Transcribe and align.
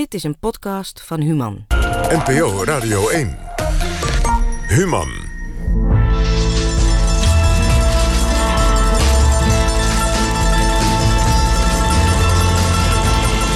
Dit 0.00 0.14
is 0.14 0.22
een 0.22 0.38
podcast 0.38 1.02
van 1.04 1.20
Human. 1.20 1.66
NPO 2.08 2.64
Radio 2.64 3.08
1. 3.08 3.38
Human. 4.68 5.08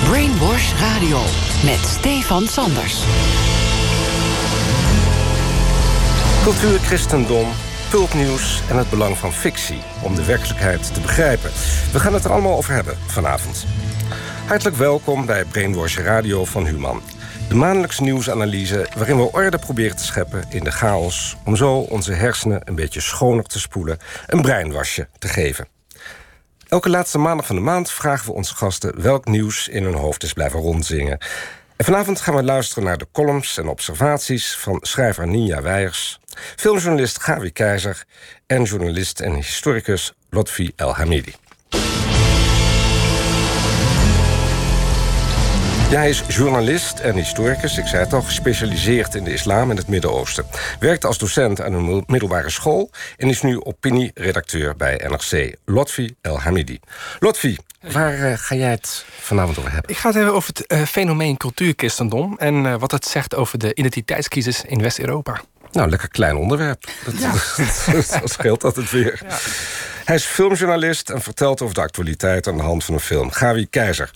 Brainwash 0.08 0.72
Radio 0.80 1.18
met 1.64 1.78
Stefan 1.78 2.46
Sanders. 2.46 3.02
Cultuur, 6.42 6.78
christendom, 6.78 7.46
pulpnieuws 7.90 8.62
en 8.70 8.76
het 8.76 8.90
belang 8.90 9.16
van 9.16 9.32
fictie 9.32 9.78
om 10.02 10.14
de 10.14 10.24
werkelijkheid 10.24 10.94
te 10.94 11.00
begrijpen. 11.00 11.50
We 11.92 12.00
gaan 12.00 12.14
het 12.14 12.24
er 12.24 12.32
allemaal 12.32 12.56
over 12.56 12.74
hebben 12.74 12.96
vanavond. 13.06 13.66
Hartelijk 14.46 14.76
welkom 14.76 15.26
bij 15.26 15.44
Brainwash 15.44 15.98
Radio 15.98 16.44
van 16.44 16.66
Human. 16.66 17.02
De 17.48 17.54
maandelijkse 17.54 18.02
nieuwsanalyse 18.02 18.86
waarin 18.96 19.16
we 19.16 19.32
orde 19.32 19.58
proberen 19.58 19.96
te 19.96 20.04
scheppen 20.04 20.44
in 20.48 20.64
de 20.64 20.70
chaos... 20.70 21.36
om 21.44 21.56
zo 21.56 21.78
onze 21.78 22.12
hersenen 22.12 22.60
een 22.64 22.74
beetje 22.74 23.00
schoner 23.00 23.44
te 23.44 23.60
spoelen, 23.60 23.98
een 24.26 24.42
breinwasje 24.42 25.08
te 25.18 25.28
geven. 25.28 25.68
Elke 26.68 26.88
laatste 26.88 27.18
maandag 27.18 27.46
van 27.46 27.56
de 27.56 27.62
maand 27.62 27.90
vragen 27.90 28.26
we 28.26 28.32
onze 28.32 28.54
gasten... 28.54 29.02
welk 29.02 29.24
nieuws 29.24 29.68
in 29.68 29.84
hun 29.84 29.94
hoofd 29.94 30.22
is 30.22 30.32
blijven 30.32 30.60
rondzingen. 30.60 31.18
En 31.76 31.84
vanavond 31.84 32.20
gaan 32.20 32.34
we 32.34 32.42
luisteren 32.42 32.84
naar 32.84 32.98
de 32.98 33.08
columns 33.12 33.58
en 33.58 33.68
observaties... 33.68 34.56
van 34.56 34.78
schrijver 34.82 35.26
Ninja 35.26 35.62
Weijers, 35.62 36.20
filmjournalist 36.56 37.22
Gavi 37.22 37.50
Keizer... 37.50 38.04
en 38.46 38.62
journalist 38.62 39.20
en 39.20 39.34
historicus 39.34 40.12
Lotfi 40.30 40.72
El 40.76 40.94
Hamidi. 40.94 41.34
Hij 45.94 46.08
is 46.08 46.22
journalist 46.28 46.98
en 46.98 47.14
historicus, 47.14 47.78
ik 47.78 47.86
zei 47.86 48.04
het 48.04 48.12
al, 48.12 48.22
gespecialiseerd 48.22 49.14
in 49.14 49.24
de 49.24 49.32
islam 49.32 49.70
en 49.70 49.76
het 49.76 49.88
Midden-Oosten. 49.88 50.46
Werkte 50.80 51.06
als 51.06 51.18
docent 51.18 51.60
aan 51.60 51.72
een 51.72 52.04
middelbare 52.06 52.50
school 52.50 52.90
en 53.16 53.28
is 53.28 53.42
nu 53.42 53.60
opinieredacteur 53.60 54.76
bij 54.76 55.00
NRC. 55.08 55.56
Lotfi 55.64 56.14
El 56.20 56.40
Hamidi. 56.40 56.80
Lotfi, 57.18 57.56
waar 57.80 58.18
uh, 58.18 58.32
ga 58.36 58.54
jij 58.54 58.70
het 58.70 59.04
vanavond 59.20 59.58
over 59.58 59.72
hebben? 59.72 59.90
Ik 59.90 59.96
ga 59.96 60.06
het 60.06 60.16
hebben 60.16 60.34
over 60.34 60.48
het 60.54 60.72
uh, 60.72 60.82
fenomeen 60.82 61.36
cultuurchristendom 61.36 62.38
en 62.38 62.54
uh, 62.54 62.74
wat 62.78 62.90
het 62.90 63.04
zegt 63.04 63.34
over 63.34 63.58
de 63.58 63.74
identiteitscrisis 63.74 64.64
in 64.64 64.82
West-Europa. 64.82 65.40
Nou, 65.74 65.90
lekker 65.90 66.08
klein 66.08 66.36
onderwerp. 66.36 66.84
Dat, 67.04 67.20
ja. 67.20 67.32
dat 68.20 68.30
scheelt 68.30 68.60
dat 68.60 68.76
het 68.76 68.90
weer. 68.90 69.20
Ja. 69.28 69.36
Hij 70.04 70.14
is 70.14 70.24
filmjournalist 70.24 71.10
en 71.10 71.22
vertelt 71.22 71.62
over 71.62 71.74
de 71.74 71.80
actualiteit 71.80 72.46
aan 72.46 72.56
de 72.56 72.62
hand 72.62 72.84
van 72.84 72.94
een 72.94 73.00
film. 73.00 73.30
Gavi 73.30 73.66
Keizer. 73.70 74.10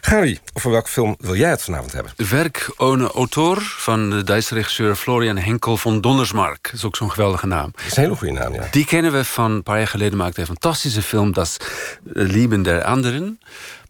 Gavi, 0.00 0.38
over 0.52 0.70
welke 0.70 0.88
film 0.88 1.16
wil 1.18 1.36
jij 1.36 1.50
het 1.50 1.62
vanavond 1.62 1.92
hebben? 1.92 2.12
Werk 2.16 2.72
ohne 2.76 3.12
auteur 3.12 3.56
van 3.60 4.10
de 4.10 4.24
Duitse 4.24 4.54
regisseur 4.54 4.94
Florian 4.94 5.38
Henkel 5.38 5.76
van 5.76 6.00
Donnersmark. 6.00 6.62
Dat 6.62 6.72
is 6.72 6.84
ook 6.84 6.96
zo'n 6.96 7.10
geweldige 7.10 7.46
naam. 7.46 7.70
Dat 7.74 7.84
is 7.86 7.96
een 7.96 8.02
hele 8.02 8.16
goede 8.16 8.32
naam, 8.32 8.54
ja. 8.54 8.68
Die 8.70 8.84
kennen 8.84 9.12
we 9.12 9.24
van 9.24 9.50
een 9.50 9.62
paar 9.62 9.78
jaar 9.78 9.88
geleden. 9.88 10.18
Maakte 10.18 10.40
een 10.40 10.46
fantastische 10.46 11.02
film, 11.02 11.32
Dat 11.32 11.56
Lieben 12.04 12.62
der 12.62 12.84
Anderen. 12.84 13.40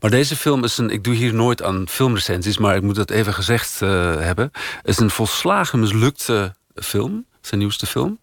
Maar 0.01 0.11
deze 0.11 0.37
film 0.37 0.65
is 0.65 0.79
een. 0.79 0.91
Ik 0.91 1.05
doe 1.05 1.15
hier 1.15 1.35
nooit 1.35 1.63
aan 1.63 1.89
filmrecensies, 1.89 2.59
maar 2.59 2.77
ik 2.77 2.83
moet 2.83 2.95
dat 2.95 3.11
even 3.11 3.35
gezegd 3.35 3.81
uh, 3.83 3.91
hebben. 4.21 4.51
is 4.83 4.99
een 4.99 5.11
volslagen 5.11 5.81
mislukte 5.81 6.55
film 6.83 7.25
zijn 7.41 7.61
nieuwste 7.61 7.87
film. 7.87 8.19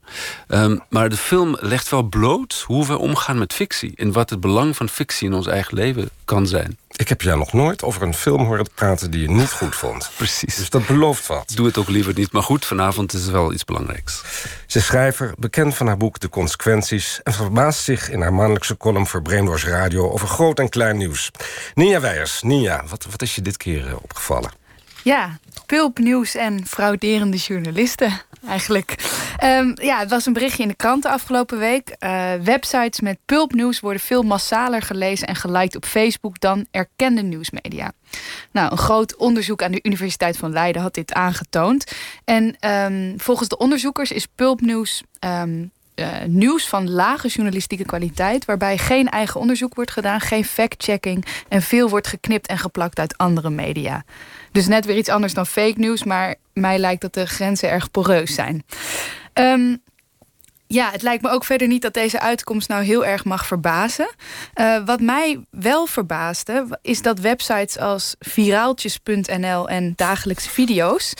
Um, 0.48 0.82
maar 0.90 1.10
de 1.10 1.18
film 1.18 1.58
legt 1.60 1.90
wel 1.90 2.04
bloot 2.04 2.64
hoe 2.66 2.86
we 2.86 2.98
omgaan 2.98 3.38
met 3.38 3.54
fictie. 3.54 3.94
En 3.96 4.12
wat 4.12 4.30
het 4.30 4.40
belang 4.40 4.76
van 4.76 4.90
fictie 4.90 5.28
in 5.28 5.34
ons 5.34 5.48
eigen 5.48 5.74
leven 5.74 6.10
kan 6.26 6.48
zijn. 6.48 6.78
Ik 6.96 7.10
heb 7.10 7.22
jou 7.22 7.38
nog 7.38 7.54
nooit 7.54 7.84
over 7.84 8.02
een 8.02 8.14
film 8.14 8.46
horen 8.46 8.68
praten 8.76 9.12
die 9.12 9.22
je 9.22 9.30
niet 9.30 9.52
goed 9.52 9.76
vond. 9.76 10.10
Precies. 10.18 10.56
Dus 10.56 10.70
dat 10.70 10.88
belooft 10.88 11.28
wat. 11.28 11.52
Doe 11.56 11.66
het 11.66 11.78
ook 11.78 11.90
liever 11.90 12.14
niet. 12.16 12.32
Maar 12.32 12.44
goed, 12.44 12.66
vanavond 12.66 13.14
is 13.14 13.22
het 13.22 13.32
wel 13.32 13.54
iets 13.54 13.64
belangrijks. 13.64 14.22
Ze 14.68 14.78
is 14.78 14.86
schrijver, 14.86 15.34
bekend 15.38 15.76
van 15.76 15.88
haar 15.88 15.98
boek 15.98 16.20
De 16.20 16.30
Consequenties... 16.30 17.20
en 17.24 17.34
verbaast 17.34 17.84
zich 17.84 18.10
in 18.10 18.22
haar 18.22 18.34
maandelijkse 18.34 18.78
column 18.78 19.08
voor 19.08 19.22
Brainwash 19.22 19.66
Radio... 19.66 20.12
over 20.12 20.28
groot 20.28 20.60
en 20.60 20.70
klein 20.70 20.98
nieuws. 20.98 21.32
Nia 21.74 22.00
Weijers, 22.00 22.42
Nia, 22.42 22.84
wat, 22.90 23.06
wat 23.10 23.22
is 23.22 23.36
je 23.36 23.42
dit 23.42 23.58
keer 23.58 23.98
opgevallen? 24.02 24.52
Ja, 25.04 25.40
pulpnieuws 25.66 26.36
en 26.36 26.66
frauderende 26.66 27.38
journalisten 27.38 28.22
eigenlijk. 28.48 28.96
Um, 29.44 29.74
ja, 29.82 30.00
het 30.00 30.10
was 30.10 30.26
een 30.26 30.34
berichtje 30.34 30.64
in 30.64 30.70
de 30.70 30.76
krant 30.76 31.04
de 31.04 31.10
afgelopen 31.10 31.60
week. 31.60 31.96
Uh, 32.00 32.34
websites 32.44 33.00
met 33.00 33.18
pulpnieuws 33.26 33.80
worden 33.80 34.02
veel 34.02 34.24
massaler 34.24 34.82
gelezen 34.82 35.28
en 35.28 35.36
geliked 35.36 35.76
op 35.76 35.86
Facebook 35.86 36.40
dan 36.40 36.66
erkende 36.72 37.22
nieuwsmedia. 37.22 37.92
Nou, 38.52 38.72
een 38.72 38.78
groot 38.78 39.16
onderzoek 39.16 39.62
aan 39.62 39.72
de 39.72 39.80
Universiteit 39.84 40.38
van 40.38 40.52
Leiden 40.52 40.82
had 40.82 40.94
dit 40.94 41.14
aangetoond. 41.14 41.92
En 42.26 42.56
um, 42.70 43.14
volgens 43.20 43.50
de 43.50 43.58
onderzoekers 43.58 44.12
is 44.12 44.26
pulpnieuws 44.36 45.04
um, 45.20 45.72
uh, 46.00 46.08
nieuws 46.26 46.68
van 46.68 46.90
lage 46.90 47.28
journalistieke 47.28 47.86
kwaliteit, 47.86 48.46
waarbij 48.46 48.78
geen 48.78 49.10
eigen 49.10 49.40
onderzoek 49.40 49.76
wordt 49.76 49.92
gedaan, 49.92 50.20
geen 50.20 50.46
fact-checking 50.46 51.26
en 51.48 51.62
veel 51.62 51.90
wordt 51.90 52.08
geknipt 52.08 52.48
en 52.48 52.58
geplakt 52.58 53.00
uit 53.00 53.18
andere 53.18 53.50
media. 53.50 54.04
Dus 54.58 54.68
net 54.68 54.86
weer 54.86 54.98
iets 54.98 55.10
anders 55.10 55.34
dan 55.34 55.46
fake 55.46 55.80
news, 55.80 56.04
maar 56.04 56.36
mij 56.54 56.78
lijkt 56.78 57.02
dat 57.02 57.14
de 57.14 57.26
grenzen 57.26 57.70
erg 57.70 57.92
poreus 57.92 58.34
zijn. 58.34 58.64
Um, 59.34 59.82
ja, 60.68 60.92
het 60.92 61.02
lijkt 61.02 61.24
me 61.24 61.30
ook 61.30 61.44
verder 61.44 61.68
niet 61.68 61.82
dat 61.82 61.94
deze 61.94 62.20
uitkomst 62.20 62.68
nou 62.68 62.84
heel 62.84 63.06
erg 63.06 63.26
mag 63.26 63.48
verbazen. 63.48 64.10
Uh, 64.56 64.86
wat 64.86 65.02
mij 65.02 65.40
wel 65.50 65.86
verbaasde, 65.86 66.80
is 66.82 67.02
dat 67.02 67.20
websites 67.20 67.78
als 67.78 68.16
viraaltjes.nl 68.20 69.70
en 69.70 69.94
dagelijkse 69.96 70.50
video's 70.50 71.14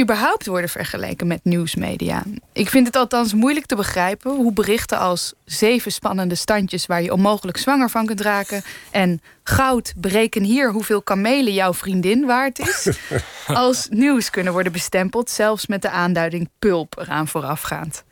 überhaupt 0.00 0.46
worden 0.46 0.70
vergeleken 0.70 1.26
met 1.26 1.40
nieuwsmedia. 1.42 2.22
Ik 2.52 2.68
vind 2.68 2.86
het 2.86 2.96
althans 2.96 3.34
moeilijk 3.34 3.66
te 3.66 3.76
begrijpen 3.76 4.30
hoe 4.30 4.52
berichten 4.52 4.98
als 4.98 5.32
zeven 5.44 5.92
spannende 5.92 6.34
standjes 6.34 6.86
waar 6.86 7.02
je 7.02 7.12
onmogelijk 7.12 7.56
zwanger 7.56 7.90
van 7.90 8.06
kunt 8.06 8.20
raken 8.20 8.62
en 8.90 9.20
goud, 9.44 9.92
bereken 9.96 10.42
hier 10.42 10.70
hoeveel 10.70 11.02
kamelen 11.02 11.52
jouw 11.52 11.74
vriendin 11.74 12.26
waard 12.26 12.58
is, 12.58 12.88
als 13.46 13.86
nieuws 13.90 14.30
kunnen 14.30 14.52
worden 14.52 14.72
bestempeld, 14.72 15.30
zelfs 15.30 15.66
met 15.66 15.82
de 15.82 15.90
aanduiding 15.90 16.48
pulp 16.58 16.98
eraan 16.98 17.28
voorafgaand. 17.28 18.04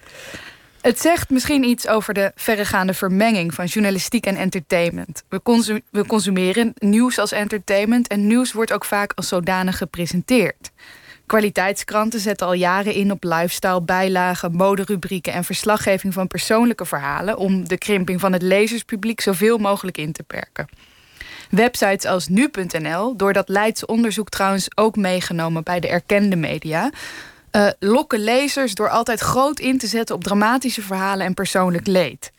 Het 0.80 1.00
zegt 1.00 1.30
misschien 1.30 1.64
iets 1.64 1.88
over 1.88 2.14
de 2.14 2.32
verregaande 2.34 2.94
vermenging 2.94 3.54
van 3.54 3.64
journalistiek 3.64 4.26
en 4.26 4.36
entertainment. 4.36 5.22
We, 5.28 5.42
consum 5.42 5.80
we, 5.90 6.06
consumeren 6.06 6.72
nieuws 6.78 7.18
als 7.18 7.32
entertainment 7.32 8.08
en 8.08 8.26
nieuws 8.26 8.52
wordt 8.52 8.72
ook 8.72 8.84
vaak 8.84 9.12
als 9.14 9.28
zodanig 9.28 9.76
gepresenteerd. 9.76 10.70
Kwaliteitskranten 11.26 12.20
zetten 12.20 12.46
al 12.46 12.52
jaren 12.52 12.94
in 12.94 13.10
op 13.10 13.24
lifestyle, 13.24 13.82
bijlagen, 13.82 14.52
moderubrieken 14.52 15.32
en 15.32 15.44
verslaggeving 15.44 16.12
van 16.12 16.26
persoonlijke 16.26 16.84
verhalen 16.84 17.36
om 17.36 17.68
de 17.68 17.78
krimping 17.78 18.20
van 18.20 18.32
het 18.32 18.42
lezerspubliek 18.42 19.20
zoveel 19.20 19.58
mogelijk 19.58 19.98
in 19.98 20.12
te 20.12 20.22
perken. 20.22 20.68
Websites 21.50 22.04
als 22.04 22.28
nu.nl, 22.28 23.16
door 23.16 23.32
dat 23.32 23.48
Leidse 23.48 23.86
onderzoek 23.86 24.28
trouwens 24.28 24.68
ook 24.74 24.96
meegenomen 24.96 25.62
bij 25.62 25.80
de 25.80 25.88
erkende 25.88 26.36
media, 26.36 26.90
uh, 27.52 27.68
lokken 27.78 28.18
lezers 28.18 28.74
door 28.74 28.88
altijd 28.88 29.20
groot 29.20 29.60
in 29.60 29.78
te 29.78 29.86
zetten 29.86 30.14
op 30.14 30.24
dramatische 30.24 30.82
verhalen 30.82 31.26
en 31.26 31.34
persoonlijk 31.34 31.86
leed. 31.86 32.32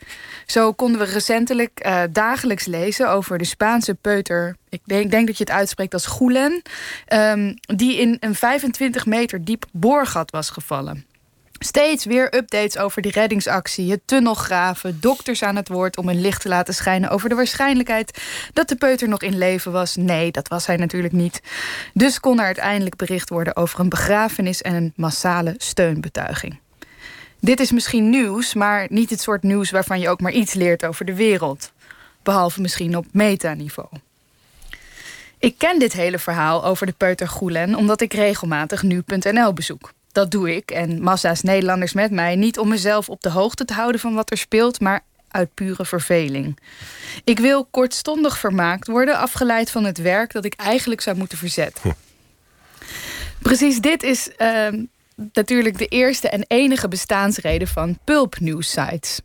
Zo 0.46 0.72
konden 0.72 1.00
we 1.00 1.12
recentelijk 1.12 1.80
uh, 1.86 2.02
dagelijks 2.10 2.66
lezen 2.66 3.10
over 3.10 3.38
de 3.38 3.44
Spaanse 3.44 3.94
peuter. 3.94 4.56
Ik 4.68 4.80
denk, 5.10 5.26
dat 5.26 5.38
je 5.38 5.44
het 5.44 5.52
uitspreekt 5.52 5.92
als 5.92 6.06
Gulen. 6.06 6.62
Um, 7.12 7.54
die 7.76 7.96
in 7.96 8.16
een 8.20 8.34
25 8.34 9.06
meter 9.06 9.44
diep 9.44 9.64
boorgat 9.72 10.30
was 10.30 10.50
gevallen. 10.50 11.06
Steeds 11.64 12.04
weer 12.04 12.34
updates 12.34 12.78
over 12.78 13.02
die 13.02 13.12
reddingsactie, 13.12 13.90
het 13.90 14.00
tunnelgraven, 14.04 15.00
dokters 15.00 15.42
aan 15.42 15.56
het 15.56 15.68
woord 15.68 15.96
om 15.96 16.08
een 16.08 16.20
licht 16.20 16.40
te 16.42 16.48
laten 16.48 16.74
schijnen 16.74 17.10
over 17.10 17.28
de 17.28 17.34
waarschijnlijkheid 17.34 18.22
dat 18.52 18.68
de 18.68 18.76
peuter 18.76 19.08
nog 19.08 19.22
in 19.22 19.38
leven 19.38 19.72
was. 19.72 19.96
Nee, 19.96 20.30
dat 20.30 20.48
was 20.48 20.66
hij 20.66 20.76
natuurlijk 20.76 21.12
niet. 21.12 21.42
Dus 21.94 22.20
kon 22.20 22.38
er 22.38 22.44
uiteindelijk 22.44 22.96
bericht 22.96 23.28
worden 23.28 23.56
over 23.56 23.80
een 23.80 23.88
begrafenis 23.88 24.62
en 24.62 24.74
een 24.74 24.92
massale 24.96 25.54
steunbetuiging. 25.56 26.58
Dit 27.40 27.60
is 27.60 27.72
misschien 27.72 28.10
nieuws, 28.10 28.54
maar 28.54 28.86
niet 28.90 29.10
het 29.10 29.20
soort 29.20 29.42
nieuws 29.42 29.70
waarvan 29.70 30.00
je 30.00 30.08
ook 30.08 30.20
maar 30.20 30.32
iets 30.32 30.54
leert 30.54 30.84
over 30.84 31.04
de 31.04 31.14
wereld. 31.14 31.72
Behalve 32.22 32.60
misschien 32.60 32.96
op 32.96 33.06
metaniveau. 33.12 33.88
Ik 35.38 35.58
ken 35.58 35.78
dit 35.78 35.92
hele 35.92 36.18
verhaal 36.18 36.64
over 36.64 36.86
de 36.86 36.94
peuter 36.96 37.28
Goelen 37.28 37.74
omdat 37.74 38.00
ik 38.00 38.12
regelmatig 38.12 38.82
nu.nl 38.82 39.52
bezoek. 39.52 39.92
Dat 40.12 40.30
doe 40.30 40.56
ik 40.56 40.70
en 40.70 41.02
massa's 41.02 41.42
Nederlanders 41.42 41.92
met 41.92 42.10
mij. 42.10 42.36
Niet 42.36 42.58
om 42.58 42.68
mezelf 42.68 43.08
op 43.08 43.22
de 43.22 43.30
hoogte 43.30 43.64
te 43.64 43.72
houden 43.72 44.00
van 44.00 44.14
wat 44.14 44.30
er 44.30 44.36
speelt, 44.36 44.80
maar 44.80 45.00
uit 45.28 45.54
pure 45.54 45.84
verveling. 45.84 46.58
Ik 47.24 47.38
wil 47.38 47.64
kortstondig 47.64 48.38
vermaakt 48.38 48.86
worden, 48.86 49.18
afgeleid 49.18 49.70
van 49.70 49.84
het 49.84 49.98
werk 49.98 50.32
dat 50.32 50.44
ik 50.44 50.54
eigenlijk 50.54 51.00
zou 51.00 51.16
moeten 51.16 51.38
verzetten. 51.38 51.82
Hm. 51.82 51.90
Precies 53.42 53.80
dit 53.80 54.02
is 54.02 54.30
uh, 54.38 54.68
natuurlijk 55.14 55.78
de 55.78 55.86
eerste 55.86 56.28
en 56.28 56.44
enige 56.48 56.88
bestaansreden 56.88 57.68
van 57.68 57.98
pulp 58.04 58.36
sites. 58.58 59.20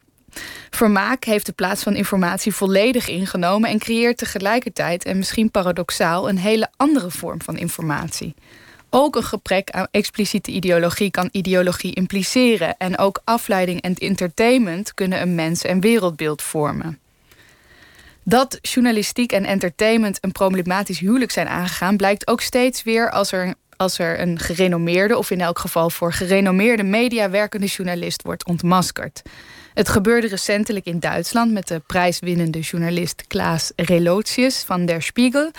Vermaak 0.69 1.23
heeft 1.23 1.45
de 1.45 1.51
plaats 1.51 1.83
van 1.83 1.95
informatie 1.95 2.53
volledig 2.53 3.07
ingenomen 3.07 3.69
en 3.69 3.79
creëert 3.79 4.17
tegelijkertijd, 4.17 5.05
en 5.05 5.17
misschien 5.17 5.51
paradoxaal, 5.51 6.29
een 6.29 6.37
hele 6.37 6.69
andere 6.75 7.11
vorm 7.11 7.41
van 7.41 7.57
informatie. 7.57 8.35
Ook 8.89 9.15
een 9.15 9.23
gebrek 9.23 9.69
aan 9.69 9.87
expliciete 9.91 10.51
ideologie 10.51 11.11
kan 11.11 11.29
ideologie 11.31 11.93
impliceren. 11.93 12.77
En 12.77 12.97
ook 12.97 13.21
afleiding 13.23 13.81
en 13.81 13.95
entertainment 13.95 14.93
kunnen 14.93 15.21
een 15.21 15.35
mens- 15.35 15.63
en 15.63 15.79
wereldbeeld 15.79 16.41
vormen. 16.41 16.99
Dat 18.23 18.57
journalistiek 18.61 19.31
en 19.31 19.45
entertainment 19.45 20.17
een 20.21 20.31
problematisch 20.31 20.99
huwelijk 20.99 21.31
zijn 21.31 21.47
aangegaan, 21.47 21.97
blijkt 21.97 22.27
ook 22.27 22.41
steeds 22.41 22.83
weer 22.83 23.11
als 23.11 23.31
er, 23.31 23.53
als 23.75 23.99
er 23.99 24.19
een 24.19 24.39
gerenommeerde, 24.39 25.17
of 25.17 25.31
in 25.31 25.41
elk 25.41 25.59
geval 25.59 25.89
voor 25.89 26.13
gerenommeerde 26.13 26.83
media 26.83 27.29
werkende 27.29 27.65
journalist 27.65 28.21
wordt 28.21 28.45
ontmaskerd. 28.45 29.21
Het 29.77 29.89
gebeurde 29.89 30.27
recentelijk 30.27 30.85
in 30.85 30.99
Duitsland 30.99 31.51
met 31.51 31.67
de 31.67 31.79
prijswinnende 31.79 32.59
journalist 32.59 33.23
Klaas 33.27 33.71
Relotius 33.75 34.63
van 34.63 34.85
Der 34.85 35.01
Spiegel. 35.01 35.51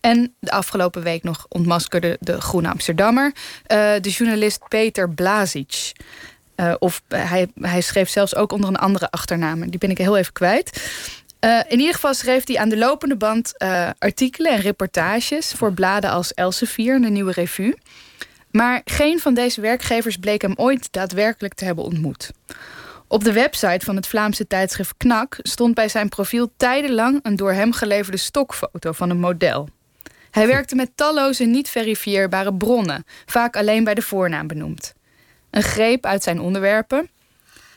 En 0.00 0.34
de 0.38 0.50
afgelopen 0.50 1.02
week 1.02 1.22
nog 1.22 1.46
ontmaskerde 1.48 2.16
de 2.20 2.40
Groene 2.40 2.68
Amsterdammer 2.68 3.32
uh, 3.34 3.92
de 4.00 4.10
journalist 4.10 4.68
Peter 4.68 5.10
Blazic. 5.10 5.92
Uh, 6.56 6.74
of 6.78 7.02
hij, 7.08 7.48
hij 7.60 7.80
schreef 7.80 8.08
zelfs 8.08 8.34
ook 8.34 8.52
onder 8.52 8.68
een 8.68 8.76
andere 8.76 9.10
achternaam. 9.10 9.70
Die 9.70 9.78
ben 9.78 9.90
ik 9.90 9.98
heel 9.98 10.16
even 10.16 10.32
kwijt. 10.32 10.90
Uh, 11.40 11.60
in 11.68 11.78
ieder 11.78 11.94
geval 11.94 12.14
schreef 12.14 12.46
hij 12.46 12.58
aan 12.58 12.68
de 12.68 12.78
lopende 12.78 13.16
band 13.16 13.58
artikelen 13.98 14.52
en 14.52 14.60
reportages 14.60 15.52
voor 15.52 15.72
bladen 15.72 16.10
als 16.10 16.34
Elsevier, 16.34 17.00
de 17.00 17.08
Nieuwe 17.10 17.32
Revue. 17.32 17.76
Maar 18.50 18.80
geen 18.84 19.18
van 19.18 19.34
deze 19.34 19.60
werkgevers 19.60 20.16
bleek 20.16 20.42
hem 20.42 20.54
ooit 20.56 20.88
daadwerkelijk 20.90 21.54
te 21.54 21.64
hebben 21.64 21.84
ontmoet. 21.84 22.30
Op 23.08 23.24
de 23.24 23.32
website 23.32 23.84
van 23.84 23.96
het 23.96 24.06
Vlaamse 24.06 24.46
tijdschrift 24.46 24.94
Knak 24.96 25.38
stond 25.42 25.74
bij 25.74 25.88
zijn 25.88 26.08
profiel 26.08 26.52
tijdenlang 26.56 27.18
een 27.22 27.36
door 27.36 27.52
hem 27.52 27.72
geleverde 27.72 28.18
stokfoto 28.18 28.92
van 28.92 29.10
een 29.10 29.20
model. 29.20 29.68
Hij 30.30 30.46
werkte 30.46 30.74
met 30.74 30.90
talloze 30.94 31.44
niet 31.44 31.68
verifieerbare 31.68 32.54
bronnen, 32.54 33.04
vaak 33.26 33.56
alleen 33.56 33.84
bij 33.84 33.94
de 33.94 34.02
voornaam 34.02 34.46
benoemd. 34.46 34.94
Een 35.50 35.62
greep 35.62 36.06
uit 36.06 36.22
zijn 36.22 36.40
onderwerpen: 36.40 37.08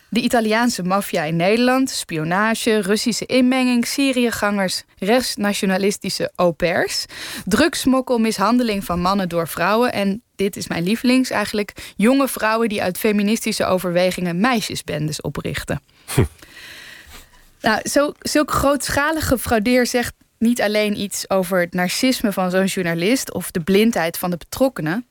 de 0.09 0.19
Italiaanse 0.19 0.83
maffia 0.83 1.23
in 1.23 1.35
Nederland, 1.35 1.89
spionage, 1.89 2.81
Russische 2.81 3.25
inmenging, 3.25 3.85
Syriëgangers, 3.85 4.83
rechtsnationalistische 4.97 6.31
au 6.35 6.51
pairs, 6.51 7.05
drugsmokkel, 7.45 8.17
mishandeling 8.17 8.83
van 8.83 9.01
mannen 9.01 9.29
door 9.29 9.47
vrouwen 9.47 9.93
en 9.93 10.21
dit 10.35 10.55
is 10.55 10.67
mijn 10.67 10.83
lievelings 10.83 11.29
eigenlijk, 11.29 11.73
jonge 11.95 12.27
vrouwen 12.27 12.69
die 12.69 12.81
uit 12.81 12.97
feministische 12.97 13.65
overwegingen 13.65 14.39
meisjesbendes 14.39 15.21
oprichten. 15.21 15.81
Hm. 16.13 16.23
Nou, 17.61 17.89
zo, 17.89 18.13
zulk 18.19 18.51
grootschalige 18.51 19.37
fraudeer 19.37 19.85
zegt 19.85 20.13
niet 20.37 20.61
alleen 20.61 20.99
iets 20.99 21.29
over 21.29 21.59
het 21.59 21.73
narcisme 21.73 22.31
van 22.31 22.51
zo'n 22.51 22.65
journalist 22.65 23.33
of 23.33 23.51
de 23.51 23.59
blindheid 23.59 24.17
van 24.17 24.29
de 24.29 24.37
betrokkenen, 24.37 25.05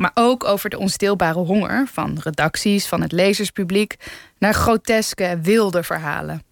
maar 0.00 0.10
ook 0.14 0.44
over 0.44 0.70
de 0.70 0.78
onstilbare 0.78 1.38
honger 1.38 1.86
van 1.86 2.18
redacties, 2.22 2.86
van 2.86 3.00
het 3.00 3.12
lezerspubliek, 3.12 3.96
naar 4.38 4.54
groteske, 4.54 5.38
wilde 5.42 5.82
verhalen. 5.82 6.42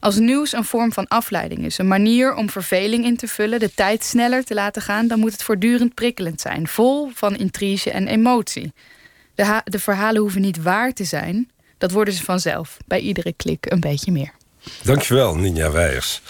Als 0.00 0.18
nieuws 0.18 0.52
een 0.52 0.64
vorm 0.64 0.92
van 0.92 1.08
afleiding 1.08 1.64
is, 1.64 1.78
een 1.78 1.88
manier 1.88 2.34
om 2.34 2.50
verveling 2.50 3.04
in 3.04 3.16
te 3.16 3.28
vullen, 3.28 3.60
de 3.60 3.74
tijd 3.74 4.04
sneller 4.04 4.44
te 4.44 4.54
laten 4.54 4.82
gaan, 4.82 5.06
dan 5.06 5.18
moet 5.18 5.32
het 5.32 5.42
voortdurend 5.42 5.94
prikkelend 5.94 6.40
zijn, 6.40 6.68
vol 6.68 7.10
van 7.14 7.36
intrige 7.36 7.90
en 7.90 8.06
emotie. 8.06 8.72
De, 9.34 9.60
de 9.64 9.78
verhalen 9.78 10.20
hoeven 10.20 10.40
niet 10.40 10.62
waar 10.62 10.92
te 10.92 11.04
zijn, 11.04 11.50
dat 11.78 11.90
worden 11.90 12.14
ze 12.14 12.24
vanzelf, 12.24 12.76
bij 12.86 13.00
iedere 13.00 13.32
klik 13.32 13.72
een 13.72 13.80
beetje 13.80 14.12
meer. 14.12 14.32
Dankjewel, 14.82 15.36
Ninja 15.36 15.70
Weijers. 15.70 16.20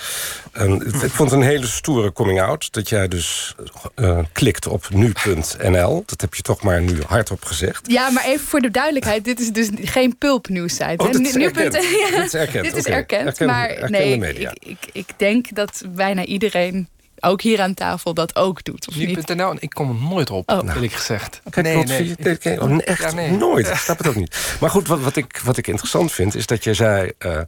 ik 1.02 1.10
vond 1.10 1.30
het 1.30 1.40
een 1.40 1.46
hele 1.46 1.66
stoere 1.66 2.12
coming-out... 2.12 2.72
dat 2.72 2.88
jij 2.88 3.08
dus 3.08 3.54
uh, 3.96 4.18
klikt 4.32 4.66
op 4.66 4.88
nu.nl. 4.90 6.02
Dat 6.06 6.20
heb 6.20 6.34
je 6.34 6.42
toch 6.42 6.62
maar 6.62 6.82
nu 6.82 6.98
hardop 7.06 7.44
gezegd. 7.44 7.90
Ja, 7.90 8.10
maar 8.10 8.24
even 8.24 8.46
voor 8.46 8.60
de 8.60 8.70
duidelijkheid... 8.70 9.24
dit 9.24 9.40
is 9.40 9.52
dus 9.52 9.68
geen 9.80 10.18
pulpnieuws-site. 10.18 10.94
Oh, 10.96 11.12
dit 11.12 11.26
is 11.26 11.34
erkend. 11.34 11.72
dit 11.72 12.24
is 12.24 12.34
erkend, 12.34 12.64
dit 12.64 12.76
is 12.76 12.86
erkend 12.86 13.40
maar 13.40 13.90
nee, 13.90 14.34
ik, 14.34 14.56
ik, 14.58 14.78
ik 14.92 15.08
denk 15.16 15.54
dat 15.54 15.82
bijna 15.94 16.24
iedereen 16.24 16.88
ook 17.20 17.42
hier 17.42 17.60
aan 17.60 17.74
tafel 17.74 18.14
dat 18.14 18.36
ook 18.36 18.64
doet. 18.64 18.96
Nu.nl, 18.96 19.50
en 19.50 19.56
ik 19.60 19.70
kom 19.70 19.88
er 19.88 20.08
nooit 20.08 20.30
op, 20.30 20.50
oh. 20.50 20.74
eerlijk 20.74 20.92
gezegd. 20.92 21.40
Kijk, 21.50 21.66
nee, 21.66 21.84
nee. 21.84 22.14
nee. 22.42 22.60
Oh, 22.60 22.78
echt 22.84 23.02
ja, 23.02 23.12
nee. 23.12 23.30
nooit. 23.30 23.68
Ik 23.68 23.76
snap 23.86 23.98
het 23.98 24.06
ook 24.06 24.14
niet. 24.14 24.56
Maar 24.60 24.70
goed, 24.70 24.88
wat, 24.88 25.00
wat, 25.00 25.16
ik, 25.16 25.40
wat 25.44 25.56
ik 25.56 25.66
interessant 25.66 26.12
vind, 26.12 26.34
is 26.34 26.46
dat 26.46 26.64
je 26.64 26.74
zei... 26.74 27.12
Uh, 27.18 27.40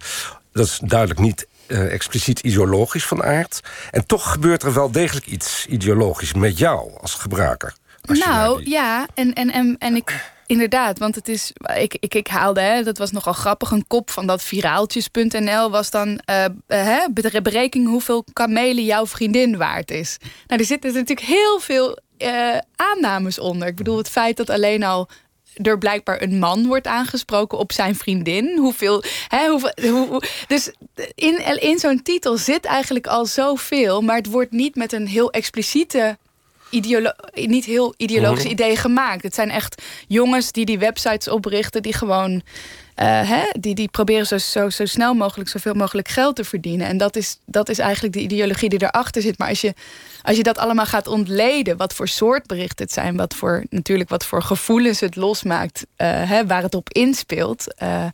dat 0.58 0.66
is 0.66 0.80
duidelijk 0.82 1.20
niet 1.20 1.46
uh, 1.66 1.92
expliciet 1.92 2.40
ideologisch 2.40 3.06
van 3.06 3.22
aard. 3.22 3.60
En 3.90 4.06
toch 4.06 4.32
gebeurt 4.32 4.62
er 4.62 4.74
wel 4.74 4.90
degelijk 4.90 5.26
iets 5.26 5.66
ideologisch 5.66 6.34
met 6.34 6.58
jou 6.58 6.90
als 7.00 7.14
gebruiker. 7.14 7.74
Als 8.04 8.18
nou, 8.18 8.62
ja, 8.64 9.06
en, 9.14 9.32
en, 9.32 9.50
en, 9.50 9.76
en 9.78 9.96
ik... 9.96 10.36
Inderdaad, 10.46 10.98
want 10.98 11.14
het 11.14 11.28
is. 11.28 11.52
Ik, 11.76 11.96
ik, 12.00 12.14
ik 12.14 12.26
haalde, 12.26 12.60
hè, 12.60 12.82
dat 12.82 12.98
was 12.98 13.10
nogal 13.10 13.32
grappig. 13.32 13.70
Een 13.70 13.86
kop 13.86 14.10
van 14.10 14.26
dat 14.26 14.42
viraaltjes.nl 14.42 15.70
was 15.70 15.90
dan. 15.90 16.20
Uh, 16.30 16.44
uh, 16.68 17.40
berekening 17.42 17.88
hoeveel 17.88 18.24
kamelen 18.32 18.84
jouw 18.84 19.06
vriendin 19.06 19.56
waard 19.56 19.90
is. 19.90 20.16
Nou, 20.46 20.60
er 20.60 20.66
zitten 20.66 20.92
natuurlijk 20.92 21.26
heel 21.26 21.60
veel 21.60 21.98
uh, 22.18 22.58
aannames 22.76 23.38
onder. 23.38 23.68
Ik 23.68 23.76
bedoel, 23.76 23.96
het 23.96 24.08
feit 24.08 24.36
dat 24.36 24.50
alleen 24.50 24.82
al 24.82 25.08
er 25.62 25.78
blijkbaar 25.78 26.22
een 26.22 26.38
man 26.38 26.66
wordt 26.66 26.86
aangesproken 26.86 27.58
op 27.58 27.72
zijn 27.72 27.96
vriendin. 27.96 28.58
Hoeveel. 28.58 29.02
Hè, 29.28 29.48
hoeveel 29.48 29.72
hoe, 29.90 30.22
dus 30.46 30.72
in, 31.14 31.60
in 31.60 31.78
zo'n 31.78 32.02
titel 32.02 32.36
zit 32.36 32.64
eigenlijk 32.64 33.06
al 33.06 33.26
zoveel, 33.26 34.00
maar 34.00 34.16
het 34.16 34.30
wordt 34.30 34.52
niet 34.52 34.74
met 34.74 34.92
een 34.92 35.06
heel 35.06 35.30
expliciete 35.30 36.18
ideolo 36.70 37.10
niet 37.34 37.64
heel 37.64 37.94
ideologisch 37.96 38.42
mhm. 38.42 38.52
idee 38.52 38.76
gemaakt. 38.76 39.22
Het 39.22 39.34
zijn 39.34 39.50
echt 39.50 39.82
jongens 40.08 40.52
die 40.52 40.64
die 40.64 40.78
websites 40.78 41.28
oprichten, 41.28 41.82
die 41.82 41.92
gewoon. 41.92 42.42
Uh, 43.02 43.28
hè, 43.28 43.42
die, 43.60 43.74
die 43.74 43.88
proberen 43.88 44.26
zo, 44.26 44.38
zo, 44.38 44.70
zo 44.70 44.84
snel 44.84 45.14
mogelijk 45.14 45.48
zoveel 45.48 45.74
mogelijk 45.74 46.08
geld 46.08 46.36
te 46.36 46.44
verdienen. 46.44 46.86
En 46.86 46.96
dat 46.96 47.16
is, 47.16 47.38
dat 47.44 47.68
is 47.68 47.78
eigenlijk 47.78 48.14
de 48.14 48.20
ideologie 48.20 48.68
die 48.68 48.82
erachter 48.82 49.22
zit. 49.22 49.38
Maar 49.38 49.48
als 49.48 49.60
je, 49.60 49.74
als 50.22 50.36
je 50.36 50.42
dat 50.42 50.58
allemaal 50.58 50.86
gaat 50.86 51.06
ontleden, 51.06 51.76
wat 51.76 51.94
voor 51.94 52.08
soort 52.08 52.46
berichten 52.46 52.84
het 52.84 52.94
zijn, 52.94 53.16
wat 53.16 53.34
voor, 53.34 53.64
natuurlijk 53.70 54.08
wat 54.08 54.24
voor 54.24 54.42
gevoelens 54.42 55.00
het 55.00 55.16
losmaakt, 55.16 55.86
uh, 55.96 56.08
hè, 56.30 56.46
waar 56.46 56.62
het 56.62 56.74
op 56.74 56.92
inspeelt. 56.92 57.74
Uh, 57.82 58.04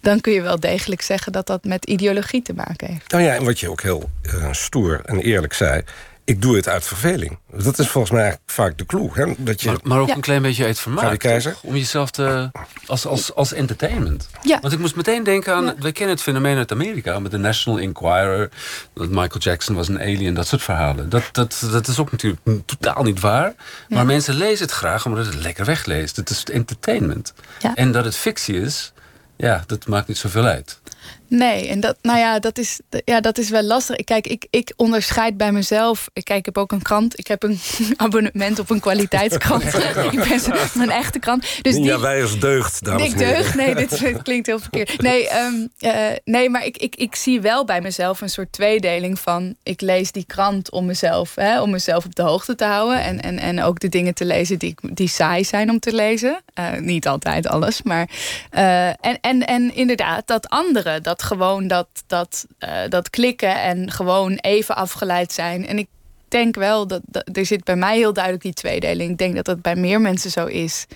dan 0.00 0.20
kun 0.20 0.32
je 0.32 0.42
wel 0.42 0.60
degelijk 0.60 1.02
zeggen 1.02 1.32
dat 1.32 1.46
dat 1.46 1.64
met 1.64 1.84
ideologie 1.84 2.42
te 2.42 2.54
maken 2.54 2.88
heeft. 2.88 3.10
Nou 3.10 3.24
ja, 3.24 3.34
en 3.34 3.44
wat 3.44 3.60
je 3.60 3.70
ook 3.70 3.82
heel 3.82 4.10
stoer 4.50 5.00
en 5.04 5.18
eerlijk 5.18 5.52
zei 5.52 5.82
ik 6.24 6.42
doe 6.42 6.56
het 6.56 6.68
uit 6.68 6.86
verveling. 6.86 7.38
Dat 7.52 7.78
is 7.78 7.88
volgens 7.88 8.12
mij 8.12 8.38
vaak 8.46 8.78
de 8.78 8.86
clue. 8.86 9.10
Hè? 9.12 9.34
Dat 9.38 9.60
je, 9.60 9.68
maar, 9.68 9.78
maar 9.82 9.98
ook 9.98 10.08
een 10.08 10.20
klein 10.20 10.42
beetje 10.42 10.64
uit 10.64 10.78
vermaak. 10.78 11.24
Om 11.62 11.76
jezelf 11.76 12.10
te... 12.10 12.50
Als, 12.86 13.06
als, 13.06 13.34
als 13.34 13.52
entertainment. 13.52 14.28
Ja. 14.42 14.60
Want 14.60 14.72
ik 14.72 14.78
moest 14.78 14.96
meteen 14.96 15.24
denken 15.24 15.54
aan... 15.54 15.74
We 15.78 15.92
kennen 15.92 16.14
het 16.14 16.24
fenomeen 16.24 16.56
uit 16.56 16.72
Amerika 16.72 17.18
met 17.18 17.30
de 17.30 17.38
National 17.38 17.80
Enquirer. 17.80 18.50
Dat 18.94 19.08
Michael 19.08 19.38
Jackson 19.38 19.74
was 19.74 19.88
een 19.88 20.00
alien. 20.00 20.34
Dat 20.34 20.46
soort 20.46 20.62
verhalen. 20.62 21.08
Dat, 21.08 21.28
dat, 21.32 21.66
dat 21.70 21.86
is 21.86 21.98
ook 21.98 22.10
natuurlijk 22.10 22.40
totaal 22.66 23.02
niet 23.02 23.20
waar. 23.20 23.54
Maar 23.88 24.06
mensen 24.06 24.34
lezen 24.34 24.66
het 24.66 24.74
graag 24.74 25.06
omdat 25.06 25.26
het 25.26 25.34
lekker 25.34 25.64
wegleest. 25.64 26.16
Het 26.16 26.30
is 26.30 26.44
entertainment. 26.44 27.34
En 27.74 27.92
dat 27.92 28.04
het 28.04 28.16
fictie 28.16 28.60
is... 28.60 28.92
Ja, 29.36 29.64
dat 29.66 29.86
maakt 29.86 30.08
niet 30.08 30.18
zoveel 30.18 30.44
uit. 30.44 30.80
Nee, 31.28 31.68
en 31.68 31.80
dat, 31.80 31.96
nou 32.02 32.18
ja, 32.18 32.38
dat 32.38 32.58
is, 32.58 32.80
ja, 33.04 33.20
dat 33.20 33.38
is 33.38 33.50
wel 33.50 33.62
lastig. 33.62 33.96
Kijk, 33.96 34.26
ik, 34.26 34.46
ik 34.50 34.72
onderscheid 34.76 35.36
bij 35.36 35.52
mezelf. 35.52 36.08
Kijk, 36.12 36.38
ik 36.38 36.44
heb 36.44 36.58
ook 36.58 36.72
een 36.72 36.82
krant. 36.82 37.18
Ik 37.18 37.26
heb 37.26 37.42
een 37.42 37.58
abonnement 37.96 38.58
op 38.58 38.70
een 38.70 38.80
kwaliteitskrant. 38.80 39.64
ik 40.12 40.28
ben 40.28 40.40
mijn 40.74 40.90
echte 40.90 41.18
krant. 41.18 41.58
Dus 41.62 41.76
ja, 41.76 42.00
wij 42.00 42.22
als 42.22 42.38
deugd, 42.38 42.84
dames 42.84 43.08
Ik 43.08 43.18
deugd? 43.18 43.54
Nee, 43.54 43.74
dit 43.74 44.22
klinkt 44.22 44.46
heel 44.46 44.58
verkeerd. 44.58 45.02
Nee, 45.02 45.28
um, 45.36 45.68
uh, 45.78 45.92
nee 46.24 46.50
maar 46.50 46.64
ik, 46.64 46.76
ik, 46.76 46.96
ik 46.96 47.14
zie 47.14 47.40
wel 47.40 47.64
bij 47.64 47.80
mezelf 47.80 48.20
een 48.20 48.30
soort 48.30 48.52
tweedeling 48.52 49.18
van... 49.18 49.54
ik 49.62 49.80
lees 49.80 50.12
die 50.12 50.24
krant 50.26 50.70
om 50.70 50.84
mezelf, 50.84 51.34
hè, 51.34 51.60
om 51.60 51.70
mezelf 51.70 52.04
op 52.04 52.14
de 52.14 52.22
hoogte 52.22 52.54
te 52.54 52.64
houden. 52.64 53.02
En, 53.02 53.20
en, 53.20 53.38
en 53.38 53.62
ook 53.62 53.80
de 53.80 53.88
dingen 53.88 54.14
te 54.14 54.24
lezen 54.24 54.58
die, 54.58 54.74
die 54.80 55.08
saai 55.08 55.44
zijn 55.44 55.70
om 55.70 55.78
te 55.78 55.94
lezen. 55.94 56.42
Uh, 56.58 56.72
niet 56.78 57.06
altijd 57.06 57.46
alles, 57.46 57.82
maar... 57.82 58.08
Uh, 58.52 58.86
en, 58.86 59.18
en, 59.20 59.46
en 59.46 59.74
inderdaad, 59.74 60.26
dat 60.26 60.48
andere... 60.48 60.93
Dat 61.02 61.22
gewoon 61.22 61.68
dat, 61.68 61.88
dat, 62.06 62.46
uh, 62.58 62.70
dat 62.88 63.10
klikken 63.10 63.62
en 63.62 63.90
gewoon 63.90 64.32
even 64.32 64.76
afgeleid 64.76 65.32
zijn. 65.32 65.66
En 65.66 65.78
ik 65.78 65.88
denk 66.28 66.54
wel 66.54 66.86
dat, 66.86 67.00
dat, 67.04 67.28
er 67.32 67.46
zit 67.46 67.64
bij 67.64 67.76
mij 67.76 67.96
heel 67.96 68.12
duidelijk 68.12 68.44
die 68.44 68.52
tweedeling. 68.52 69.10
Ik 69.10 69.18
denk 69.18 69.34
dat 69.34 69.44
dat 69.44 69.62
bij 69.62 69.76
meer 69.76 70.00
mensen 70.00 70.30
zo 70.30 70.46
is. 70.46 70.86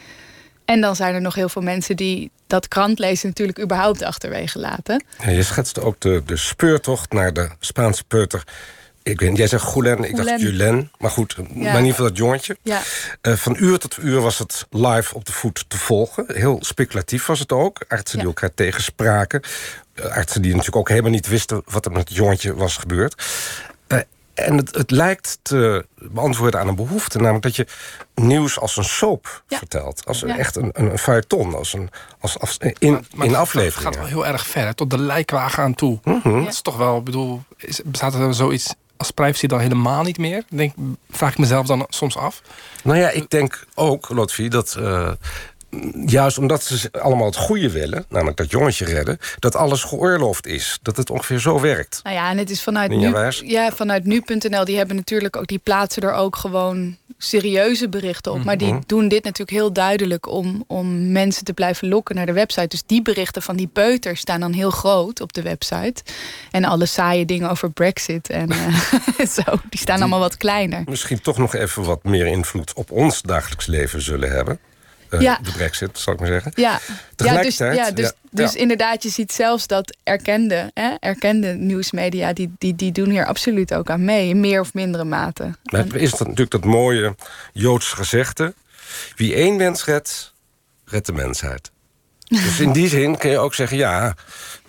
En 0.64 0.81
dan 0.81 0.97
zijn 0.97 1.14
er 1.14 1.21
nog 1.21 1.35
heel 1.35 1.49
veel 1.49 1.62
mensen 1.62 1.97
die 1.97 2.31
dat 2.47 2.69
krantlezen 2.69 3.28
natuurlijk 3.28 3.61
überhaupt 3.61 4.02
achterwege 4.02 4.59
laten. 4.59 5.05
Ja, 5.25 5.31
je 5.31 5.43
schetste 5.43 5.81
ook 5.81 6.00
de, 6.00 6.23
de 6.26 6.37
speurtocht 6.37 7.12
naar 7.12 7.33
de 7.33 7.49
Spaanse 7.59 8.05
peuter 8.05 8.45
ik 9.09 9.21
weet, 9.21 9.37
jij 9.37 9.47
zegt 9.47 9.64
Goulen, 9.64 10.05
ik 10.05 10.17
dacht 10.17 10.40
Julen. 10.40 10.90
Maar 10.99 11.11
goed, 11.11 11.35
ja. 11.37 11.43
maar 11.43 11.55
in 11.55 11.64
ieder 11.64 11.90
geval 11.90 12.07
dat 12.07 12.17
jongetje. 12.17 12.57
Ja. 12.62 12.83
Uh, 13.23 13.35
van 13.35 13.57
uur 13.59 13.78
tot 13.78 13.99
uur 14.00 14.21
was 14.21 14.38
het 14.38 14.67
live 14.71 15.14
op 15.14 15.25
de 15.25 15.33
voet 15.33 15.64
te 15.69 15.78
volgen. 15.78 16.25
Heel 16.28 16.59
speculatief 16.61 17.26
was 17.26 17.38
het 17.38 17.52
ook. 17.52 17.85
Artsen 17.88 18.19
die 18.19 18.26
elkaar 18.26 18.55
tegenspraken. 18.55 19.43
Artsen 20.02 20.43
die 20.43 20.50
natuurlijk 20.50 20.76
ook 20.76 20.88
helemaal 20.88 21.11
niet 21.11 21.28
wisten 21.28 21.62
wat 21.67 21.85
er 21.85 21.93
met 21.93 22.09
het 22.09 22.17
jongetje 22.17 22.55
was 22.55 22.76
gebeurd. 22.76 23.25
Uh, 23.88 23.99
en 24.35 24.57
het, 24.57 24.75
het, 24.75 24.90
lijkt 24.90 25.38
te 25.43 25.87
beantwoorden 25.95 26.61
aan 26.61 26.69
een 26.69 26.75
behoefte, 26.75 27.19
namelijk 27.19 27.43
dat 27.43 27.57
je 27.57 27.67
nieuws 28.14 28.59
als 28.59 28.76
een 28.76 28.85
soap 28.85 29.43
ja. 29.49 29.59
vertelt. 29.59 30.07
Als 30.07 30.21
ja. 30.21 30.38
echt 30.38 30.57
een, 30.57 30.71
een 30.73 30.99
feuilleton, 30.99 31.55
als 31.55 31.73
een, 31.73 31.90
als, 32.21 32.38
als, 32.38 32.59
in, 32.78 32.93
maar, 32.93 33.02
maar 33.14 33.26
in 33.26 33.35
afleveringen. 33.35 33.87
Het 33.87 33.97
gaat 33.97 34.11
wel 34.11 34.23
heel 34.23 34.33
erg 34.33 34.47
ver, 34.47 34.67
hè, 34.67 34.75
tot 34.75 34.90
de 34.90 34.99
lijkwagen 34.99 35.62
aan 35.62 35.75
toe. 35.75 35.99
Mm 36.05 36.21
-hmm. 36.23 36.45
Dat 36.45 36.52
is 36.52 36.61
toch 36.61 36.76
wel, 36.76 36.99
ik 36.99 37.05
bedoel, 37.05 37.43
is, 37.57 37.81
bestaat 37.85 38.14
er 38.14 38.35
zoiets 38.35 38.75
als 38.97 39.11
privacy 39.11 39.47
dan 39.47 39.61
helemaal 39.61 40.02
niet 40.02 40.19
meer? 40.19 40.43
Denk, 40.49 40.75
vraag 41.11 41.31
ik 41.31 41.38
mezelf 41.38 41.67
dan 41.67 41.87
soms 41.88 42.17
af. 42.17 42.43
Nou 42.83 42.99
ja, 42.99 43.11
ik 43.11 43.31
denk 43.31 43.64
ook, 43.75 44.09
Lotfi, 44.09 44.49
dat... 44.49 44.76
Uh, 44.78 45.11
juist 46.06 46.38
omdat 46.38 46.62
ze 46.62 46.88
allemaal 46.92 47.26
het 47.26 47.37
goede 47.37 47.70
willen, 47.70 48.04
namelijk 48.08 48.37
dat 48.37 48.50
jongetje 48.50 48.84
redden, 48.84 49.18
dat 49.38 49.56
alles 49.56 49.82
geoorloofd 49.82 50.46
is. 50.46 50.78
Dat 50.82 50.96
het 50.96 51.10
ongeveer 51.10 51.38
zo 51.38 51.60
werkt. 51.60 52.00
Nou 52.02 52.16
ja, 52.16 52.30
en 52.30 52.38
het 52.38 52.50
is 52.50 52.62
vanuit 52.62 52.90
nu, 52.90 53.14
ja, 53.44 53.70
vanuit 53.72 54.04
nu.nl, 54.04 54.64
die 54.64 54.76
hebben 54.76 54.96
natuurlijk 54.96 55.37
ook, 55.37 55.46
die 55.46 55.58
plaatsen 55.58 56.02
er 56.02 56.12
ook 56.12 56.37
gewoon 56.37 56.96
serieuze 57.18 57.88
berichten 57.88 58.32
op. 58.32 58.44
Maar 58.44 58.58
die 58.58 58.72
Mhm. 58.72 58.80
doen 58.87 59.08
dit 59.08 59.25
natuurlijk 59.25 59.58
heel 59.58 59.72
duidelijk 59.72 60.28
om, 60.28 60.64
om 60.66 61.12
mensen 61.12 61.44
te 61.44 61.52
blijven 61.52 61.88
lokken 61.88 62.14
naar 62.14 62.26
de 62.26 62.32
website. 62.32 62.66
Dus 62.66 62.82
die 62.87 63.02
berichten 63.02 63.42
van 63.42 63.56
die 63.56 63.66
peuters 63.66 64.20
staan 64.20 64.40
dan 64.40 64.52
heel 64.52 64.70
groot 64.70 65.20
op 65.20 65.32
de 65.32 65.42
website. 65.42 66.02
En 66.50 66.64
alle 66.64 66.87
saaie 66.87 67.25
dingen 67.25 67.50
over 67.50 67.70
Brexit 67.70 68.30
en 68.30 68.50
eh, 68.50 69.26
zo, 69.37 69.42
die 69.68 69.80
staan 69.80 70.00
allemaal 70.00 70.18
wat 70.18 70.37
kleiner. 70.37 70.82
Misschien 70.87 71.20
toch 71.20 71.38
nog 71.38 71.54
even 71.54 71.82
wat 71.82 72.04
meer 72.04 72.26
invloed 72.26 72.72
op 72.72 72.90
ons 72.90 73.22
dagelijks 73.22 73.66
leven 73.66 74.02
zullen 74.02 74.30
hebben. 74.30 74.58
Uh, 75.10 75.20
Ja. 75.20 75.38
De 75.42 75.52
brexit, 75.52 75.98
zal 75.98 76.12
ik 76.12 76.20
maar 76.20 76.28
zeggen. 76.28 76.52
Ja, 76.54 76.80
ja 77.16 77.42
dus, 77.42 77.56
ja, 77.56 77.90
dus, 77.90 78.12
dus 78.30 78.54
inderdaad, 78.54 79.02
je 79.02 79.08
ziet 79.08 79.32
zelfs 79.32 79.66
dat 79.66 79.96
erkende, 80.02 80.70
hè, 80.74 80.94
erkende 81.00 81.52
nieuwsmedia, 81.52 82.32
die, 82.32 82.52
die, 82.58 82.74
die 82.74 82.92
doen 82.92 83.10
hier 83.10 83.26
absoluut 83.26 83.74
ook 83.74 83.90
aan 83.90 84.04
mee, 84.04 84.28
in 84.28 84.40
meer 84.40 84.60
of 84.60 84.74
mindere 84.74 85.04
mate. 85.04 85.54
Maar 85.62 85.80
het 85.80 85.94
is 85.94 86.10
dat 86.10 86.20
natuurlijk 86.20 86.50
dat 86.50 86.64
mooie 86.64 87.14
Joods 87.52 87.92
gezegde... 87.92 88.54
wie 89.16 89.34
één 89.34 89.56
mens 89.56 89.84
redt, 89.84 90.32
redt 90.84 91.06
de 91.06 91.12
mensheid. 91.12 91.70
dus 92.24 92.60
in 92.60 92.72
die 92.72 92.88
zin 92.88 93.18
kun 93.18 93.30
je 93.30 93.38
ook 93.38 93.54
zeggen... 93.54 93.76
ja, 93.76 94.14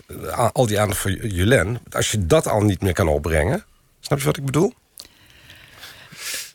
eh, 0.06 0.48
al 0.52 0.66
die 0.66 0.80
aandacht 0.80 1.00
voor 1.00 1.10
Julen... 1.10 1.80
als 1.90 2.10
je 2.10 2.26
dat 2.26 2.48
al 2.48 2.60
niet 2.60 2.82
meer 2.82 2.92
kan 2.92 3.08
opbrengen... 3.08 3.64
snap 4.00 4.18
je 4.18 4.24
wat 4.24 4.36
ik 4.36 4.44
bedoel? 4.44 4.74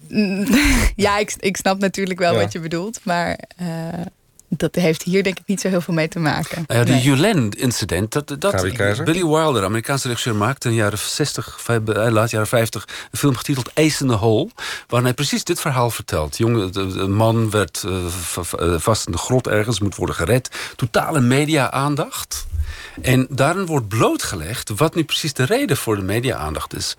Ja, 0.95 1.17
ik, 1.17 1.33
ik 1.39 1.57
snap 1.57 1.79
natuurlijk 1.79 2.19
wel 2.19 2.33
Ja. 2.33 2.39
wat 2.39 2.51
je 2.51 2.59
bedoelt, 2.59 2.99
maar 3.03 3.39
eh, 3.57 3.67
dat 4.49 4.75
heeft 4.75 5.03
hier 5.03 5.23
denk 5.23 5.39
ik 5.39 5.43
niet 5.47 5.61
zo 5.61 5.67
heel 5.67 5.81
veel 5.81 5.93
mee 5.93 6.07
te 6.07 6.19
maken. 6.19 6.63
Nou 6.67 6.85
Nee. 6.85 7.01
Julen-incident, 7.01 8.11
dat, 8.11 8.35
dat? 8.39 8.61
Billy 9.03 9.25
Wilder, 9.25 9.63
Amerikaanse 9.63 10.07
regisseur, 10.07 10.35
maakte 10.35 10.67
in 10.69 10.73
de 10.75 10.79
jaren 10.81 10.97
60, 10.97 11.61
vijf- 11.61 11.87
eh, 11.87 12.11
laat 12.11 12.29
jaren 12.29 12.47
50, 12.47 12.87
een 13.11 13.17
film 13.19 13.35
getiteld 13.35 13.71
Ace 13.75 14.03
in 14.03 14.09
the 14.09 14.15
Hole, 14.15 14.49
waarin 14.87 15.07
hij 15.07 15.13
precies 15.15 15.43
dit 15.43 15.59
verhaal 15.61 15.89
vertelt. 15.89 16.37
Jongen, 16.37 16.71
de- 16.71 16.87
de- 16.87 16.99
een 16.99 17.13
man 17.15 17.49
werd 17.49 17.83
eh, 17.85 18.75
vast 18.77 19.05
in 19.05 19.11
de 19.11 19.17
grot 19.17 19.47
ergens, 19.47 19.79
moet 19.79 19.95
worden 19.95 20.15
gered. 20.15 20.49
Totale 20.75 21.19
media-aandacht. 21.21 22.45
En 23.01 23.27
daarin 23.29 23.65
wordt 23.65 23.87
blootgelegd 23.87 24.69
wat 24.75 24.95
nu 24.95 25.03
precies 25.03 25.33
de 25.33 25.43
reden 25.45 25.77
voor 25.77 25.95
de 25.95 26.01
media-aandacht 26.01 26.75
is. 26.75 26.95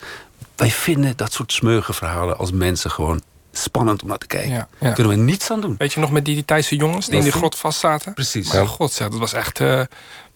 Wij 0.57 0.71
vinden 0.71 1.17
dat 1.17 1.33
soort 1.33 1.53
smeuige 1.53 1.93
verhalen 1.93 2.39
als 2.39 2.53
mensen 2.53 2.91
gewoon 2.91 3.23
spannend 3.53 4.03
om 4.03 4.09
naar 4.09 4.19
te 4.19 4.27
kijken. 4.27 4.51
Ja, 4.51 4.69
ja. 4.79 4.93
Kunnen 4.93 5.17
we 5.17 5.23
niets 5.23 5.51
aan 5.51 5.61
doen. 5.61 5.75
Weet 5.79 5.93
je 5.93 6.01
nog 6.01 6.11
met 6.11 6.25
die, 6.25 6.35
die 6.35 6.45
Thaise 6.45 6.77
jongens 6.77 7.07
die 7.07 7.17
in 7.17 7.23
die 7.23 7.33
grot 7.33 7.57
vastzaten? 7.57 8.15
Precies. 8.15 8.53
Maar 8.53 8.67
god, 8.67 8.93
zeg, 8.93 9.09
dat 9.09 9.19
was 9.19 9.33
echt 9.33 9.61
eh, 9.61 9.81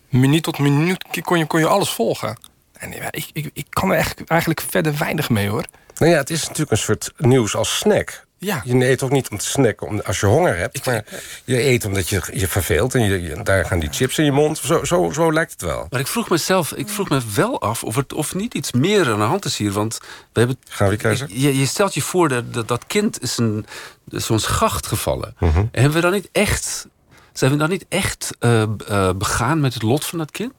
minuut 0.09 0.43
tot 0.43 0.59
minuut 0.59 1.05
kon 1.23 1.39
je, 1.39 1.47
kon 1.47 1.61
je 1.61 1.67
alles 1.67 1.91
volgen. 1.91 2.39
En 2.73 2.93
ja, 2.93 3.09
ik, 3.11 3.31
ik, 3.33 3.51
ik 3.53 3.67
kan 3.69 3.91
er 3.91 3.97
echt, 3.97 4.25
eigenlijk 4.25 4.61
verder 4.61 4.99
weinig 4.99 5.31
mee 5.31 5.49
hoor. 5.49 5.65
Nou 5.99 6.13
ja, 6.13 6.19
het 6.19 6.31
is 6.31 6.43
natuurlijk 6.43 6.71
een 6.71 6.79
soort 6.79 7.13
nieuws 7.17 7.57
als 7.57 7.79
snack. 7.79 8.27
Ja. 8.43 8.63
Je 8.65 8.89
eet 8.89 9.03
ook 9.03 9.11
niet 9.11 9.29
om 9.31 9.39
te 9.39 9.45
snacken 9.47 9.87
om, 9.87 10.01
als 10.01 10.21
je 10.21 10.27
honger 10.27 10.57
hebt... 10.57 10.87
maar 10.87 11.05
je 11.45 11.63
eet 11.63 11.85
omdat 11.85 12.09
je 12.09 12.23
je 12.33 12.49
verveelt 12.49 12.95
en 12.95 13.01
je, 13.03 13.23
je- 13.23 13.43
daar 13.43 13.65
gaan 13.65 13.79
die 13.79 13.89
chips 13.93 14.19
in 14.19 14.25
je 14.25 14.33
mond. 14.33 14.59
Zo, 14.59 14.85
zo, 14.85 15.11
zo 15.13 15.33
lijkt 15.33 15.53
het 15.53 15.63
wel. 15.63 15.87
Maar 15.91 16.01
ik 16.01 16.07
vroeg 16.07 16.29
mezelf, 16.31 16.73
ik 16.73 16.89
vroeg 16.89 17.09
me 17.09 17.21
wel 17.35 17.61
af 17.61 17.85
of 17.85 17.97
er 17.97 18.05
of 18.15 18.35
niet 18.35 18.55
iets 18.55 18.73
meer 18.73 19.11
aan 19.11 19.19
de 19.19 19.25
hand 19.25 19.45
is 19.45 19.57
hier. 19.57 19.73
Want 19.73 19.99
we 20.33 20.39
hebben. 20.39 20.57
Gabi 20.69 20.97
Keizer? 20.97 21.27
Je, 21.33 21.59
je 21.59 21.67
stelt 21.67 21.95
je 21.95 22.03
voor 22.03 22.29
dat 22.29 22.55
dat, 22.55 22.69
dat 22.69 22.87
kind 22.87 23.23
is 23.23 23.37
een 23.39 23.67
zo'n 24.07 24.39
schacht 24.39 24.87
gevallen. 24.87 25.35
Mhm. 25.39 25.59
En 25.59 25.69
hebben 25.73 25.93
we 25.93 26.01
dan 26.01 26.13
niet 26.13 26.29
echt. 26.33 26.87
Zijn 27.33 27.51
we 27.51 27.57
dan 27.57 27.69
niet 27.71 27.85
echt 27.89 28.31
eh, 28.39 28.63
eh, 28.63 29.11
begaan 29.17 29.61
met 29.61 29.75
het 29.75 29.83
lot 29.83 30.05
van 30.05 30.19
dat 30.19 30.31
kind? 30.31 30.53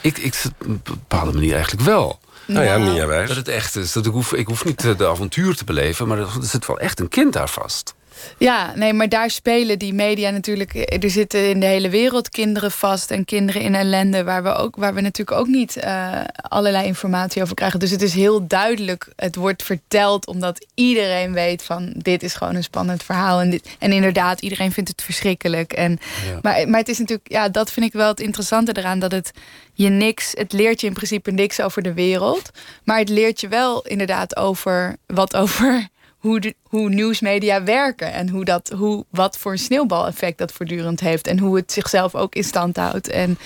Ik, 0.00 0.18
ik 0.18 0.42
op 0.60 0.66
een 0.66 0.80
bepaalde 0.84 1.32
manier 1.32 1.54
eigenlijk 1.54 1.82
wel. 1.84 2.20
Nou 2.52 2.64
ja, 2.64 2.76
Nou, 2.76 2.92
Mia 2.92 3.06
Wijs. 3.06 3.28
Dat 3.28 3.36
het 3.36 3.48
echt 3.48 3.76
is. 3.76 3.92
Dat 3.92 4.06
ik, 4.06 4.12
hoef, 4.12 4.32
ik 4.34 4.46
hoef 4.46 4.64
niet 4.64 4.84
eh, 4.84 4.96
de 4.96 5.08
avontuur 5.08 5.56
te 5.56 5.64
beleven, 5.64 6.08
maar 6.08 6.18
er 6.18 6.28
zit 6.40 6.66
wel 6.66 6.78
echt 6.78 7.00
een 7.00 7.08
kind 7.08 7.32
daar 7.32 7.48
vast. 7.48 7.94
Ja, 8.38 8.72
nee, 8.74 8.92
maar 8.92 9.08
daar 9.08 9.30
spelen 9.30 9.78
die 9.78 9.94
media 9.94 10.30
natuurlijk. 10.30 10.74
Er 11.02 11.10
zitten 11.10 11.48
in 11.48 11.60
de 11.60 11.66
hele 11.66 11.88
wereld 11.88 12.28
kinderen 12.28 12.70
vast 12.70 13.10
en 13.10 13.24
kinderen 13.24 13.62
in 13.62 13.74
ellende, 13.74 14.24
waar 14.24 14.42
we, 14.42 14.54
ook, 14.54 14.76
waar 14.76 14.94
we 14.94 15.00
natuurlijk 15.00 15.38
ook 15.38 15.46
niet 15.46 15.76
eh, 15.76 16.20
allerlei 16.34 16.86
informatie 16.86 17.42
over 17.42 17.54
krijgen. 17.54 17.78
Dus 17.78 17.90
het 17.90 18.02
is 18.02 18.14
heel 18.14 18.46
duidelijk, 18.46 19.12
het 19.16 19.36
wordt 19.36 19.62
verteld 19.62 20.26
omdat 20.26 20.66
iedereen 20.74 21.32
weet 21.32 21.62
van 21.62 21.92
dit 21.96 22.22
is 22.22 22.34
gewoon 22.34 22.54
een 22.54 22.62
spannend 22.62 23.02
verhaal. 23.02 23.40
En, 23.40 23.50
dit, 23.50 23.68
en 23.78 23.92
inderdaad, 23.92 24.40
iedereen 24.40 24.72
vindt 24.72 24.90
het 24.90 25.02
verschrikkelijk. 25.02 25.72
En, 25.72 25.98
Ja. 26.26 26.38
maar, 26.42 26.68
maar 26.68 26.80
het 26.80 26.88
is 26.88 26.98
natuurlijk, 26.98 27.30
ja, 27.30 27.48
dat 27.48 27.72
vind 27.72 27.86
ik 27.86 27.92
wel 27.92 28.08
het 28.08 28.20
interessante 28.20 28.76
eraan, 28.76 28.98
dat 28.98 29.12
het 29.12 29.30
je 29.74 29.88
niks, 29.88 30.32
het 30.34 30.52
leert 30.52 30.80
je 30.80 30.86
in 30.86 30.92
principe 30.92 31.30
niks 31.30 31.60
over 31.60 31.82
de 31.82 31.92
wereld. 31.92 32.50
Maar 32.84 32.98
het 32.98 33.08
leert 33.08 33.40
je 33.40 33.48
wel 33.48 33.82
inderdaad 33.82 34.36
over 34.36 34.96
wat 35.06 35.36
over 35.36 35.88
hoe, 36.22 36.40
de, 36.40 36.54
hoe 36.62 36.88
nieuwsmedia 36.88 37.62
werken. 37.64 38.12
En 38.12 38.28
hoe 38.28 38.44
dat, 38.44 38.72
hoe, 38.76 39.04
wat 39.10 39.38
voor 39.38 39.52
een 39.52 39.58
sneeuwbaleffect 39.58 40.38
dat 40.38 40.52
voortdurend 40.52 41.00
heeft. 41.00 41.26
En 41.26 41.38
hoe 41.38 41.56
het 41.56 41.72
zichzelf 41.72 42.14
ook 42.14 42.34
in 42.34 42.44
stand 42.44 42.76
houdt. 42.76 43.08
En 43.08 43.38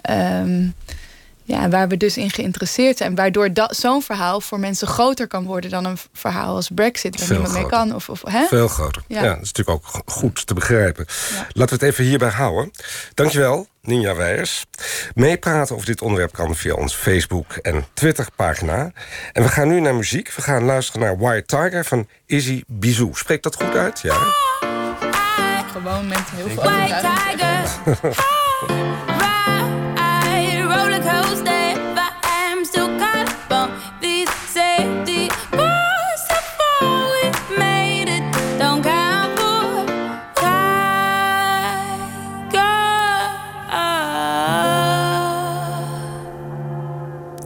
ehm, 0.00 0.66
ja, 1.44 1.68
waar 1.68 1.88
we 1.88 1.96
dus 1.96 2.16
in 2.16 2.30
geïnteresseerd 2.30 2.96
zijn. 2.96 3.14
Waardoor 3.14 3.52
dat- 3.52 3.76
zo'n 3.76 4.02
verhaal 4.02 4.40
voor 4.40 4.60
mensen 4.60 4.86
groter 4.88 5.26
kan 5.26 5.44
worden 5.44 5.70
dan 5.70 5.84
een 5.84 5.98
verhaal 6.12 6.54
als 6.54 6.70
Brexit. 6.74 7.18
Waar 7.18 7.26
Veel 7.26 7.36
niemand 7.36 7.58
mee 7.58 7.66
kan. 7.70 7.94
Of, 7.94 8.08
of, 8.08 8.22
hè? 8.28 8.46
Veel 8.46 8.68
groter. 8.68 9.02
Ja. 9.06 9.22
Ja. 9.22 9.34
dat 9.34 9.42
is 9.42 9.52
natuurlijk 9.52 9.70
ook 9.78 9.86
go- 9.86 10.02
goed 10.06 10.46
te 10.46 10.54
begrijpen. 10.54 11.06
Ja. 11.30 11.46
Laten 11.52 11.78
we 11.78 11.84
het 11.84 11.92
even 11.94 12.04
hierbij 12.04 12.28
houden. 12.30 12.70
Dankjewel, 13.14 13.66
Ninja 13.82 14.14
Weijers. 14.14 14.64
Meepraten 15.14 15.74
over 15.74 15.86
dit 15.86 16.02
onderwerp 16.02 16.32
kan 16.32 16.54
via 16.56 16.74
ons 16.74 16.94
Facebook- 16.94 17.52
en 17.56 17.84
Twitter-pagina. 17.94 18.90
En 19.32 19.42
we 19.42 19.48
gaan 19.48 19.68
nu 19.68 19.80
naar 19.80 19.94
muziek. 19.94 20.32
We 20.32 20.42
gaan 20.42 20.64
luisteren 20.64 21.00
naar 21.00 21.18
White 21.18 21.56
Tiger 21.56 21.84
van 21.84 22.08
Izzy 22.26 22.62
Bizou. 22.66 23.10
Spreekt 23.14 23.42
dat 23.42 23.54
goed 23.54 23.76
uit? 23.76 24.00
Ja. 24.00 24.14
Gewoon 25.72 26.06
met 26.08 26.18
heel 26.34 26.48
veel 26.48 26.62
White 26.62 27.00
tiger, 27.00 28.22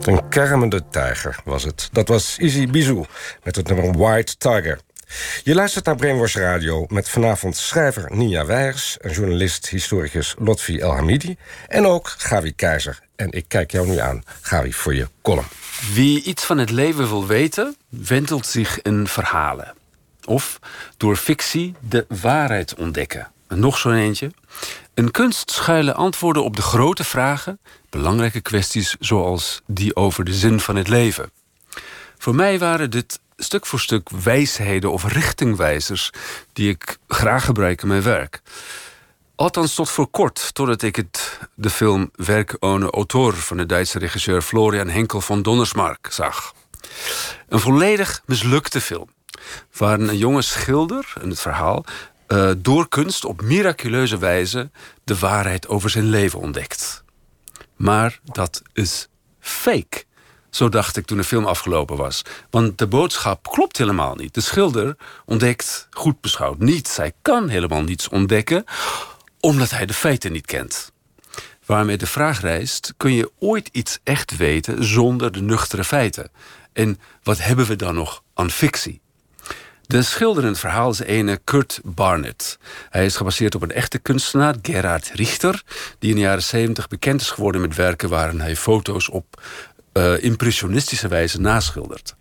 Een 0.07 0.29
kermende 0.29 0.83
tijger 0.89 1.39
was 1.43 1.63
het. 1.63 1.89
Dat 1.91 2.07
was 2.07 2.37
Izzy 2.37 2.67
Bizou 2.67 3.05
met 3.43 3.55
het 3.55 3.67
nummer 3.67 3.97
White 3.97 4.37
Tiger. 4.37 4.79
Je 5.43 5.55
luistert 5.55 5.85
naar 5.85 5.95
Brainwash 5.95 6.35
Radio 6.35 6.85
met 6.89 7.09
vanavond 7.09 7.57
schrijver 7.57 8.15
Nia 8.15 8.45
Weijers... 8.45 8.97
en 8.97 9.11
journalist, 9.11 9.69
historicus 9.69 10.35
Lotfi 10.37 10.79
El 10.79 10.95
Hamidi... 10.95 11.37
en 11.67 11.85
ook 11.85 12.15
Gavi 12.17 12.55
Keizer. 12.55 12.99
En 13.15 13.31
ik 13.31 13.45
kijk 13.47 13.71
jou 13.71 13.87
nu 13.87 13.97
aan, 13.97 14.23
Gavi, 14.41 14.73
voor 14.73 14.95
je 14.95 15.07
column. 15.21 15.47
Wie 15.93 16.23
iets 16.23 16.45
van 16.45 16.57
het 16.57 16.69
leven 16.69 17.07
wil 17.07 17.27
weten, 17.27 17.75
wentelt 17.89 18.45
zich 18.45 18.81
in 18.81 19.07
verhalen. 19.07 19.73
Of 20.25 20.59
door 20.97 21.15
fictie 21.15 21.75
de 21.79 22.05
waarheid 22.21 22.75
ontdekken. 22.75 23.31
En 23.47 23.59
nog 23.59 23.77
zo'n 23.77 23.93
eentje. 23.93 24.31
Een 24.97 25.11
kunst 25.11 25.51
schuilen 25.51 25.95
antwoorden 25.95 26.43
op 26.43 26.55
de 26.55 26.61
grote 26.61 27.03
vragen, 27.03 27.59
belangrijke 27.89 28.41
kwesties 28.41 28.95
zoals 28.99 29.61
die 29.65 29.95
over 29.95 30.23
de 30.23 30.33
zin 30.33 30.59
van 30.59 30.75
het 30.75 30.87
leven. 30.87 31.31
Voor 32.17 32.35
mij 32.35 32.59
waren 32.59 32.91
dit 32.91 33.19
stuk 33.35 33.65
voor 33.65 33.79
stuk 33.79 34.09
wijsheden 34.09 34.91
of 34.91 35.03
richtingwijzers 35.03 36.09
die 36.53 36.69
ik 36.69 36.97
graag 37.07 37.45
gebruik 37.45 37.81
in 37.81 37.87
mijn 37.87 38.01
werk. 38.01 38.41
Althans 39.35 39.75
tot 39.75 39.89
voor 39.89 40.07
kort, 40.07 40.53
totdat 40.53 40.81
ik 40.81 40.95
het, 40.95 41.39
de 41.53 41.69
film 41.69 42.09
Werk 42.15 42.55
ohne 42.59 42.89
Autor... 42.89 43.33
van 43.33 43.57
de 43.57 43.65
Duitse 43.65 43.99
regisseur 43.99 44.41
Florian 44.41 44.89
Henkel 44.89 45.21
van 45.21 45.41
Donnersmarck 45.41 46.07
zag. 46.11 46.53
Een 47.47 47.59
volledig 47.59 48.21
mislukte 48.25 48.81
film. 48.81 49.09
Waar 49.77 49.99
een 49.99 50.17
jonge 50.17 50.41
schilder, 50.41 51.13
in 51.21 51.29
het 51.29 51.41
verhaal... 51.41 51.85
eh, 52.27 52.51
door 52.57 52.87
kunst 52.87 53.25
op 53.25 53.41
miraculeuze 53.41 54.17
wijze 54.17 54.69
de 55.03 55.17
waarheid 55.17 55.67
over 55.67 55.89
zijn 55.89 56.09
leven 56.09 56.39
ontdekt. 56.39 57.03
Maar 57.75 58.19
dat 58.23 58.61
is 58.73 59.07
fake. 59.39 60.05
Zo 60.49 60.69
dacht 60.69 60.97
ik 60.97 61.05
toen 61.05 61.17
de 61.17 61.23
film 61.23 61.45
afgelopen 61.45 61.97
was. 61.97 62.21
Want 62.49 62.77
de 62.77 62.87
boodschap 62.87 63.47
klopt 63.47 63.77
helemaal 63.77 64.15
niet. 64.15 64.33
De 64.33 64.41
schilder 64.41 64.97
ontdekt, 65.25 65.87
goed 65.91 66.21
beschouwd, 66.21 66.59
niets. 66.59 66.97
Hij 66.97 67.11
kan 67.21 67.49
helemaal 67.49 67.81
niets 67.81 68.09
ontdekken, 68.09 68.63
omdat 69.39 69.69
hij 69.69 69.85
de 69.85 69.93
feiten 69.93 70.31
niet 70.31 70.45
kent. 70.45 70.91
Waarmee 71.65 71.97
de 71.97 72.07
vraag 72.07 72.41
rijst: 72.41 72.93
kun 72.97 73.13
je 73.13 73.31
ooit 73.39 73.69
iets 73.71 73.99
echt 74.03 74.37
weten 74.37 74.83
zonder 74.83 75.31
de 75.31 75.41
nuchtere 75.41 75.83
feiten? 75.83 76.31
En 76.73 76.99
wat 77.23 77.37
hebben 77.37 77.65
we 77.65 77.75
dan 77.75 77.95
nog 77.95 78.23
aan 78.33 78.51
fictie? 78.51 79.01
De 79.87 80.01
schilder 80.01 80.43
in 80.43 80.49
het 80.49 80.59
verhaal 80.59 80.89
is 80.89 80.99
ene 80.99 81.39
Kurt 81.43 81.79
Barnett. 81.83 82.59
Hij 82.89 83.05
is 83.05 83.15
gebaseerd 83.15 83.55
op 83.55 83.61
een 83.61 83.71
echte 83.71 83.99
kunstenaar, 83.99 84.55
Gerhard 84.61 85.11
Richter... 85.13 85.63
die 85.99 86.09
in 86.09 86.15
de 86.15 86.21
jaren 86.21 86.43
70 86.43 86.87
bekend 86.87 87.21
is 87.21 87.29
geworden 87.29 87.61
met 87.61 87.75
werken... 87.75 88.09
waarin 88.09 88.39
hij 88.39 88.55
foto's 88.55 89.09
op 89.09 89.41
uh, 89.93 90.23
impressionistische 90.23 91.07
wijze 91.07 91.41
naschildert. 91.41 92.15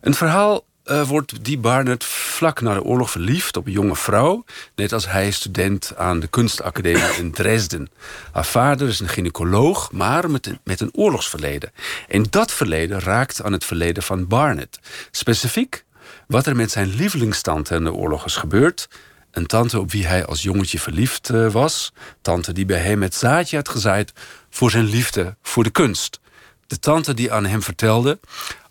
Een 0.00 0.14
verhaal 0.14 0.64
uh, 0.84 1.08
wordt 1.08 1.44
die 1.44 1.58
Barnett 1.58 2.04
vlak 2.04 2.60
na 2.60 2.74
de 2.74 2.82
oorlog 2.82 3.10
verliefd 3.10 3.56
op 3.56 3.66
een 3.66 3.72
jonge 3.72 3.96
vrouw... 3.96 4.44
net 4.74 4.92
als 4.92 5.10
hij 5.10 5.30
student 5.30 5.92
aan 5.96 6.20
de 6.20 6.26
kunstacademie 6.26 7.16
in 7.18 7.32
Dresden. 7.32 7.90
Haar 8.32 8.44
vader 8.44 8.88
is 8.88 9.00
een 9.00 9.08
gynaecoloog, 9.08 9.92
maar 9.92 10.30
met 10.30 10.46
een, 10.46 10.58
met 10.64 10.80
een 10.80 10.94
oorlogsverleden. 10.94 11.72
En 12.08 12.26
dat 12.30 12.52
verleden 12.52 13.00
raakt 13.00 13.42
aan 13.42 13.52
het 13.52 13.64
verleden 13.64 14.02
van 14.02 14.26
Barnett. 14.26 14.78
Specifiek 15.10 15.84
wat 16.26 16.46
er 16.46 16.56
met 16.56 16.70
zijn 16.70 16.94
lievelingstante 16.94 17.74
in 17.74 17.84
de 17.84 17.92
oorlog 17.92 18.24
is 18.24 18.36
gebeurd. 18.36 18.88
Een 19.30 19.46
tante 19.46 19.80
op 19.80 19.90
wie 19.90 20.06
hij 20.06 20.26
als 20.26 20.42
jongetje 20.42 20.78
verliefd 20.78 21.30
uh, 21.30 21.50
was. 21.50 21.92
Tante 22.22 22.52
die 22.52 22.66
bij 22.66 22.78
hem 22.78 23.02
het 23.02 23.14
zaadje 23.14 23.56
had 23.56 23.68
gezaaid 23.68 24.12
voor 24.50 24.70
zijn 24.70 24.84
liefde 24.84 25.36
voor 25.42 25.64
de 25.64 25.70
kunst. 25.70 26.20
De 26.66 26.78
tante 26.78 27.14
die 27.14 27.32
aan 27.32 27.46
hem 27.46 27.62
vertelde: 27.62 28.18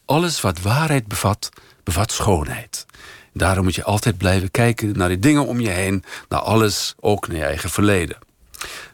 alles 0.05 0.41
wat 0.41 0.61
waarheid 0.61 1.07
bevat, 1.07 1.49
bevat 1.83 2.11
schoonheid. 2.11 2.85
Daarom 3.33 3.63
moet 3.63 3.75
je 3.75 3.83
altijd 3.83 4.17
blijven 4.17 4.51
kijken 4.51 4.97
naar 4.97 5.09
de 5.09 5.19
dingen 5.19 5.45
om 5.45 5.59
je 5.59 5.69
heen, 5.69 6.03
naar 6.29 6.39
alles, 6.39 6.95
ook 6.99 7.27
naar 7.27 7.37
je 7.37 7.43
eigen 7.43 7.69
verleden. 7.69 8.17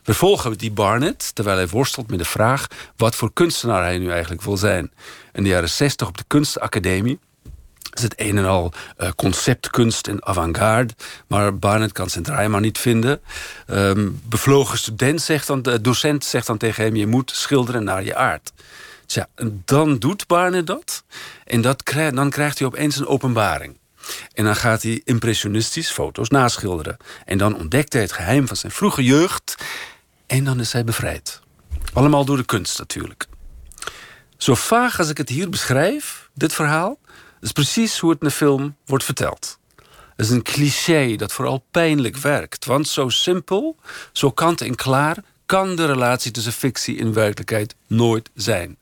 We 0.03 0.13
volgen 0.13 0.57
die 0.57 0.71
Barnett 0.71 1.35
terwijl 1.35 1.57
hij 1.57 1.67
worstelt 1.67 2.09
met 2.09 2.19
de 2.19 2.25
vraag 2.25 2.67
wat 2.97 3.15
voor 3.15 3.33
kunstenaar 3.33 3.83
hij 3.83 3.97
nu 3.97 4.09
eigenlijk 4.09 4.41
wil 4.41 4.57
zijn. 4.57 4.91
In 5.33 5.43
de 5.43 5.49
jaren 5.49 5.69
60 5.69 6.07
op 6.07 6.17
de 6.17 6.23
kunstacademie 6.27 7.19
is 7.93 8.01
het 8.01 8.13
een 8.15 8.37
en 8.37 8.45
al 8.45 8.73
uh, 8.97 9.09
conceptkunst 9.15 10.07
en 10.07 10.25
avant-garde. 10.25 10.93
Maar 11.27 11.57
Barnett 11.57 11.91
kan 11.91 12.09
zijn 12.09 12.23
draai 12.23 12.47
maar 12.47 12.61
niet 12.61 12.77
vinden. 12.77 13.21
Um, 13.67 14.21
bevlogen 14.25 14.77
student 14.77 15.21
zegt 15.21 15.47
dan, 15.47 15.61
de 15.61 15.81
docent 15.81 16.25
zegt 16.25 16.47
dan 16.47 16.57
tegen 16.57 16.83
hem... 16.83 16.95
je 16.95 17.07
moet 17.07 17.31
schilderen 17.31 17.83
naar 17.83 18.03
je 18.03 18.15
aard. 18.15 18.51
Tja, 19.05 19.27
dan 19.65 19.97
doet 19.97 20.27
Barnett 20.27 20.67
dat. 20.67 21.03
En 21.45 21.61
dat 21.61 21.83
dan 22.13 22.29
krijgt 22.29 22.59
hij 22.59 22.67
opeens 22.67 22.95
een 22.97 23.07
openbaring. 23.07 23.79
En 24.33 24.43
dan 24.43 24.55
gaat 24.55 24.81
hij 24.81 25.01
impressionistisch 25.03 25.91
foto's 25.91 26.29
naschilderen. 26.29 26.97
En 27.25 27.37
dan 27.37 27.55
ontdekt 27.55 27.93
hij 27.93 28.01
het 28.01 28.11
geheim 28.11 28.47
van 28.47 28.57
zijn 28.57 28.71
vroege 28.71 29.03
jeugd. 29.03 29.55
En 30.27 30.43
dan 30.43 30.59
is 30.59 30.73
hij 30.73 30.83
bevrijd. 30.83 31.39
Allemaal 31.93 32.25
door 32.25 32.37
de 32.37 32.45
kunst 32.45 32.79
natuurlijk. 32.79 33.27
Zo 34.37 34.55
vaag 34.55 34.99
als 34.99 35.09
ik 35.09 35.17
het 35.17 35.29
hier 35.29 35.49
beschrijf, 35.49 36.29
dit 36.33 36.53
verhaal... 36.53 36.97
is 37.41 37.51
precies 37.51 37.99
hoe 37.99 38.09
het 38.09 38.21
in 38.21 38.27
de 38.27 38.33
film 38.33 38.75
wordt 38.85 39.03
verteld. 39.03 39.59
Het 40.15 40.25
is 40.25 40.29
een 40.29 40.43
cliché 40.43 41.15
dat 41.15 41.33
vooral 41.33 41.63
pijnlijk 41.71 42.17
werkt. 42.17 42.65
Want 42.65 42.87
zo 42.87 43.09
simpel, 43.09 43.75
zo 44.11 44.31
kant 44.31 44.61
en 44.61 44.75
klaar... 44.75 45.17
kan 45.45 45.75
de 45.75 45.85
relatie 45.85 46.31
tussen 46.31 46.53
fictie 46.53 46.99
en 46.99 47.13
werkelijkheid 47.13 47.75
nooit 47.87 48.29
zijn. 48.33 48.77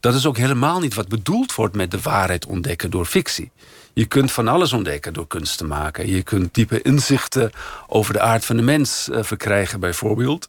Dat 0.00 0.14
is 0.14 0.26
ook 0.26 0.36
helemaal 0.36 0.80
niet 0.80 0.94
wat 0.94 1.08
bedoeld 1.08 1.54
wordt 1.54 1.74
met 1.74 1.90
de 1.90 2.00
waarheid 2.00 2.46
ontdekken 2.46 2.90
door 2.90 3.06
fictie. 3.06 3.50
Je 3.92 4.06
kunt 4.06 4.32
van 4.32 4.48
alles 4.48 4.72
ontdekken 4.72 5.12
door 5.12 5.26
kunst 5.26 5.58
te 5.58 5.64
maken. 5.64 6.08
Je 6.08 6.22
kunt 6.22 6.54
diepe 6.54 6.82
inzichten 6.82 7.52
over 7.86 8.12
de 8.12 8.20
aard 8.20 8.44
van 8.44 8.56
de 8.56 8.62
mens 8.62 9.08
uh, 9.08 9.22
verkrijgen, 9.22 9.80
bijvoorbeeld. 9.80 10.48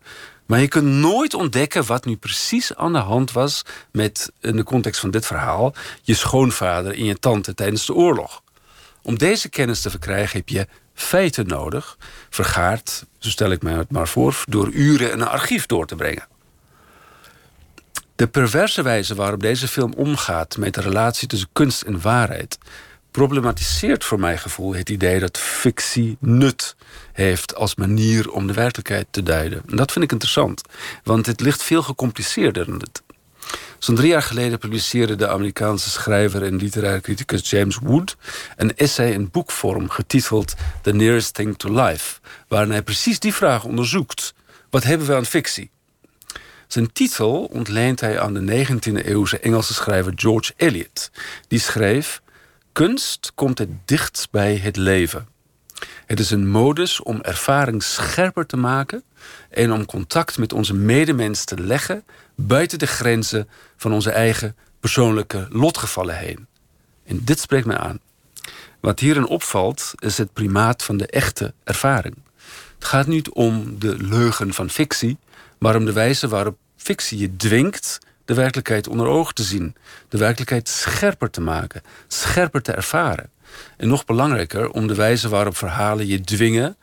Maar 0.51 0.59
je 0.59 0.67
kunt 0.67 0.87
nooit 0.87 1.33
ontdekken 1.33 1.85
wat 1.85 2.05
nu 2.05 2.15
precies 2.15 2.75
aan 2.75 2.93
de 2.93 2.99
hand 2.99 3.31
was 3.31 3.61
met, 3.91 4.31
in 4.39 4.55
de 4.55 4.63
context 4.63 4.99
van 4.99 5.11
dit 5.11 5.25
verhaal, 5.25 5.73
je 6.01 6.13
schoonvader 6.13 6.93
en 6.93 7.05
je 7.05 7.19
tante 7.19 7.53
tijdens 7.53 7.85
de 7.85 7.93
oorlog. 7.93 8.43
Om 9.01 9.17
deze 9.17 9.49
kennis 9.49 9.81
te 9.81 9.89
verkrijgen 9.89 10.37
heb 10.37 10.49
je 10.49 10.67
feiten 10.93 11.47
nodig, 11.47 11.97
vergaard, 12.29 13.05
zo 13.17 13.29
stel 13.29 13.51
ik 13.51 13.61
mij 13.61 13.73
het 13.73 13.91
maar 13.91 14.07
voor, 14.07 14.43
door 14.47 14.69
uren 14.69 15.11
in 15.11 15.21
een 15.21 15.27
archief 15.27 15.65
door 15.65 15.85
te 15.85 15.95
brengen. 15.95 16.27
De 18.15 18.27
perverse 18.27 18.81
wijze 18.81 19.15
waarop 19.15 19.41
deze 19.41 19.67
film 19.67 19.93
omgaat 19.93 20.57
met 20.57 20.73
de 20.73 20.81
relatie 20.81 21.27
tussen 21.27 21.49
kunst 21.53 21.81
en 21.81 22.01
waarheid 22.01 22.57
problematiseert 23.11 24.03
voor 24.03 24.19
mijn 24.19 24.39
gevoel 24.39 24.75
het 24.75 24.89
idee 24.89 25.19
dat 25.19 25.37
fictie 25.37 26.17
nut 26.19 26.75
heeft 27.13 27.55
als 27.55 27.75
manier 27.75 28.31
om 28.31 28.47
de 28.47 28.53
werkelijkheid 28.53 29.07
te 29.11 29.23
duiden. 29.23 29.61
En 29.69 29.75
dat 29.75 29.91
vind 29.91 30.05
ik 30.05 30.11
interessant, 30.11 30.61
want 31.03 31.25
het 31.25 31.41
ligt 31.41 31.63
veel 31.63 31.81
gecompliceerder 31.81 32.65
dan 32.65 32.77
dit. 32.77 33.01
Zo'n 33.79 33.95
drie 33.95 34.09
jaar 34.09 34.21
geleden 34.21 34.59
publiceerde 34.59 35.15
de 35.15 35.27
Amerikaanse 35.27 35.89
schrijver 35.89 36.43
en 36.43 36.55
literaire 36.55 37.01
criticus 37.01 37.49
James 37.49 37.77
Wood 37.81 38.17
een 38.55 38.75
essay 38.75 39.11
in 39.11 39.29
boekvorm 39.31 39.89
getiteld 39.89 40.53
The 40.81 40.93
Nearest 40.93 41.33
Thing 41.33 41.57
to 41.57 41.83
Life, 41.83 42.19
waarin 42.47 42.71
hij 42.71 42.81
precies 42.81 43.19
die 43.19 43.33
vraag 43.33 43.63
onderzoekt. 43.63 44.33
Wat 44.69 44.83
hebben 44.83 45.07
we 45.07 45.15
aan 45.15 45.25
fictie? 45.25 45.71
Zijn 46.67 46.91
titel 46.91 47.43
ontleent 47.43 47.99
hij 47.99 48.19
aan 48.19 48.33
de 48.33 48.65
19e 48.65 49.05
eeuwse 49.05 49.39
Engelse 49.39 49.73
schrijver 49.73 50.13
George 50.15 50.53
Eliot. 50.57 51.11
Die 51.47 51.59
schreef: 51.59 52.21
Kunst 52.71 53.31
komt 53.35 53.57
het 53.57 53.69
dichtst 53.85 54.31
bij 54.31 54.55
het 54.55 54.75
leven. 54.77 55.27
Het 56.05 56.19
is 56.19 56.31
een 56.31 56.47
modus 56.47 57.01
om 57.01 57.21
ervaring 57.21 57.83
scherper 57.83 58.45
te 58.45 58.57
maken 58.57 59.03
en 59.49 59.71
om 59.71 59.85
contact 59.85 60.37
met 60.37 60.53
onze 60.53 60.73
medemens 60.73 61.45
te 61.45 61.59
leggen 61.59 62.03
buiten 62.35 62.79
de 62.79 62.87
grenzen 62.87 63.49
van 63.77 63.93
onze 63.93 64.11
eigen 64.11 64.55
persoonlijke 64.79 65.47
lotgevallen 65.49 66.17
heen. 66.17 66.47
En 67.05 67.23
dit 67.23 67.39
spreekt 67.39 67.65
me 67.65 67.77
aan. 67.77 67.99
Wat 68.79 68.99
hierin 68.99 69.27
opvalt 69.27 69.91
is 69.95 70.17
het 70.17 70.33
primaat 70.33 70.83
van 70.83 70.97
de 70.97 71.07
echte 71.07 71.53
ervaring. 71.63 72.15
Het 72.75 72.85
gaat 72.85 73.07
niet 73.07 73.29
om 73.29 73.79
de 73.79 73.97
leugen 73.97 74.53
van 74.53 74.69
fictie, 74.69 75.17
maar 75.57 75.75
om 75.75 75.85
de 75.85 75.93
wijze 75.93 76.27
waarop 76.27 76.57
fictie 76.75 77.17
je 77.17 77.35
dwingt 77.35 77.99
de 78.31 78.37
werkelijkheid 78.37 78.87
onder 78.87 79.07
ogen 79.07 79.33
te 79.33 79.43
zien. 79.43 79.75
De 80.09 80.17
werkelijkheid 80.17 80.69
scherper 80.69 81.29
te 81.29 81.41
maken, 81.41 81.81
scherper 82.07 82.61
te 82.61 82.71
ervaren. 82.71 83.29
En 83.77 83.87
nog 83.87 84.05
belangrijker, 84.05 84.69
om 84.69 84.87
de 84.87 84.95
wijze 84.95 85.29
waarop 85.29 85.57
verhalen 85.57 86.07
je 86.07 86.21
dwingen 86.21 86.75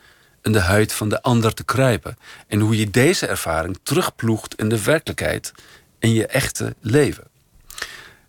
in 0.42 0.52
de 0.52 0.60
huid 0.60 0.92
van 0.92 1.08
de 1.08 1.22
ander 1.22 1.54
te 1.54 1.64
kruipen. 1.64 2.18
En 2.46 2.60
hoe 2.60 2.78
je 2.78 2.90
deze 2.90 3.26
ervaring 3.26 3.78
terugploegt 3.82 4.54
in 4.54 4.68
de 4.68 4.82
werkelijkheid 4.82 5.52
in 5.98 6.12
je 6.12 6.26
echte 6.26 6.74
leven. 6.80 7.24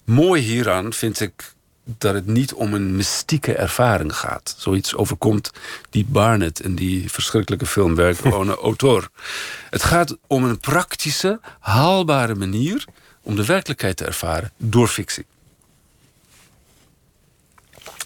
Mooi 0.03 0.41
hieraan 0.41 0.93
vind 0.93 1.19
ik 1.19 1.53
dat 1.97 2.13
het 2.13 2.25
niet 2.25 2.53
om 2.53 2.73
een 2.73 2.95
mystieke 2.95 3.55
ervaring 3.55 4.15
gaat. 4.15 4.55
Zoiets 4.58 4.95
overkomt 4.95 5.51
die 5.89 6.05
Barnett 6.05 6.62
in 6.62 6.75
die 6.75 7.12
verschrikkelijke 7.12 7.65
film 7.65 7.99
een 7.99 8.49
auteur. 8.49 9.10
Het 9.69 9.84
gaat 9.84 10.17
om 10.27 10.43
een 10.43 10.60
praktische, 10.60 11.39
haalbare 11.60 12.36
manier 12.36 12.86
om 13.29 13.35
de 13.35 13.45
werkelijkheid 13.45 13.97
te 13.97 14.05
ervaren 14.05 14.51
door 14.57 14.87
fictie. 14.87 15.25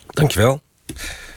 Dankjewel. 0.07 0.61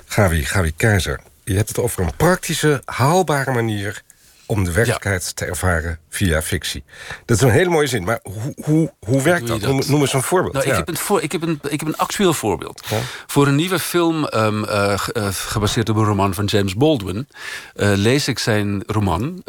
Gavi, 0.07 0.45
Gavi 0.45 0.73
Keizer. 0.77 1.21
Je 1.45 1.55
hebt 1.55 1.69
het 1.69 1.79
over 1.79 2.03
een 2.03 2.17
praktische, 2.17 2.83
haalbare 2.85 3.53
manier 3.53 4.03
om 4.47 4.65
de 4.65 4.73
werkelijkheid 4.73 5.37
te 5.37 5.45
ervaren 5.45 5.99
via 6.09 6.43
fictie. 6.43 6.85
Dat 7.25 7.37
is 7.37 7.43
een 7.43 7.51
hele 7.51 7.71
mooie 7.71 7.87
zin, 7.87 8.05
maar 8.05 8.21
hoe, 8.23 8.55
hoe, 8.65 8.93
hoe 8.99 9.23
werkt 9.23 9.47
dat? 9.47 9.61
dat? 9.61 9.87
Noem, 9.89 10.01
eens 10.01 10.13
een 10.13 10.23
voorbeeld. 10.23 10.53
Nou, 10.53 10.67
ja. 10.67 10.73
ik, 10.73 10.79
heb 10.79 10.89
een 10.89 10.97
voor, 10.97 11.23
ik, 11.23 11.33
heb 11.33 11.43
een, 11.43 11.61
ik 11.69 11.81
heb 11.81 11.89
een 11.89 11.97
actueel 11.97 12.33
voorbeeld. 12.33 12.83
Ja. 12.89 13.01
Voor 13.27 13.47
een 13.47 13.55
nieuwe 13.55 13.79
film 13.79 14.29
um, 14.35 14.65
uh, 14.65 14.99
gebaseerd 15.31 15.89
op 15.89 15.97
een 15.97 16.05
roman 16.05 16.35
van 16.35 16.45
James 16.45 16.75
Baldwin... 16.75 17.29
Uh, 17.77 17.93
lees 17.95 18.29
ik 18.29 18.39
zijn 18.39 18.83
roman... 18.87 19.43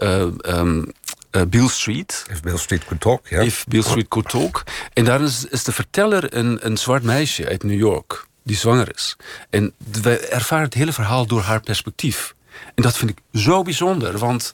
Um, 0.44 0.92
uh, 1.32 1.42
Beale 1.48 1.70
Street. 1.70 2.26
If 2.30 2.42
Beale 2.42 2.58
Street 2.58 2.86
Could 2.86 3.02
Talk, 3.02 3.28
ja. 3.28 3.40
If 3.40 3.66
Beale 3.68 3.86
Street 3.86 4.08
Could 4.08 4.30
Talk. 4.30 4.64
En 4.94 5.06
daar 5.06 5.22
is, 5.22 5.46
is 5.46 5.64
de 5.64 5.72
verteller 5.72 6.36
een, 6.36 6.66
een 6.66 6.78
zwart 6.78 7.04
meisje 7.04 7.48
uit 7.48 7.64
New 7.64 7.80
York... 7.80 8.28
die 8.44 8.58
zwanger 8.58 8.96
is. 8.96 9.16
En 9.50 9.74
we 10.02 10.20
ervaren 10.20 10.66
het 10.66 10.74
hele 10.74 10.94
verhaal 10.94 11.26
door 11.26 11.42
haar 11.42 11.62
perspectief. 11.62 12.36
En 12.76 12.84
dat 12.84 12.98
vind 12.98 13.12
ik 13.12 13.18
zo 13.34 13.62
bijzonder, 13.62 14.18
want... 14.18 14.54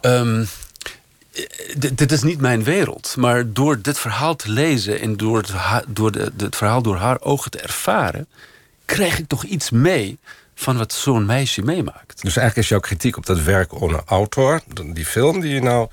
Um, 0.00 0.48
dit 1.78 2.12
is 2.12 2.22
niet 2.22 2.40
mijn 2.40 2.64
wereld. 2.64 3.14
Maar 3.16 3.52
door 3.52 3.80
dit 3.80 3.98
verhaal 3.98 4.36
te 4.36 4.50
lezen 4.50 5.00
en 5.00 5.16
door 5.16 5.36
het, 5.38 5.52
door 5.88 6.12
de, 6.12 6.32
het 6.36 6.56
verhaal 6.56 6.82
door 6.82 6.96
haar 6.96 7.20
ogen 7.20 7.50
te 7.50 7.58
ervaren, 7.58 8.26
krijg 8.84 9.18
ik 9.18 9.28
toch 9.28 9.44
iets 9.44 9.70
mee 9.70 10.18
van 10.58 10.76
wat 10.76 10.92
zo'n 10.92 11.26
meisje 11.26 11.62
meemaakt. 11.62 12.22
Dus 12.22 12.36
eigenlijk 12.36 12.56
is 12.56 12.68
jouw 12.68 12.80
kritiek 12.80 13.16
op 13.16 13.26
dat 13.26 13.42
werk 13.42 13.80
onder 13.80 14.00
autor, 14.06 14.60
die 14.92 15.06
film 15.06 15.40
die 15.40 15.54
je 15.54 15.62
nou 15.62 15.88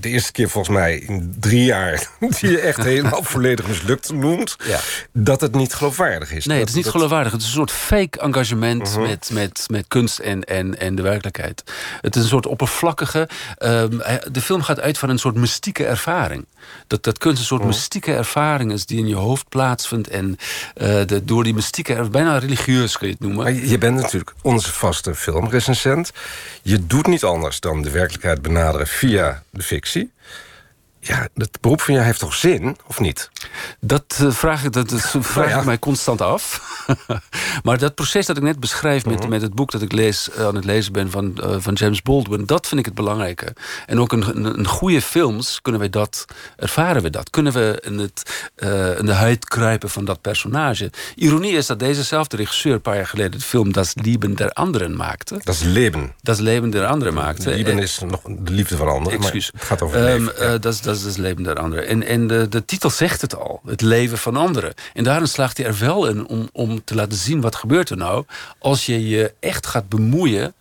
de 0.00 0.08
eerste 0.08 0.32
keer 0.32 0.48
volgens 0.48 0.76
mij 0.76 0.96
in 0.98 1.34
drie 1.40 1.64
jaar... 1.64 2.08
die 2.40 2.50
je 2.50 2.60
echt 2.60 2.82
helemaal 2.82 3.22
volledig 3.34 3.66
mislukt 3.66 4.12
noemt... 4.12 4.56
Ja. 4.64 4.78
dat 5.12 5.40
het 5.40 5.54
niet 5.54 5.74
geloofwaardig 5.74 6.32
is. 6.32 6.46
Nee, 6.46 6.58
Dat- 6.58 6.58
het 6.58 6.68
is 6.68 6.74
niet 6.74 6.84
dat- 6.84 6.92
geloofwaardig. 6.92 7.32
Het 7.32 7.40
is 7.40 7.46
een 7.46 7.52
soort 7.52 7.70
fake 7.70 8.18
engagement 8.20 8.90
Mhm. 8.90 9.00
met, 9.00 9.30
met, 9.32 9.64
met 9.70 9.84
kunst 9.88 10.18
en, 10.18 10.44
en, 10.44 10.78
en 10.78 10.94
de 10.94 11.02
werkelijkheid. 11.02 11.62
Het 12.00 12.16
is 12.16 12.22
een 12.22 12.28
soort 12.28 12.46
oppervlakkige... 12.46 13.28
ehm, 13.58 13.98
hij- 13.98 14.22
de 14.32 14.40
film 14.40 14.62
gaat 14.62 14.80
uit 14.80 14.98
van 14.98 15.08
een 15.08 15.18
soort 15.18 15.34
mystieke 15.34 15.86
ervaring. 15.86 16.46
Dat, 16.86 17.02
dat 17.04 17.18
kunst 17.18 17.38
een 17.38 17.44
soort 17.44 17.60
Mhm. 17.60 17.68
mystieke 17.70 18.14
ervaring 18.14 18.72
is... 18.72 18.86
die 18.86 18.98
in 18.98 19.08
je 19.08 19.14
hoofd 19.14 19.48
plaatsvindt. 19.48 20.08
En 20.08 20.36
eh, 20.74 21.06
de, 21.06 21.24
door 21.24 21.44
die 21.44 21.54
mystieke... 21.54 22.08
bijna 22.10 22.38
religieus 22.38 22.98
kun 22.98 23.06
je 23.06 23.12
het 23.12 23.22
noemen. 23.22 23.42
Maar 23.44 23.52
je 23.52 23.68
je 23.68 23.78
bent 23.78 23.96
natuurlijk 24.00 24.32
onze 24.42 24.72
vaste 24.72 25.14
filmrecensent. 25.14 26.12
Je 26.62 26.86
doet 26.86 27.06
niet 27.06 27.24
anders 27.24 27.60
dan 27.60 27.82
de 27.82 27.90
werkelijkheid 27.90 28.42
benaderen 28.42 28.86
via 28.86 29.42
de 29.50 29.62
fictie. 29.62 30.12
Ja, 31.06 31.28
het 31.34 31.58
beroep 31.60 31.80
van 31.80 31.94
jou 31.94 32.06
heeft 32.06 32.18
toch 32.18 32.34
zin, 32.34 32.76
of 32.86 33.00
niet? 33.00 33.30
Dat 33.80 34.04
eh, 34.20 34.30
vraag, 34.30 34.64
ik, 34.64 34.72
dat, 34.72 34.88
dat 34.88 35.14
vraag 35.20 35.48
ja. 35.48 35.58
ik 35.58 35.64
mij 35.64 35.78
constant 35.78 36.20
af. 36.20 36.62
maar 37.64 37.78
dat 37.78 37.94
proces 37.94 38.26
dat 38.26 38.36
ik 38.36 38.42
net 38.42 38.60
beschrijf 38.60 39.04
Mhm. 39.04 39.14
met, 39.14 39.28
met 39.28 39.42
het 39.42 39.54
boek 39.54 39.70
dat 39.70 39.82
ik 39.82 39.92
lees, 39.92 40.30
eh, 40.30 40.46
aan 40.46 40.54
het 40.54 40.64
lezen 40.64 40.92
ben 40.92 41.10
van, 41.10 41.36
eh, 41.42 41.56
van 41.58 41.74
James 41.74 42.02
Baldwin, 42.02 42.46
dat 42.46 42.66
vind 42.66 42.80
ik 42.80 42.86
het 42.86 42.94
belangrijke. 42.94 43.54
En 43.86 44.00
ook 44.00 44.12
in, 44.12 44.34
in, 44.34 44.56
in 44.56 44.66
goede 44.66 45.02
films 45.02 45.60
kunnen 45.62 45.80
wij 45.80 45.90
dat, 45.90 46.24
ervaren 46.56 47.02
we 47.02 47.10
dat. 47.10 47.30
Kunnen 47.30 47.52
we 47.52 47.78
in, 47.84 47.98
het, 47.98 48.48
in 48.98 49.06
de 49.06 49.12
huid 49.12 49.44
kruipen 49.44 49.90
van 49.90 50.04
dat 50.04 50.20
personage. 50.20 50.90
Ironie 51.14 51.52
is 51.52 51.66
dat 51.66 51.78
dezezelfde 51.78 52.36
regisseur 52.36 52.72
een 52.74 52.80
paar 52.80 52.96
jaar 52.96 53.06
geleden 53.06 53.38
de 53.38 53.44
film 53.44 53.72
Das 53.72 53.94
Lieben 53.94 54.34
der 54.36 54.52
Anderen 54.52 54.96
maakte. 54.96 55.40
Dat 55.44 55.54
is 55.54 55.62
leven. 55.62 56.14
Das 56.22 56.38
Leben 56.38 56.70
der 56.70 56.86
Anderen 56.86 57.14
maakte. 57.14 57.50
Lieben 57.50 57.72
En- 57.72 57.78
is 57.78 57.98
nog 58.06 58.20
de 58.24 58.50
liefde 58.52 58.76
van 58.76 58.88
anderen. 58.88 59.18
Excuus. 59.18 59.50
het 59.54 59.62
gaat 59.64 59.82
over 59.82 59.96
Ehm, 59.96 60.24
leven. 60.24 60.50
ja. 60.50 60.58
dat, 60.58 60.80
dat 60.98 61.10
is 61.10 61.16
het 61.16 61.24
leven 61.24 61.42
der 61.42 61.58
anderen. 61.58 61.86
En, 61.86 62.02
en 62.02 62.26
de, 62.26 62.48
de 62.48 62.64
titel 62.64 62.90
zegt 62.90 63.20
het 63.20 63.36
al. 63.36 63.60
Het 63.66 63.80
leven 63.80 64.18
van 64.18 64.36
anderen. 64.36 64.74
En 64.92 65.04
daarin 65.04 65.28
slaagt 65.28 65.56
hij 65.56 65.66
er 65.66 65.78
wel 65.78 66.06
in 66.06 66.26
om, 66.26 66.48
om 66.52 66.84
te 66.84 66.94
laten 66.94 67.18
zien... 67.18 67.40
wat 67.40 67.54
gebeurt 67.54 67.90
er 67.90 67.96
nou 67.96 68.24
als 68.58 68.86
je 68.86 69.08
je 69.08 69.34
echt 69.40 69.66
gaat 69.66 69.88
bemoeien... 69.88 70.54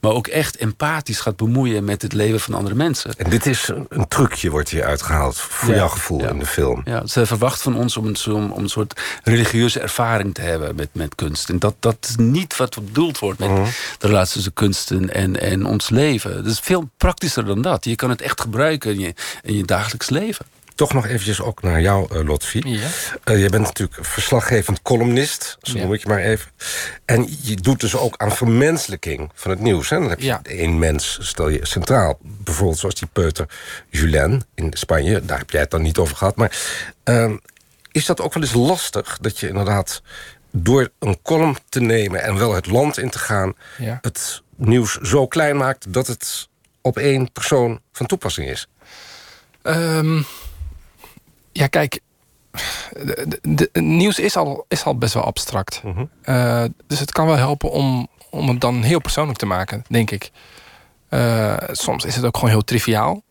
maar 0.00 0.12
ook 0.12 0.26
echt 0.26 0.56
empathisch 0.56 1.20
gaat 1.20 1.36
bemoeien 1.36 1.84
met 1.84 2.02
het 2.02 2.12
leven 2.12 2.40
van 2.40 2.54
andere 2.54 2.74
mensen. 2.74 3.12
En 3.16 3.30
dit 3.30 3.46
is 3.46 3.68
een, 3.88 4.08
trucje, 4.08 4.50
wordt 4.50 4.68
hier 4.68 4.84
uitgehaald... 4.84 5.36
voor 5.36 5.68
Ja, 5.68 5.76
jouw 5.76 5.88
gevoel 5.88 6.20
ja. 6.20 6.28
in 6.28 6.38
de 6.38 6.46
film. 6.46 6.82
Ja, 6.84 7.06
ze 7.06 7.26
verwacht 7.26 7.62
van 7.62 7.76
ons 7.76 7.96
om 7.96 8.06
een, 8.06 8.32
om, 8.32 8.52
een 8.62 8.68
soort 8.68 9.00
religieuze 9.22 9.80
ervaring 9.80 10.34
te 10.34 10.40
hebben 10.40 10.74
met, 10.74 10.88
met 10.92 11.14
kunst. 11.14 11.48
En 11.48 11.58
dat, 11.58 11.74
dat 11.80 11.96
is 12.00 12.16
niet 12.16 12.56
wat 12.56 12.74
bedoeld 12.84 13.18
wordt 13.18 13.38
met 13.38 13.50
de 13.98 14.06
relatie 14.06 14.32
tussen 14.32 14.52
kunst 14.52 14.90
en, 14.90 15.14
en, 15.14 15.40
en 15.40 15.66
ons 15.66 15.88
leven. 15.88 16.36
Het 16.36 16.46
is 16.46 16.58
veel 16.60 16.90
praktischer 16.96 17.44
dan 17.44 17.62
dat. 17.62 17.84
Je 17.84 17.94
kan 17.94 18.10
het 18.10 18.22
echt 18.22 18.40
gebruiken 18.40 18.92
in 18.92 19.00
je, 19.00 19.14
in 19.42 19.56
je 19.56 19.64
dagelijks 19.64 20.10
leven. 20.10 20.46
Toch 20.78 20.92
nog 20.92 21.06
eventjes 21.06 21.40
ook 21.40 21.62
naar 21.62 21.80
jou, 21.80 22.14
eh, 22.14 22.24
Lotfi. 22.26 22.62
Ja. 22.64 22.86
Eh, 23.24 23.42
je 23.42 23.48
bent 23.48 23.64
natuurlijk 23.64 23.98
verslaggevend 24.06 24.82
columnist, 24.82 25.56
zo 25.62 25.76
Ja. 25.76 25.82
noem 25.82 25.92
ik 25.92 26.02
je 26.02 26.08
maar 26.08 26.18
even. 26.18 26.50
En 27.04 27.26
je 27.42 27.56
doet 27.56 27.80
dus 27.80 27.96
ook 27.96 28.14
aan 28.16 28.32
vermenselijking 28.32 29.30
van 29.34 29.50
het 29.50 29.60
nieuws. 29.60 29.88
Hè? 29.90 29.98
Dan 29.98 30.08
heb 30.08 30.20
je 30.20 30.26
Ja. 30.26 30.40
één 30.42 30.78
mens, 30.78 31.18
stel 31.20 31.48
je 31.48 31.66
centraal. 31.66 32.18
Bijvoorbeeld 32.22 32.78
zoals 32.78 32.94
die 32.94 33.08
peuter 33.12 33.48
Julien 33.88 34.42
in 34.54 34.72
Spanje. 34.72 35.24
Daar 35.24 35.38
heb 35.38 35.50
jij 35.50 35.60
het 35.60 35.70
dan 35.70 35.82
niet 35.82 35.98
over 35.98 36.16
gehad. 36.16 36.36
Maar 36.36 36.58
ehm, 37.04 37.36
is 37.92 38.06
dat 38.06 38.20
ook 38.20 38.34
wel 38.34 38.42
eens 38.42 38.52
lastig? 38.54 39.18
Dat 39.20 39.38
je 39.38 39.48
inderdaad 39.48 40.02
door 40.50 40.88
een 40.98 41.18
column 41.22 41.56
te 41.68 41.80
nemen... 41.80 42.22
en 42.22 42.38
wel 42.38 42.54
het 42.54 42.66
land 42.66 42.98
in 42.98 43.10
te 43.10 43.18
gaan... 43.18 43.54
Ja. 43.78 43.98
het 44.00 44.42
nieuws 44.56 44.94
zo 44.94 45.26
klein 45.26 45.56
maakt... 45.56 45.92
dat 45.92 46.06
het 46.06 46.48
op 46.80 46.98
één 46.98 47.32
persoon 47.32 47.80
van 47.92 48.06
toepassing 48.06 48.48
is. 48.48 48.68
Ehm, 49.62 50.22
ja, 51.58 51.66
kijk. 51.66 52.00
De, 52.92 53.24
de- 53.28 53.38
de- 53.42 53.70
het 53.72 53.84
nieuws 53.84 54.18
is 54.18 54.36
al, 54.36 54.64
is 54.68 54.84
al 54.84 54.98
best 54.98 55.14
wel 55.14 55.24
abstract. 55.24 55.82
Mhm. 55.84 56.04
Eh, 56.22 56.64
dus 56.86 56.98
het 57.00 57.12
kan 57.12 57.26
wel 57.26 57.36
helpen 57.36 57.70
om, 57.70 58.08
om 58.30 58.48
het 58.48 58.60
dan 58.60 58.82
heel 58.82 59.00
persoonlijk 59.00 59.38
te 59.38 59.46
maken, 59.46 59.84
denk 59.88 60.10
ik. 60.10 60.30
Eh, 61.08 61.56
soms 61.70 62.04
is 62.04 62.16
het 62.16 62.24
ook 62.24 62.34
gewoon 62.34 62.50
heel 62.50 62.64
triviaal. 62.64 63.22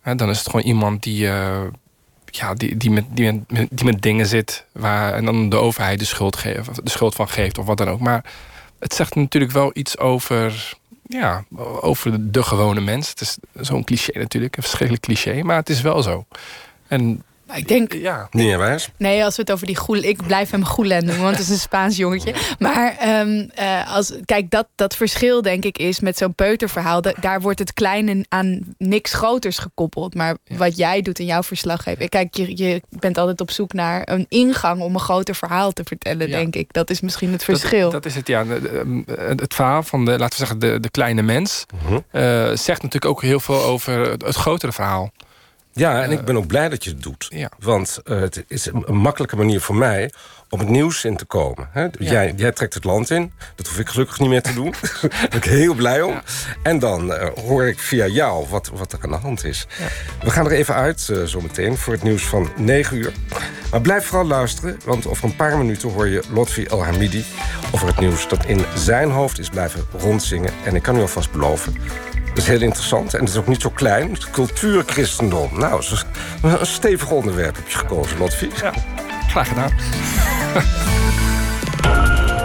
Hè, 0.00 0.14
dan 0.14 0.28
is 0.30 0.38
het 0.38 0.46
gewoon 0.50 0.66
iemand 0.66 1.02
die, 1.02 1.28
eh, 1.28 1.62
ja, 2.26 2.54
die, 2.54 2.76
die, 2.76 2.90
met, 2.90 3.04
die, 3.08 3.32
met, 3.32 3.68
die 3.70 3.84
met 3.84 4.02
dingen 4.02 4.26
zit... 4.26 4.64
Waar, 4.72 5.14
en 5.14 5.24
dan 5.24 5.48
de 5.48 5.56
overheid 5.56 5.98
de 5.98 6.04
schuld, 6.04 6.36
geeft, 6.36 6.68
of 6.68 6.76
de 6.76 6.90
schuld 6.90 7.14
van 7.14 7.28
geeft 7.28 7.58
of 7.58 7.66
wat 7.66 7.78
dan 7.78 7.88
ook. 7.88 8.00
Maar 8.00 8.24
het 8.78 8.94
zegt 8.94 9.14
natuurlijk 9.14 9.52
wel 9.52 9.70
iets 9.74 9.98
over, 9.98 10.74
ja, 11.06 11.44
over 11.80 12.32
de, 12.32 12.42
gewone 12.42 12.80
mens. 12.80 13.08
Het 13.08 13.20
is 13.20 13.36
zo'n 13.54 13.84
cliché 13.84 14.18
natuurlijk, 14.18 14.56
een 14.56 14.62
verschrikkelijk 14.62 15.04
cliché. 15.04 15.42
Maar 15.42 15.56
het 15.56 15.68
is 15.68 15.80
wel 15.80 16.02
zo. 16.02 16.24
En 16.88 17.22
ik 17.54 17.68
denk, 17.68 17.92
ja, 17.92 18.28
Niet 18.30 18.56
wijs? 18.56 18.88
Nee, 18.96 19.24
als 19.24 19.36
we 19.36 19.42
het 19.42 19.52
over 19.52 19.66
die 19.66 19.76
goel... 19.76 19.96
Ik 19.96 20.26
blijf 20.26 20.50
hem 20.50 20.64
Goelen 20.64 21.04
noemen, 21.04 21.22
want 21.24 21.36
het 21.36 21.44
is 21.44 21.50
een 21.52 21.58
Spaans 21.58 21.96
jongetje. 21.96 22.34
Maar 22.58 22.96
ehm, 22.98 23.48
eh, 23.54 23.94
als, 23.94 24.12
kijk, 24.24 24.50
dat, 24.50 24.66
dat 24.74 24.96
verschil 24.96 25.42
denk 25.42 25.64
ik 25.64 25.78
is 25.78 26.00
met 26.00 26.16
zo'n 26.18 26.34
peuterverhaal... 26.34 27.00
da- 27.00 27.14
daar 27.20 27.40
wordt 27.40 27.58
het 27.58 27.72
kleine 27.72 28.24
aan 28.28 28.60
niks 28.78 29.12
groters 29.12 29.58
gekoppeld. 29.58 30.14
Maar 30.14 30.36
wat 30.56 30.76
jij 30.76 31.02
doet 31.02 31.18
in 31.18 31.26
jouw 31.26 31.42
verslaggeving... 31.42 32.08
Kijk, 32.10 32.34
je, 32.36 32.56
je 32.56 32.82
bent 32.88 33.18
altijd 33.18 33.40
op 33.40 33.50
zoek 33.50 33.72
naar 33.72 34.02
een 34.04 34.26
ingang 34.28 34.80
om 34.80 34.94
een 34.94 35.00
groter 35.00 35.34
verhaal 35.34 35.72
te 35.72 35.82
vertellen, 35.84 36.28
Ja. 36.28 36.36
denk 36.36 36.54
ik. 36.56 36.72
Dat 36.72 36.90
is 36.90 37.00
misschien 37.00 37.32
het 37.32 37.44
verschil. 37.44 37.90
dat 37.90 38.06
is 38.06 38.14
het, 38.14 38.26
ja. 38.26 38.46
Het, 38.46 39.40
het 39.40 39.54
verhaal 39.54 39.82
van, 39.82 40.04
de, 40.04 40.10
laten 40.10 40.28
we 40.28 40.34
zeggen, 40.46 40.58
de, 40.58 40.80
de 40.80 40.90
kleine 40.90 41.22
mens... 41.22 41.66
Mhm. 41.84 41.94
eh, 42.10 42.22
zegt 42.56 42.82
natuurlijk 42.82 43.04
ook 43.04 43.22
heel 43.22 43.40
veel 43.40 43.62
over 43.62 44.10
het, 44.10 44.22
het 44.24 44.34
grotere 44.36 44.72
verhaal. 44.72 45.10
Ja, 45.72 46.02
en 46.02 46.10
ik 46.10 46.24
ben 46.24 46.36
ook 46.36 46.46
blij 46.46 46.68
dat 46.68 46.84
je 46.84 46.90
het 46.90 47.02
doet. 47.02 47.26
Ja. 47.28 47.50
Want 47.58 48.00
eh, 48.04 48.20
het 48.20 48.44
is 48.48 48.66
een, 48.66 48.96
makkelijke 48.96 49.36
manier 49.36 49.60
voor 49.60 49.74
mij 49.74 50.10
om 50.48 50.58
het 50.58 50.68
nieuws 50.68 51.04
in 51.04 51.16
te 51.16 51.24
komen. 51.24 51.68
Hè? 51.72 51.86
Jij, 51.98 52.32
jij 52.36 52.52
trekt 52.52 52.74
het 52.74 52.84
land 52.84 53.10
in. 53.10 53.32
Dat 53.56 53.66
hoef 53.66 53.78
ik 53.78 53.88
gelukkig 53.88 54.18
niet 54.18 54.28
meer 54.28 54.42
te 54.42 54.54
doen. 54.54 54.74
Daar 55.00 55.28
ben 55.28 55.38
ik 55.38 55.44
heel 55.44 55.74
blij 55.74 56.02
om. 56.02 56.20
En 56.62 56.78
dan 56.78 57.12
eh, 57.12 57.28
hoor 57.44 57.68
ik 57.68 57.78
via 57.78 58.06
jou 58.06 58.46
wat, 58.48 58.70
wat 58.74 58.92
er 58.92 58.98
aan 59.02 59.10
de 59.10 59.16
hand 59.16 59.44
is. 59.44 59.66
We 60.22 60.30
gaan 60.30 60.46
er 60.46 60.52
even 60.52 60.74
uit 60.74 61.08
uh, 61.10 61.24
zometeen 61.24 61.76
voor 61.76 61.92
het 61.92 62.02
nieuws 62.02 62.26
van 62.26 62.50
9 62.56 62.96
uur. 62.96 63.12
Maar 63.70 63.80
blijf 63.80 64.06
vooral 64.06 64.26
luisteren, 64.26 64.78
want 64.84 65.06
over 65.06 65.24
een 65.24 65.36
paar 65.36 65.58
minuten 65.58 65.90
hoor 65.90 66.08
je 66.08 66.22
Lotfi 66.32 66.64
El 66.64 66.84
Hamidi 66.84 67.24
over 67.72 67.86
het 67.86 67.98
nieuws 67.98 68.28
dat 68.28 68.44
in 68.44 68.64
zijn 68.76 69.10
hoofd 69.10 69.38
is 69.38 69.48
blijven 69.48 69.86
rondzingen. 69.98 70.52
En 70.64 70.74
ik 70.74 70.82
kan 70.82 70.96
u 70.96 71.00
alvast 71.00 71.32
beloven, 71.32 71.74
is 72.40 72.46
heel 72.46 72.62
interessant 72.62 73.14
en 73.14 73.20
het 73.20 73.28
is 73.28 73.36
ook 73.36 73.46
niet 73.46 73.60
zo 73.62 73.70
klein. 73.70 74.16
Cultuurchristendom. 74.30 75.50
Nou, 75.58 75.82
zo- 75.82 75.96
een 76.42 76.66
stevig 76.66 77.10
onderwerp 77.10 77.56
heb 77.56 77.68
je 77.68 77.78
gekozen, 77.78 78.18
Lotfi. 78.18 78.50
Ja, 78.60 78.72
graag 79.28 79.48
gedaan. 79.48 79.72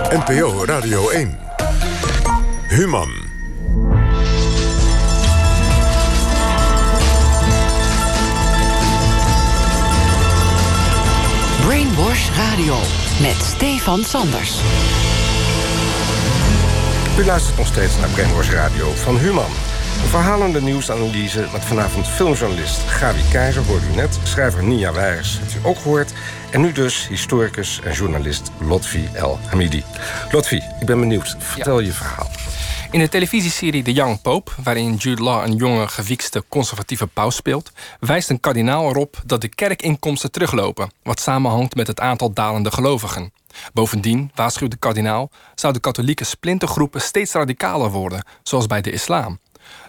NPO 0.25 0.65
Radio 0.65 1.10
1. 1.10 1.38
Human. 2.67 3.10
Brainwash 11.65 12.29
Radio 12.38 12.75
met 13.21 13.36
Stefan 13.55 14.03
Sanders. 14.03 14.60
U 17.19 17.25
luistert 17.25 17.58
nog 17.58 17.67
steeds 17.67 17.97
naar 17.99 18.10
Brainwash 18.10 18.49
Radio 18.49 18.91
van 18.95 19.17
Human. 19.17 19.51
Verhalende 20.15 20.62
nieuwsanalyse 20.62 21.47
met 21.51 21.65
vanavond 21.65 22.08
filmjournalist 22.08 22.80
Gabi 22.80 23.21
Keizer, 23.32 23.65
hoorde 23.65 23.86
u 23.93 23.95
net. 23.95 24.19
Schrijver 24.23 24.63
Nia 24.63 24.93
Weijers, 24.93 25.39
heeft 25.39 25.56
u 25.56 25.60
ook 25.63 25.78
gehoord. 25.78 26.13
En 26.51 26.62
nu 26.62 26.71
dus 26.71 27.08
historicus 27.08 27.82
en 27.84 27.91
journalist 27.91 28.51
Lotfi 28.60 29.10
El 29.13 29.39
Hamidi. 29.49 29.84
Lotfi, 30.32 30.56
ik 30.80 30.86
ben 30.86 30.99
benieuwd. 30.99 31.36
Vertel 31.39 31.80
je 31.80 31.91
verhaal. 31.91 32.30
In 32.91 32.99
de 32.99 33.10
televisieserie 33.10 33.84
The 33.84 33.93
Young 33.93 34.21
Pope, 34.21 34.51
waarin 34.63 34.95
Jude 34.95 35.23
Law 35.23 35.45
een 35.45 35.56
jonge, 35.56 35.88
gewiekste 35.88 36.43
conservatieve 36.49 37.08
paus 37.08 37.36
speelt, 37.36 37.71
wijst 37.99 38.30
een 38.30 38.39
kardinaal 38.39 38.89
erop 38.89 39.21
dat 39.25 39.41
de 39.41 39.47
kerkinkomsten 39.47 40.32
teruglopen, 40.32 40.91
wat 41.04 41.19
samenhangt 41.19 41.75
met 41.75 41.88
het 41.88 41.99
aantal 41.99 42.34
dalende 42.34 42.71
gelovigen. 42.71 43.34
Bovendien, 43.73 44.32
waarschuwt 44.36 44.71
de 44.71 44.78
kardinaal, 44.78 45.30
zouden 45.56 45.82
katholieke 45.82 46.23
splintergroepen 46.23 47.01
steeds 47.01 47.34
radicaler 47.34 47.91
worden, 47.91 48.25
zoals 48.43 48.67
bij 48.67 48.82
de 48.82 48.91
islam. 48.91 49.39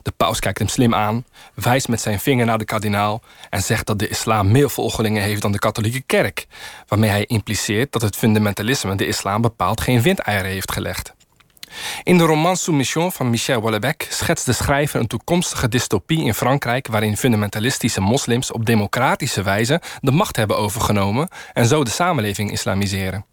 De 0.02 0.12
paus 0.16 0.40
kijkt 0.40 0.58
hem 0.58 0.68
slim 0.68 0.94
aan, 0.94 1.24
wijst 1.54 1.88
met 1.88 2.00
zijn 2.00 2.20
vinger 2.20 2.46
naar 2.46 2.58
de 2.58 2.64
kardinaal 2.64 3.22
en 3.50 3.62
zegt 3.62 3.86
dat 3.86 3.98
de 3.98 4.08
islam 4.08 4.50
meer 4.50 4.70
volgelingen 4.70 5.22
heeft 5.22 5.42
dan 5.42 5.52
de 5.52 5.58
katholieke 5.58 6.02
kerk, 6.06 6.46
waarmee 6.88 7.10
hij 7.10 7.24
impliceert 7.24 7.92
dat 7.92 8.02
het 8.02 8.16
fundamentalisme 8.16 8.94
de 8.94 9.06
islam 9.06 9.42
bepaald 9.42 9.80
geen 9.80 10.02
windeieren 10.02 10.50
heeft 10.50 10.72
gelegd. 10.72 11.14
In 12.02 12.18
de 12.18 12.24
roman 12.24 12.56
Soumission 12.56 13.12
van 13.12 13.30
Michel 13.30 13.60
Houellebecq 13.60 14.08
schetst 14.08 14.46
de 14.46 14.52
schrijver 14.52 15.00
een 15.00 15.06
toekomstige 15.06 15.68
dystopie 15.68 16.24
in 16.24 16.34
Frankrijk 16.34 16.86
waarin 16.86 17.16
fundamentalistische 17.16 18.00
moslims 18.00 18.52
op 18.52 18.66
democratische 18.66 19.42
wijze 19.42 19.80
de 20.00 20.10
macht 20.10 20.36
hebben 20.36 20.58
overgenomen 20.58 21.28
en 21.52 21.66
zo 21.66 21.84
de 21.84 21.90
samenleving 21.90 22.52
islamiseren. 22.52 23.24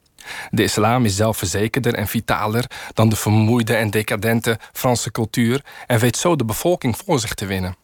De 0.51 0.63
islam 0.63 1.05
is 1.05 1.15
zelfverzekerder 1.15 1.93
en 1.93 2.07
vitaler 2.07 2.65
dan 2.93 3.09
de 3.09 3.15
vermoeide 3.15 3.75
en 3.75 3.89
decadente 3.89 4.59
Franse 4.71 5.11
cultuur 5.11 5.63
en 5.87 5.99
weet 5.99 6.17
zo 6.17 6.35
de 6.35 6.45
bevolking 6.45 6.97
voor 6.97 7.19
zich 7.19 7.33
te 7.33 7.45
winnen. 7.45 7.75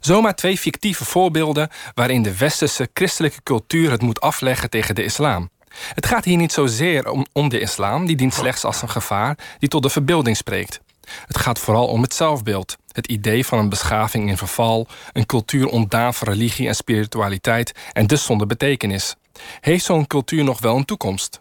Zomaar 0.00 0.34
twee 0.34 0.58
fictieve 0.58 1.04
voorbeelden 1.04 1.68
waarin 1.94 2.22
de 2.22 2.36
westerse 2.36 2.88
christelijke 2.94 3.42
cultuur 3.42 3.90
het 3.90 4.02
moet 4.02 4.20
afleggen 4.20 4.70
tegen 4.70 4.94
de 4.94 5.04
islam. 5.04 5.50
Het 5.94 6.06
gaat 6.06 6.24
hier 6.24 6.36
niet 6.36 6.52
zozeer 6.52 7.10
om, 7.10 7.26
om 7.32 7.48
de 7.48 7.60
islam, 7.60 8.06
die 8.06 8.16
dient 8.16 8.34
slechts 8.34 8.64
als 8.64 8.82
een 8.82 8.90
gevaar 8.90 9.38
die 9.58 9.68
tot 9.68 9.82
de 9.82 9.90
verbeelding 9.90 10.36
spreekt. 10.36 10.80
Het 11.26 11.38
gaat 11.38 11.58
vooral 11.58 11.86
om 11.86 12.02
het 12.02 12.14
zelfbeeld. 12.14 12.76
Het 12.92 13.06
idee 13.06 13.46
van 13.46 13.58
een 13.58 13.68
beschaving 13.68 14.28
in 14.28 14.36
verval, 14.36 14.86
een 15.12 15.26
cultuur 15.26 15.66
ontdaan 15.66 16.14
van 16.14 16.28
religie 16.28 16.68
en 16.68 16.74
spiritualiteit 16.74 17.72
en 17.92 18.06
dus 18.06 18.24
zonder 18.24 18.46
betekenis. 18.46 19.14
Heeft 19.60 19.84
zo'n 19.84 20.06
cultuur 20.06 20.44
nog 20.44 20.60
wel 20.60 20.76
een 20.76 20.84
toekomst? 20.84 21.38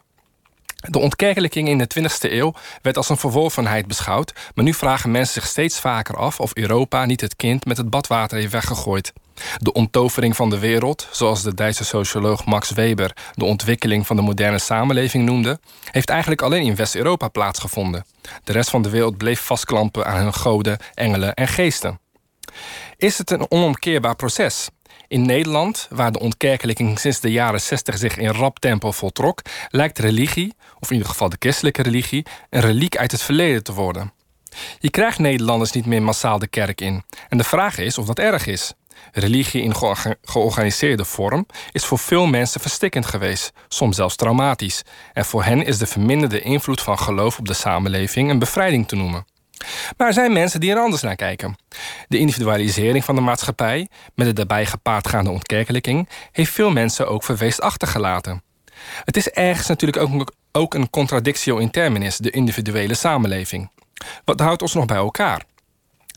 De 0.77 0.99
ontkerkelijking 0.99 1.67
in 1.67 1.77
de 1.77 1.87
20e 1.99 2.31
eeuw 2.31 2.53
werd 2.81 2.97
als 2.97 3.09
een 3.09 3.17
verworvenheid 3.17 3.87
beschouwd, 3.87 4.33
maar 4.55 4.65
nu 4.65 4.73
vragen 4.73 5.11
mensen 5.11 5.33
zich 5.41 5.49
steeds 5.49 5.79
vaker 5.79 6.15
af 6.15 6.39
of 6.39 6.55
Europa 6.55 7.05
niet 7.05 7.21
het 7.21 7.35
kind 7.35 7.65
met 7.65 7.77
het 7.77 7.89
badwater 7.89 8.37
heeft 8.37 8.51
weggegooid. 8.51 9.13
De 9.57 9.73
onttovering 9.73 10.35
van 10.35 10.49
de 10.49 10.59
wereld, 10.59 11.07
zoals 11.11 11.43
de 11.43 11.53
Duitse 11.53 11.85
socioloog 11.85 12.45
Max 12.45 12.71
Weber 12.71 13.15
de 13.33 13.45
ontwikkeling 13.45 14.07
van 14.07 14.15
de 14.15 14.21
moderne 14.21 14.59
samenleving 14.59 15.25
noemde, 15.25 15.59
heeft 15.91 16.09
eigenlijk 16.09 16.41
alleen 16.41 16.65
in 16.65 16.75
West-Europa 16.75 17.27
plaatsgevonden. 17.27 18.05
De 18.43 18.51
rest 18.51 18.69
van 18.69 18.81
de 18.81 18.89
wereld 18.89 19.17
bleef 19.17 19.39
vastklampen 19.39 20.05
aan 20.05 20.21
hun 20.21 20.33
goden, 20.33 20.77
engelen 20.93 21.33
en 21.33 21.47
geesten. 21.47 21.99
Is 22.97 23.17
het 23.17 23.31
een 23.31 23.51
onomkeerbaar 23.51 24.15
proces? 24.15 24.69
In 25.07 25.25
Nederland, 25.25 25.87
waar 25.89 26.11
de 26.11 26.19
ontkerkelijking 26.19 26.99
sinds 26.99 27.19
de 27.19 27.31
jaren 27.31 27.61
60 27.61 27.97
zich 27.97 28.17
in 28.17 28.29
rap 28.29 28.59
tempo 28.59 28.91
voltrok, 28.91 29.41
lijkt 29.69 29.99
religie, 29.99 30.53
of 30.79 30.89
in 30.89 30.95
ieder 30.95 31.11
geval 31.11 31.29
de 31.29 31.35
christelijke 31.39 31.81
religie, 31.81 32.25
een 32.49 32.61
reliek 32.61 32.97
uit 32.97 33.11
het 33.11 33.21
verleden 33.21 33.63
te 33.63 33.73
worden. 33.73 34.11
Je 34.79 34.89
krijgt 34.89 35.19
Nederlanders 35.19 35.71
niet 35.71 35.85
meer 35.85 36.01
massaal 36.01 36.39
de 36.39 36.47
kerk 36.47 36.81
in. 36.81 37.03
En 37.29 37.37
de 37.37 37.43
vraag 37.43 37.77
is 37.77 37.97
of 37.97 38.05
dat 38.05 38.19
erg 38.19 38.47
is. 38.47 38.73
Religie 39.11 39.61
in 39.61 39.75
georga- 39.75 40.15
georganiseerde 40.21 41.05
vorm 41.05 41.45
is 41.71 41.85
voor 41.85 41.99
veel 41.99 42.25
mensen 42.25 42.61
verstikkend 42.61 43.05
geweest, 43.05 43.51
soms 43.67 43.95
zelfs 43.95 44.15
traumatisch. 44.15 44.83
En 45.13 45.25
voor 45.25 45.43
hen 45.43 45.65
is 45.65 45.77
de 45.77 45.87
verminderde 45.87 46.41
invloed 46.41 46.81
van 46.81 46.99
geloof 46.99 47.39
op 47.39 47.47
de 47.47 47.53
samenleving 47.53 48.29
een 48.29 48.39
bevrijding 48.39 48.87
te 48.87 48.95
noemen. 48.95 49.25
Maar 49.97 50.07
er 50.07 50.13
zijn 50.13 50.33
mensen 50.33 50.59
die 50.59 50.71
er 50.71 50.79
anders 50.79 51.01
naar 51.01 51.15
kijken. 51.15 51.55
De 52.07 52.17
individualisering 52.17 53.05
van 53.05 53.15
de 53.15 53.21
maatschappij, 53.21 53.87
met 54.15 54.27
de 54.27 54.33
daarbij 54.33 54.65
gepaardgaande 54.65 55.29
ontkerkelijking, 55.29 56.09
heeft 56.31 56.51
veel 56.51 56.71
mensen 56.71 57.07
ook 57.07 57.23
verweest 57.23 57.61
achtergelaten. 57.61 58.41
Het 59.03 59.17
is 59.17 59.29
ergens 59.29 59.67
natuurlijk 59.67 60.01
ook, 60.01 60.31
ook 60.51 60.73
een 60.73 60.89
contradictio 60.89 61.57
in 61.57 61.71
terminis, 61.71 62.17
de 62.17 62.29
individuele 62.29 62.93
samenleving. 62.93 63.69
Wat 64.25 64.39
houdt 64.39 64.61
ons 64.61 64.73
nog 64.73 64.85
bij 64.85 64.97
elkaar? 64.97 65.43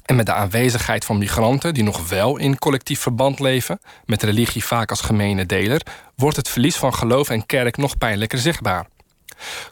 En 0.04 0.16
met 0.16 0.26
de 0.26 0.32
aanwezigheid 0.32 1.04
van 1.04 1.18
migranten 1.18 1.74
die 1.74 1.82
nog 1.82 2.08
wel 2.08 2.36
in 2.36 2.58
collectief 2.58 3.00
verband 3.00 3.40
leven, 3.40 3.78
met 4.04 4.22
religie 4.22 4.64
vaak 4.64 4.90
als 4.90 5.00
gemene 5.00 5.46
deler, 5.46 5.82
wordt 6.16 6.36
het 6.36 6.48
verlies 6.48 6.76
van 6.76 6.94
geloof 6.94 7.30
en 7.30 7.46
kerk 7.46 7.76
nog 7.76 7.98
pijnlijker 7.98 8.38
zichtbaar. 8.38 8.86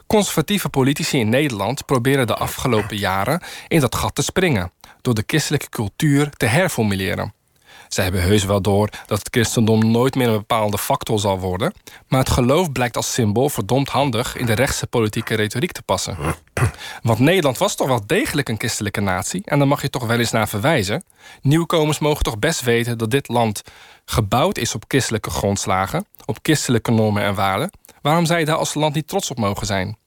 Conservatieve 0.07 0.69
politici 0.69 1.19
in 1.19 1.29
Nederland 1.29 1.85
proberen 1.85 2.27
de 2.27 2.35
afgelopen 2.35 2.97
jaren 2.97 3.41
in 3.67 3.79
dat 3.79 3.95
gat 3.95 4.15
te 4.15 4.21
springen, 4.21 4.71
door 5.01 5.13
de 5.13 5.23
christelijke 5.27 5.69
cultuur 5.69 6.29
te 6.29 6.45
herformuleren. 6.45 7.33
Zij 7.89 8.03
hebben 8.03 8.21
heus 8.21 8.43
wel 8.43 8.61
door 8.61 8.89
dat 9.05 9.17
het 9.17 9.27
christendom 9.31 9.91
nooit 9.91 10.15
meer 10.15 10.27
een 10.27 10.37
bepaalde 10.37 10.77
factor 10.77 11.19
zal 11.19 11.39
worden, 11.39 11.73
maar 12.07 12.19
het 12.19 12.29
geloof 12.29 12.71
blijkt 12.71 12.95
als 12.95 13.13
symbool 13.13 13.49
verdomd 13.49 13.89
handig 13.89 14.35
in 14.35 14.45
de 14.45 14.53
rechtse 14.53 14.87
politieke 14.87 15.35
retoriek 15.35 15.71
te 15.71 15.81
passen. 15.81 16.17
Want 17.01 17.19
Nederland 17.19 17.57
was 17.57 17.75
toch 17.75 17.87
wel 17.87 18.01
degelijk 18.05 18.49
een 18.49 18.57
christelijke 18.57 19.01
natie 19.01 19.41
en 19.45 19.57
daar 19.57 19.67
mag 19.67 19.81
je 19.81 19.89
toch 19.89 20.05
wel 20.05 20.19
eens 20.19 20.31
naar 20.31 20.47
verwijzen. 20.47 21.03
Nieuwkomers 21.41 21.99
mogen 21.99 22.23
toch 22.23 22.39
best 22.39 22.61
weten 22.61 22.97
dat 22.97 23.11
dit 23.11 23.27
land 23.27 23.61
gebouwd 24.09 24.57
is 24.57 24.75
op 24.75 24.83
christelijke 24.87 25.29
grondslagen, 25.29 26.05
op 26.25 26.39
christelijke 26.41 26.91
normen 26.91 27.23
en 27.23 27.35
waarden. 27.35 27.71
Waarom 28.01 28.25
je 28.25 28.45
daar 28.45 28.55
als 28.55 28.73
land 28.73 28.93
niet 28.93 29.07
trots 29.07 29.31
op 29.31 29.37
mogen 29.37 29.65
zijn? 29.65 29.97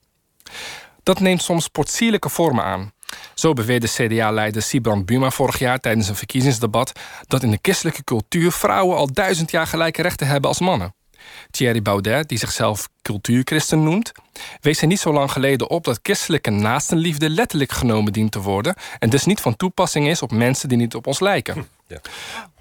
Dat 1.03 1.19
neemt 1.19 1.41
soms 1.41 1.67
portsierlijke 1.67 2.29
vormen 2.29 2.63
aan. 2.63 2.91
Zo 3.33 3.53
beweerde 3.53 3.87
CDA-leider 3.87 4.61
Sibrand 4.61 5.05
Buma 5.05 5.29
vorig 5.29 5.59
jaar 5.59 5.79
tijdens 5.79 6.07
een 6.07 6.15
verkiezingsdebat 6.15 6.91
dat 7.27 7.43
in 7.43 7.51
de 7.51 7.59
christelijke 7.61 8.03
cultuur 8.03 8.51
vrouwen 8.51 8.97
al 8.97 9.13
duizend 9.13 9.51
jaar 9.51 9.67
gelijke 9.67 10.01
rechten 10.01 10.27
hebben 10.27 10.49
als 10.49 10.59
mannen. 10.59 10.93
Thierry 11.51 11.81
Baudet, 11.81 12.29
die 12.29 12.37
zichzelf 12.37 12.89
cultuurchristen 13.01 13.83
noemt, 13.83 14.11
wees 14.61 14.81
er 14.81 14.87
niet 14.87 14.99
zo 14.99 15.13
lang 15.13 15.31
geleden 15.31 15.69
op 15.69 15.83
dat 15.83 15.99
christelijke 16.01 16.49
naastenliefde 16.49 17.29
letterlijk 17.29 17.71
genomen 17.71 18.13
dient 18.13 18.31
te 18.31 18.41
worden 18.41 18.75
en 18.99 19.09
dus 19.09 19.25
niet 19.25 19.41
van 19.41 19.55
toepassing 19.55 20.07
is 20.07 20.21
op 20.21 20.31
mensen 20.31 20.69
die 20.69 20.77
niet 20.77 20.95
op 20.95 21.07
ons 21.07 21.19
lijken. 21.19 21.67
Ja. 21.87 22.01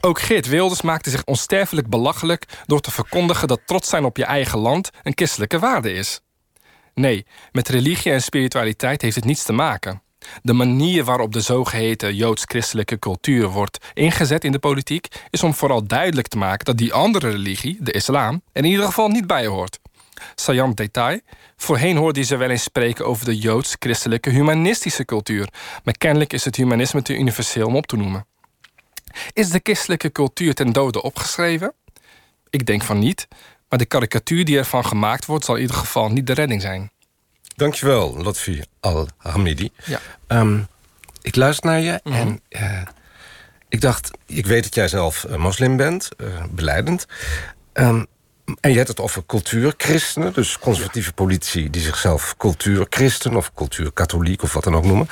Ook 0.00 0.20
Geert 0.20 0.48
Wilders 0.48 0.82
maakte 0.82 1.10
zich 1.10 1.24
onsterfelijk 1.24 1.88
belachelijk 1.88 2.46
door 2.66 2.80
te 2.80 2.90
verkondigen 2.90 3.48
dat 3.48 3.60
trots 3.66 3.88
zijn 3.88 4.04
op 4.04 4.16
je 4.16 4.24
eigen 4.24 4.58
land 4.58 4.90
een 5.02 5.12
christelijke 5.14 5.58
waarde 5.58 5.92
is. 5.92 6.20
Nee, 6.94 7.26
met 7.52 7.68
religie 7.68 8.12
en 8.12 8.22
spiritualiteit 8.22 9.02
heeft 9.02 9.16
het 9.16 9.24
niets 9.24 9.44
te 9.44 9.52
maken. 9.52 10.02
De 10.42 10.52
manier 10.52 11.04
waarop 11.04 11.32
de 11.32 11.40
zogeheten 11.40 12.14
joods-christelijke 12.14 12.98
cultuur 12.98 13.48
wordt 13.48 13.78
ingezet 13.94 14.44
in 14.44 14.52
de 14.52 14.58
politiek 14.58 15.06
is 15.30 15.42
om 15.42 15.54
vooral 15.54 15.86
duidelijk 15.86 16.28
te 16.28 16.38
maken 16.38 16.64
dat 16.64 16.78
die 16.78 16.92
andere 16.92 17.30
religie, 17.30 17.76
de 17.80 17.92
islam, 17.92 18.42
er 18.52 18.64
in 18.64 18.70
ieder 18.70 18.86
geval 18.86 19.08
niet 19.08 19.26
bij 19.26 19.46
hoort. 19.46 19.78
Saillant 20.34 20.76
detail. 20.76 21.20
Voorheen 21.56 21.96
hoorde 21.96 22.20
je 22.20 22.26
ze 22.26 22.36
wel 22.36 22.50
eens 22.50 22.62
spreken 22.62 23.06
over 23.06 23.24
de 23.24 23.36
joods-christelijke 23.36 24.30
humanistische 24.30 25.04
cultuur, 25.04 25.48
maar 25.84 25.96
kennelijk 25.98 26.32
is 26.32 26.44
het 26.44 26.56
humanisme 26.56 27.02
te 27.02 27.16
universeel 27.16 27.66
om 27.66 27.76
op 27.76 27.86
te 27.86 27.96
noemen. 27.96 28.26
Is 29.32 29.50
de 29.50 29.60
christelijke 29.62 30.12
cultuur 30.12 30.54
ten 30.54 30.72
dode 30.72 31.02
opgeschreven? 31.02 31.72
Ik 32.50 32.66
denk 32.66 32.82
van 32.82 32.98
niet, 32.98 33.28
maar 33.68 33.78
de 33.78 33.84
karikatuur 33.86 34.44
die 34.44 34.58
ervan 34.58 34.84
gemaakt 34.86 35.26
wordt 35.26 35.44
zal 35.44 35.54
in 35.54 35.60
ieder 35.60 35.76
geval 35.76 36.08
niet 36.10 36.26
de 36.26 36.32
redding 36.32 36.60
zijn. 36.62 36.90
Dankjewel, 37.56 38.16
Lotfi 38.22 38.62
Al-Hamidi. 38.80 39.70
Ja. 39.84 40.00
Ehm, 40.26 40.58
ik 41.22 41.36
luister 41.36 41.66
naar 41.70 41.80
je 41.80 42.00
Mhm. 42.04 42.16
en 42.16 42.40
eh, 42.48 42.82
ik 43.68 43.80
dacht... 43.80 44.10
ik 44.26 44.46
weet 44.46 44.62
dat 44.62 44.74
jij 44.74 44.88
zelf 44.88 45.24
eh, 45.24 45.36
moslim 45.36 45.76
bent, 45.76 46.08
eh 46.16 46.26
beleidend. 46.50 47.06
Ehm, 47.72 48.04
en 48.60 48.70
je 48.70 48.76
hebt 48.76 48.88
het 48.88 49.00
over 49.00 49.26
cultuurchristenen, 49.26 50.32
dus 50.32 50.58
conservatieve 50.58 51.12
politici... 51.12 51.70
die 51.70 51.82
zichzelf 51.82 52.34
cultuurchristen 52.36 53.36
of 53.36 53.54
cultuurkatholiek 53.54 54.42
of 54.42 54.52
wat 54.52 54.64
dan 54.64 54.76
ook 54.76 54.84
noemen. 54.84 55.06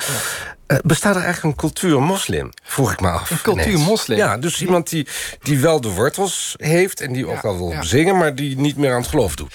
Eh, 0.71 0.77
bestaat 0.83 1.15
er 1.15 1.23
eigenlijk 1.23 1.53
een 1.53 1.69
cultuurmoslim? 1.69 2.49
Vroeg 2.63 2.91
ik 2.91 3.01
me 3.01 3.09
af. 3.09 3.29
Een 3.29 3.41
cultuurmoslim? 3.41 4.17
Ja, 4.17 4.37
dus 4.37 4.61
iemand 4.61 4.89
die, 4.89 5.07
die 5.41 5.59
wel 5.59 5.81
de 5.81 5.89
wortels 5.89 6.53
heeft... 6.57 7.01
en 7.01 7.13
die 7.13 7.27
ook 7.27 7.41
wel 7.41 7.57
wil 7.57 7.83
zingen, 7.83 8.17
maar 8.17 8.35
die 8.35 8.57
niet 8.57 8.77
meer 8.77 8.93
aan 8.93 9.01
het 9.01 9.09
geloof 9.09 9.35
doet. 9.35 9.53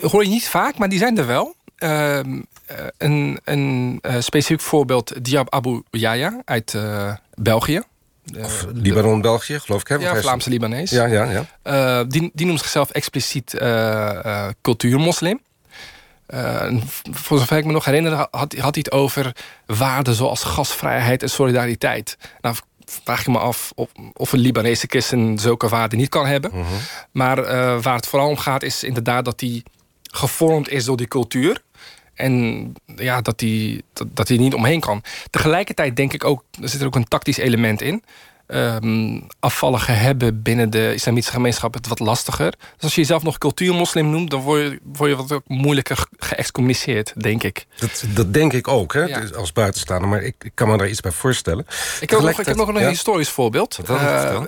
Hoor 0.00 0.22
je 0.22 0.28
niet 0.28 0.48
vaak, 0.48 0.78
maar 0.78 0.88
die 0.88 0.98
zijn 0.98 1.18
er 1.18 1.26
wel. 1.26 1.54
Ehm, 1.76 2.40
eh, 2.66 2.76
een 2.98 3.40
een 3.44 3.98
eh, 4.02 4.20
specifiek 4.20 4.60
voorbeeld, 4.60 5.24
Diab 5.24 5.54
Abu 5.54 5.82
Yahya 5.90 6.42
uit 6.44 6.76
België. 7.34 7.82
Of 8.38 8.66
Libanon, 8.72 9.20
België, 9.20 9.60
geloof 9.60 9.80
ik. 9.80 9.88
Hè? 9.88 9.94
Ja, 9.94 10.16
Vlaamse 10.16 10.50
Libanees. 10.50 10.90
Ja, 10.90 11.06
ja, 11.06 11.46
ja. 11.62 12.04
Die, 12.04 12.30
die 12.34 12.46
noemt 12.46 12.58
zichzelf 12.58 12.90
expliciet 12.90 13.56
cultuurmoslim. 14.60 15.40
V- 16.86 17.00
voor 17.10 17.38
zover 17.38 17.56
ik 17.56 17.64
me 17.64 17.72
nog 17.72 17.84
herinner, 17.84 18.12
had, 18.12 18.30
had 18.32 18.74
hij 18.74 18.84
het 18.84 18.92
over 18.92 19.36
waarden 19.66 20.14
zoals 20.14 20.42
gasvrijheid 20.42 21.22
en 21.22 21.30
solidariteit. 21.30 22.18
Nou, 22.40 22.56
vraag 22.84 23.20
ik 23.20 23.26
me 23.26 23.38
af 23.38 23.72
of, 23.74 23.88
of 24.12 24.32
een 24.32 24.38
Libanese 24.38 24.86
christen 24.88 25.38
zulke 25.38 25.68
waarden 25.68 25.98
niet 25.98 26.08
kan 26.08 26.26
hebben. 26.26 26.50
Maar 27.10 27.38
eh, 27.38 27.82
waar 27.82 27.96
het 27.96 28.06
vooral 28.06 28.28
om 28.28 28.36
gaat, 28.36 28.62
is 28.62 28.84
inderdaad 28.84 29.24
dat 29.24 29.40
hij 29.40 29.62
gevormd 30.02 30.68
is 30.68 30.84
door 30.84 30.96
die 30.96 31.08
cultuur. 31.08 31.62
En 32.14 32.72
ja, 32.96 33.20
dat 33.20 33.40
hij 33.40 33.82
dat, 33.92 34.06
dat 34.10 34.28
er 34.28 34.38
niet 34.38 34.54
omheen 34.54 34.80
kan. 34.80 35.02
Tegelijkertijd 35.30 35.96
denk 35.96 36.12
ik 36.12 36.24
ook, 36.24 36.44
er 36.62 36.68
zit 36.68 36.80
er 36.80 36.86
ook 36.86 36.94
een 36.94 37.08
tactisch 37.08 37.36
element 37.36 37.82
in. 37.82 38.02
Ehm, 38.54 39.20
afvalligen 39.40 39.98
hebben 39.98 40.42
binnen 40.42 40.70
de 40.70 40.94
islamitische 40.94 41.32
gemeenschap 41.34 41.74
het 41.74 41.88
wat 41.88 41.98
lastiger. 41.98 42.50
Dus 42.74 42.82
als 42.82 42.94
je 42.94 43.00
jezelf 43.00 43.22
nog 43.22 43.38
cultuurmoslim 43.38 44.10
noemt, 44.10 44.30
dan 44.30 44.40
word 44.40 44.60
je, 44.62 44.80
word 44.82 45.10
je 45.10 45.16
wat 45.16 45.32
ook 45.32 45.42
moeilijker 45.46 45.96
ge- 45.96 46.06
geëxcommuniceerd, 46.18 47.12
denk 47.16 47.42
ik. 47.42 47.66
Dat, 47.78 48.04
dat 48.14 48.32
denk 48.34 48.52
ik 48.52 48.68
ook, 48.68 48.92
hè, 48.92 49.02
Ja. 49.04 49.22
als 49.36 49.52
buitenstaander. 49.52 50.08
Maar 50.08 50.22
ik, 50.22 50.34
ik 50.44 50.50
kan 50.54 50.68
me 50.68 50.76
daar 50.76 50.88
iets 50.88 51.00
bij 51.00 51.10
voorstellen. 51.10 51.66
Ik 52.00 52.10
heb, 52.10 52.20
nog, 52.20 52.40
ik 52.40 52.46
heb 52.46 52.56
nog 52.56 52.68
een 52.68 52.80
Ja? 52.80 52.88
historisch 52.88 53.28
voorbeeld. 53.28 53.78
Eh, 53.86 53.94
eh, 54.24 54.42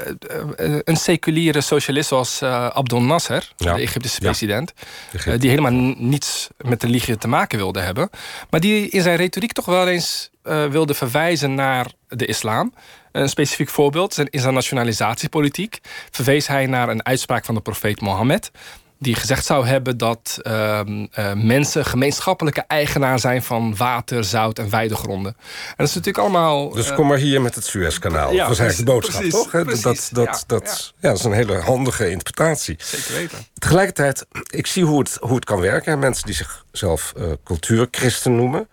eh, 0.57 0.81
een 0.85 0.97
seculiere 0.97 1.61
socialist 1.61 2.09
zoals 2.09 2.41
eh, 2.41 2.67
Abdel 2.67 3.03
Nasser, 3.03 3.53
Ja. 3.57 3.75
de 3.75 3.81
Egyptische 3.81 4.21
president... 4.21 4.73
Egypte. 5.13 5.39
die 5.39 5.49
helemaal 5.51 5.95
niets 5.99 6.49
met 6.59 6.83
religie 6.83 7.17
te 7.19 7.29
maken 7.29 7.59
wilde 7.59 7.81
hebben... 7.81 8.11
maar 8.51 8.61
die 8.61 8.89
in 8.89 9.03
zijn 9.03 9.17
retoriek 9.17 9.53
toch 9.53 9.65
wel 9.65 9.89
eens 9.89 10.31
wilde 10.71 10.95
verwijzen 10.95 11.55
naar 11.55 11.87
de 12.09 12.27
islam. 12.27 12.75
Een 13.17 13.29
specifiek 13.29 13.69
voorbeeld, 13.69 14.15
zijn- 14.15 14.31
in 14.31 14.41
zijn 14.41 14.55
nationalisatiepolitiek... 14.55 15.79
verwees 16.11 16.47
hij 16.47 16.67
naar 16.67 16.89
een 16.89 17.05
uitspraak 17.07 17.45
van 17.45 17.55
de 17.55 17.61
profeet 17.61 18.01
Mohammed... 18.01 18.51
die 18.99 19.15
gezegd 19.15 19.47
zou 19.47 19.67
hebben 19.67 19.99
dat 19.99 20.39
ehm, 20.43 21.07
eh, 21.11 21.33
mensen 21.33 21.85
gemeenschappelijke 21.85 22.65
eigenaar 22.67 23.19
zijn 23.19 23.43
van 23.43 23.77
water, 23.77 24.25
zout 24.25 24.59
en 24.59 24.71
weidegronden. 24.71 25.33
En 25.69 25.75
dat 25.77 25.89
is 25.89 25.95
natuurlijk 25.95 26.25
allemaal. 26.25 26.71
Dus 26.71 26.89
eh, 26.89 26.95
kom 26.97 27.07
maar 27.07 27.19
hier 27.19 27.41
met 27.41 27.55
het 27.55 27.65
Suezkanaal. 27.65 28.33
Ja, 28.33 28.39
dat 28.39 28.49
was 28.49 28.59
eigenlijk 28.59 28.89
de 28.89 28.95
boodschap, 28.95 29.21
precies, 29.21 29.41
toch? 29.41 29.51
Precies. 29.51 29.83
Dat, 29.83 30.11
dat, 30.13 30.25
Ja, 30.27 30.43
dat, 30.47 30.93
ja. 31.01 31.09
dat 31.09 31.19
is 31.19 31.25
een 31.25 31.33
hele 31.33 31.59
handige 31.61 32.11
interpretatie. 32.11 32.77
Zeker 32.79 33.15
weten. 33.15 33.39
Tegelijkertijd, 33.59 34.27
ik 34.51 34.67
zie 34.67 34.85
hoe 34.85 34.99
het, 34.99 35.17
hoe 35.21 35.35
het 35.35 35.45
kan 35.45 35.61
werken. 35.61 35.99
Mensen 35.99 36.27
die 36.27 36.35
zichzelf 36.35 37.13
eh 37.17 37.25
cultuurchristen 37.45 38.37
noemen. 38.37 38.69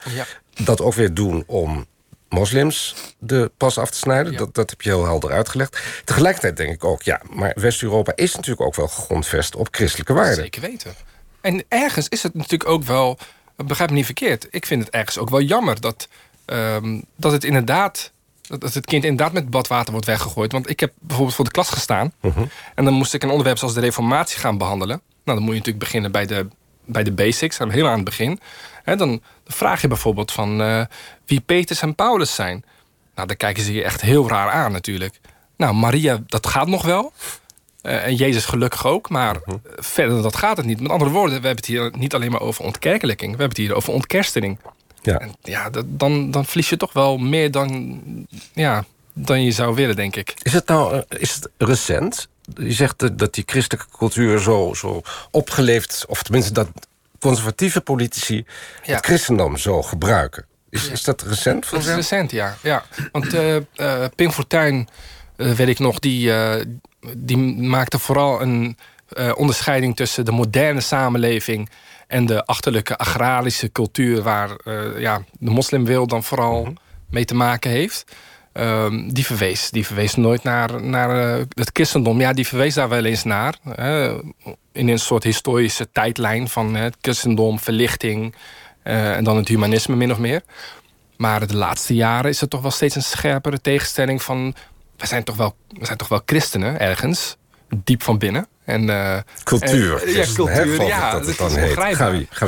Dat 0.64 0.82
ook 0.82 0.94
weer 0.94 1.14
doen 1.14 1.44
om 1.48 1.86
moslims 2.34 2.96
de 3.20 3.52
pas 3.58 3.78
af 3.78 3.90
te 3.90 3.98
snijden. 3.98 4.32
Ja. 4.32 4.38
Dat, 4.38 4.56
dat 4.56 4.70
heb 4.70 4.82
je 4.82 4.90
heel 4.90 5.06
helder 5.06 5.32
uitgelegd. 5.32 5.80
Tegelijkertijd 6.06 6.58
denk 6.58 6.74
ik 6.74 6.84
ook, 6.84 7.02
ja, 7.02 7.22
maar 7.30 7.52
West-Europa 7.56 8.12
is 8.16 8.36
natuurlijk 8.36 8.62
ook 8.62 8.76
wel 8.76 8.88
gegrondvest 8.88 9.56
op 9.56 9.68
christelijke 9.72 10.14
waarden. 10.14 10.36
Zeker 10.36 10.62
weten. 10.62 10.94
En 11.42 11.64
ergens 11.68 12.10
is 12.10 12.24
het 12.24 12.34
natuurlijk 12.34 12.70
ook 12.70 12.84
wel, 12.84 13.18
begrijp 13.56 13.90
me 13.90 13.96
niet 13.96 14.06
verkeerd, 14.06 14.48
ik 14.50 14.66
vind 14.66 14.84
het 14.84 14.94
ergens 14.94 15.18
ook 15.18 15.30
wel 15.30 15.42
jammer 15.42 15.82
dat, 15.82 16.08
ehm, 16.46 17.02
dat 17.16 17.32
het 17.32 17.44
inderdaad, 17.44 18.12
dat 18.42 18.62
dat 18.62 18.74
het 18.74 18.86
kind 18.86 19.04
inderdaad 19.04 19.34
met 19.34 19.50
badwater 19.50 19.92
wordt 19.92 20.08
weggegooid. 20.08 20.52
Want 20.52 20.70
ik 20.70 20.80
heb 20.80 20.94
bijvoorbeeld 21.00 21.36
voor 21.36 21.46
de 21.46 21.52
klas 21.52 21.70
gestaan 21.70 22.14
en 22.76 22.86
dan 22.86 22.94
moest 22.94 23.14
ik 23.14 23.24
een 23.24 23.30
onderwerp 23.30 23.58
zoals 23.58 23.74
de 23.74 23.80
Reformatie 23.80 24.40
gaan 24.40 24.58
behandelen. 24.58 25.02
Nou, 25.24 25.38
dan 25.38 25.46
moet 25.48 25.54
je 25.54 25.60
natuurlijk 25.60 25.86
beginnen 25.86 26.12
bij 26.12 26.26
de, 26.26 26.48
bij 26.86 27.04
de 27.04 27.12
basics, 27.12 27.58
heel 27.58 27.88
aan 27.88 27.96
het 27.96 28.04
begin. 28.04 28.40
Hè, 28.84 28.96
dan 28.96 29.22
vraag 29.48 29.82
je 29.82 29.88
bijvoorbeeld 29.88 30.32
van 30.32 30.62
eh, 30.62 30.86
wie 31.26 31.42
Petrus 31.42 31.82
en 31.82 31.96
Paulus 31.96 32.36
zijn. 32.36 32.66
Nou, 33.16 33.28
dan 33.28 33.38
kijken 33.38 33.64
ze 33.64 33.74
je 33.74 33.84
echt 33.84 34.02
heel 34.02 34.30
raar 34.30 34.50
aan 34.52 34.72
natuurlijk. 34.72 35.20
Nou, 35.58 35.74
Maria, 35.74 36.24
dat 36.28 36.48
gaat 36.48 36.68
nog 36.68 36.84
wel. 36.84 37.14
Eh, 37.82 38.06
en 38.06 38.16
Jezus 38.16 38.46
gelukkig 38.46 38.86
ook, 38.86 39.10
maar 39.10 39.36
Mhm. 39.46 39.50
eh, 39.50 39.58
verder 39.76 40.22
dat 40.22 40.36
gaat 40.36 40.58
het 40.58 40.66
niet. 40.66 40.80
Met 40.80 40.92
andere 40.92 41.12
woorden, 41.12 41.42
we 41.42 41.48
hebben 41.48 41.66
het 41.66 41.66
hier 41.66 41.92
niet 41.98 42.14
alleen 42.14 42.32
maar 42.32 42.42
over 42.42 42.64
ontkerkelijking. 42.64 43.32
We 43.32 43.38
hebben 43.38 43.58
het 43.58 43.68
hier 43.68 43.76
over 43.76 43.94
ontkerstening. 43.94 44.60
Ja. 45.02 45.20
En 45.20 45.36
ja, 45.42 45.70
dat, 45.70 45.86
dan, 45.88 46.32
dan 46.32 46.46
verlies 46.46 46.70
je 46.70 46.78
toch 46.78 46.94
wel 46.94 47.18
meer 47.18 47.52
dan, 47.52 48.02
ja, 48.54 48.86
dan 49.14 49.44
je 49.44 49.52
zou 49.52 49.76
willen, 49.76 49.96
denk 49.96 50.16
ik. 50.16 50.34
Is 50.42 50.54
het 50.54 50.68
nou 50.68 51.04
is 51.10 51.34
het 51.36 51.50
recent? 51.58 52.28
Je 52.56 52.72
zegt 52.72 53.18
dat- 53.18 53.34
die 53.34 53.44
christelijke 53.46 53.88
cultuur 53.98 54.40
zo, 54.40 54.74
zo 54.74 55.02
opgeleefd... 55.32 56.06
of 56.08 56.24
tenminste 56.24 56.54
dat 56.54 56.70
conservatieve 57.20 57.82
politici 57.82 58.46
Ja. 58.84 58.96
het 58.96 59.06
christendom 59.06 59.58
zo 59.58 59.82
gebruiken. 59.82 60.46
Is, 60.70 60.88
is 60.90 61.04
dat 61.04 61.22
recent 61.22 61.66
voor 61.66 61.78
Dat 61.78 61.88
is 61.88 61.94
recent, 61.96 62.32
ja. 62.32 62.56
ja. 62.62 62.84
Want 63.12 63.34
eh 63.34 63.56
eh, 63.56 63.64
Pim 64.16 64.32
Fortuyn, 64.32 64.88
eh, 65.36 65.52
weet 65.52 65.68
ik 65.68 65.80
nog, 65.80 66.00
die, 66.00 66.32
die 67.18 67.38
maakte 67.62 68.00
vooral 68.00 68.42
een 68.42 68.78
onderscheiding 69.36 69.96
tussen 69.96 70.26
de 70.26 70.32
moderne 70.32 70.82
samenleving 70.82 71.70
en 72.08 72.26
de 72.26 72.46
achterlijke 72.46 72.98
agrarische 72.98 73.72
cultuur, 73.72 74.22
waar 74.22 74.50
ja, 74.98 75.24
de 75.40 75.50
moslimwereld 75.50 76.10
dan 76.10 76.24
vooral 76.24 76.74
mee 77.10 77.26
te 77.26 77.36
maken 77.36 77.72
heeft. 77.72 78.06
Ehm, 78.54 79.10
die, 79.10 79.26
verwees, 79.26 79.70
die 79.70 79.86
verwees 79.86 80.16
nooit 80.16 80.44
naar, 80.44 80.84
naar 80.84 81.38
eh, 81.38 81.46
het 81.50 81.70
christendom. 81.74 82.20
Ja, 82.20 82.34
die 82.34 82.48
verwees 82.48 82.74
daar 82.74 82.90
wel 82.90 83.06
eens 83.06 83.24
naar. 83.24 83.56
in 84.72 84.88
een 84.88 85.00
soort 85.00 85.24
historische 85.24 85.92
tijdlijn 85.92 86.50
van 86.50 86.76
het 86.76 86.98
christendom, 87.02 87.60
verlichting 87.60 88.36
eh, 88.84 89.16
en 89.16 89.24
dan 89.24 89.38
het 89.38 89.48
humanisme 89.48 89.96
min 89.96 90.12
of 90.12 90.18
meer. 90.18 90.42
Maar 91.18 91.48
de 91.48 91.56
laatste 91.56 91.96
jaren 91.96 92.30
is 92.30 92.42
er 92.42 92.48
toch 92.48 92.62
wel 92.62 92.72
steeds 92.72 92.96
een 92.96 93.04
scherpere 93.04 93.62
tegenstelling 93.62 94.22
van... 94.22 94.56
we 94.98 95.08
zijn 95.08 95.24
toch 95.24 95.36
wel, 95.36 95.56
we 95.68 95.86
zijn 95.86 95.98
toch 95.98 96.08
wel 96.08 96.22
christenen 96.26 96.80
ergens, 96.80 97.38
diep 97.84 98.04
van 98.04 98.18
binnen. 98.18 98.48
En, 98.66 98.90
eh, 98.90 99.18
Cultuur. 99.44 100.04
en- 100.04 100.12
ja, 100.14 100.24
hè, 100.26 100.34
cultuur, 100.34 100.84
ja. 100.86 101.12
dat 101.12 101.26
het 101.26 101.38
dan 101.38 101.48
is 101.48 101.56
heet. 101.56 101.74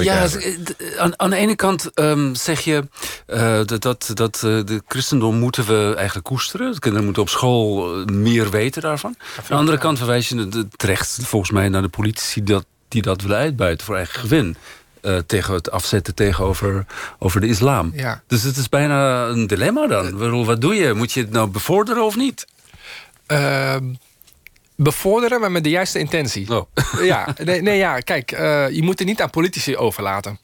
Ja, 0.04 0.28
d- 0.64 0.98
aan, 0.98 1.20
aan 1.20 1.30
de 1.30 1.36
ene 1.36 1.56
kant 1.56 1.92
ehm, 1.94 2.34
zeg 2.34 2.60
je 2.60 2.88
eh, 3.26 3.60
dat, 3.66 3.82
dat, 3.82 4.12
dat 4.14 4.36
eh, 4.36 4.42
de 4.42 4.82
christendom 4.88 5.36
moeten 5.36 5.66
we 5.66 5.94
eigenlijk 5.96 6.26
koesteren. 6.26 6.72
De 6.72 6.80
kinderen 6.80 7.06
moeten 7.06 7.24
op 7.24 7.30
school 7.30 7.94
eh, 8.00 8.06
meer 8.06 8.50
weten 8.50 8.82
daarvan. 8.82 9.16
Aan 9.38 9.44
de 9.48 9.54
andere 9.54 9.78
kant 9.78 9.98
verwijs 9.98 10.30
je 10.30 10.48
de- 10.50 10.68
terecht 10.76 11.18
volgens 11.22 11.52
mij 11.52 11.70
naar 11.70 11.82
de 11.82 11.88
politici 11.88 12.44
dat, 12.44 12.66
die 12.88 13.02
dat 13.02 13.22
willen 13.22 13.38
uitbuiten 13.38 13.86
voor 13.86 13.96
eigen 13.96 14.20
gewin. 14.20 14.56
eh, 15.02 15.18
tegen 15.18 15.54
het 15.54 15.72
afzetten 15.72 16.16
tegenover 16.16 16.86
over 17.20 17.42
de 17.42 17.48
islam. 17.48 17.92
Ja. 17.96 18.22
Dus 18.28 18.44
het 18.44 18.58
is 18.58 18.70
bijna 18.70 19.26
een 19.26 19.48
dilemma 19.48 19.88
dan. 19.88 20.18
Bedoel, 20.18 20.46
Wat 20.46 20.62
doe 20.62 20.76
je? 20.76 20.94
Moet 20.94 21.12
je 21.12 21.20
het 21.22 21.32
nou 21.32 21.48
bevorderen 21.50 22.04
of 22.06 22.16
niet? 22.16 22.46
Bevorderen, 24.76 25.40
maar 25.40 25.52
met 25.52 25.64
de 25.64 25.70
juiste 25.70 26.00
intentie. 26.00 26.56
Oh. 26.56 26.66
Ja, 27.02 27.36
nee, 27.44 27.62
nee 27.62 27.78
ja, 27.78 28.00
kijk, 28.00 28.32
eh, 28.32 28.70
je 28.70 28.84
moet 28.84 29.00
het 29.00 29.08
niet 29.08 29.22
aan 29.22 29.30
politici 29.30 29.78
overlaten. 29.78 30.40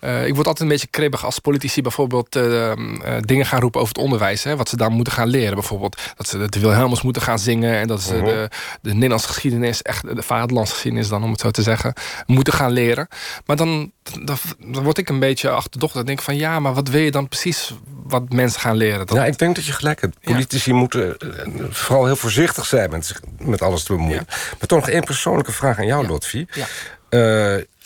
Eh, 0.00 0.26
ik 0.26 0.34
word 0.34 0.46
altijd 0.46 0.60
een 0.60 0.68
beetje 0.68 0.86
kribbig 0.86 1.24
als 1.24 1.38
politici 1.38 1.82
bijvoorbeeld 1.82 2.36
eh, 2.36 2.70
eh, 2.70 2.76
dingen 3.20 3.46
gaan 3.46 3.60
roepen 3.60 3.80
over 3.80 3.94
het 3.94 4.02
onderwijs. 4.02 4.44
Hè, 4.44 4.56
wat 4.56 4.68
ze 4.68 4.76
daar 4.76 4.90
moeten 4.90 5.12
gaan 5.12 5.28
leren. 5.28 5.54
Bijvoorbeeld 5.54 5.96
dat 6.16 6.28
ze 6.28 6.48
de 6.48 6.60
Wilhelmus 6.60 7.02
moeten 7.02 7.22
gaan 7.22 7.38
zingen. 7.38 7.78
En 7.78 7.86
dat 7.86 8.02
ze 8.02 8.22
de, 8.22 8.48
de 8.82 8.94
Nederlandse 8.94 9.28
geschiedenis, 9.28 9.82
echt 9.82 10.16
de 10.16 10.22
vaderlandsgeschiedenis 10.22 11.08
dan, 11.08 11.24
om 11.24 11.30
het 11.30 11.40
zo 11.40 11.50
te 11.50 11.62
zeggen, 11.62 11.92
moeten 12.26 12.52
gaan 12.52 12.70
leren. 12.70 13.08
Maar 13.46 13.56
dan, 13.56 13.92
dan, 14.24 14.36
dan 14.58 14.82
word 14.82 14.98
ik 14.98 15.08
een 15.08 15.18
beetje 15.18 15.50
achterdochtig. 15.50 15.96
Dan 15.96 16.06
denk 16.06 16.18
ik 16.18 16.24
van 16.24 16.36
ja, 16.36 16.60
maar 16.60 16.74
wat 16.74 16.88
wil 16.88 17.00
je 17.00 17.10
dan 17.10 17.28
precies 17.28 17.74
wat 18.02 18.32
mensen 18.32 18.60
gaan 18.60 18.76
leren? 18.76 19.06
Dat, 19.06 19.16
Ja, 19.16 19.24
ik 19.24 19.38
denk 19.38 19.54
dat 19.54 19.64
je 19.64 19.72
gelijk 19.72 20.00
hebt. 20.00 20.16
Politici 20.20 20.72
moeten 20.72 21.16
vooral 21.70 22.06
heel 22.06 22.16
voorzichtig 22.16 22.66
zijn 22.66 22.90
met, 22.90 23.06
zich, 23.06 23.20
met 23.38 23.62
alles 23.62 23.82
te 23.82 23.92
bemoeien. 23.92 24.26
Maar 24.28 24.66
toch 24.66 24.78
nog 24.78 24.88
één 24.88 25.04
persoonlijke 25.04 25.52
vraag 25.52 25.78
aan 25.78 25.86
jou, 25.86 26.06
Lotfi. 26.06 26.46
Ja. 26.52 26.66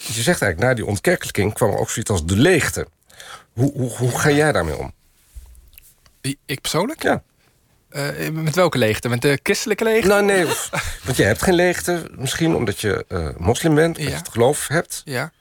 Je 0.06 0.22
zegt 0.22 0.42
eigenlijk, 0.42 0.60
na 0.60 0.74
die 0.74 0.86
ontkerkelijking 0.86 1.52
kwam 1.54 1.70
er 1.70 1.78
ook 1.78 1.90
zoiets 1.90 2.10
als 2.10 2.24
de 2.26 2.36
leegte. 2.36 2.86
Hoe, 3.52 3.72
hoe, 3.72 3.90
hoe 3.90 4.18
ga 4.18 4.30
jij 4.30 4.52
daarmee 4.52 4.76
om? 4.76 4.92
Ik 6.46 6.60
persoonlijk? 6.60 7.02
Ja. 7.02 7.22
Eh, 7.88 8.28
met 8.30 8.54
welke 8.54 8.78
leegte? 8.78 9.08
Met 9.08 9.22
de 9.22 9.38
christelijke 9.42 9.84
leegte? 9.84 10.08
Nou, 10.08 10.24
nee, 10.24 10.46
of- 10.46 10.70
want 11.04 11.16
jij 11.16 11.26
hebt 11.26 11.42
geen 11.42 11.54
leegte. 11.54 12.10
Misschien 12.16 12.54
omdat 12.54 12.80
je 12.80 13.04
eh, 13.08 13.28
moslim 13.38 13.74
bent, 13.74 13.88
omdat 13.96 14.04
Ja. 14.04 14.10
je 14.10 14.22
het 14.24 14.32
geloof 14.32 14.68
hebt. 14.68 15.02
Ja. 15.04 15.32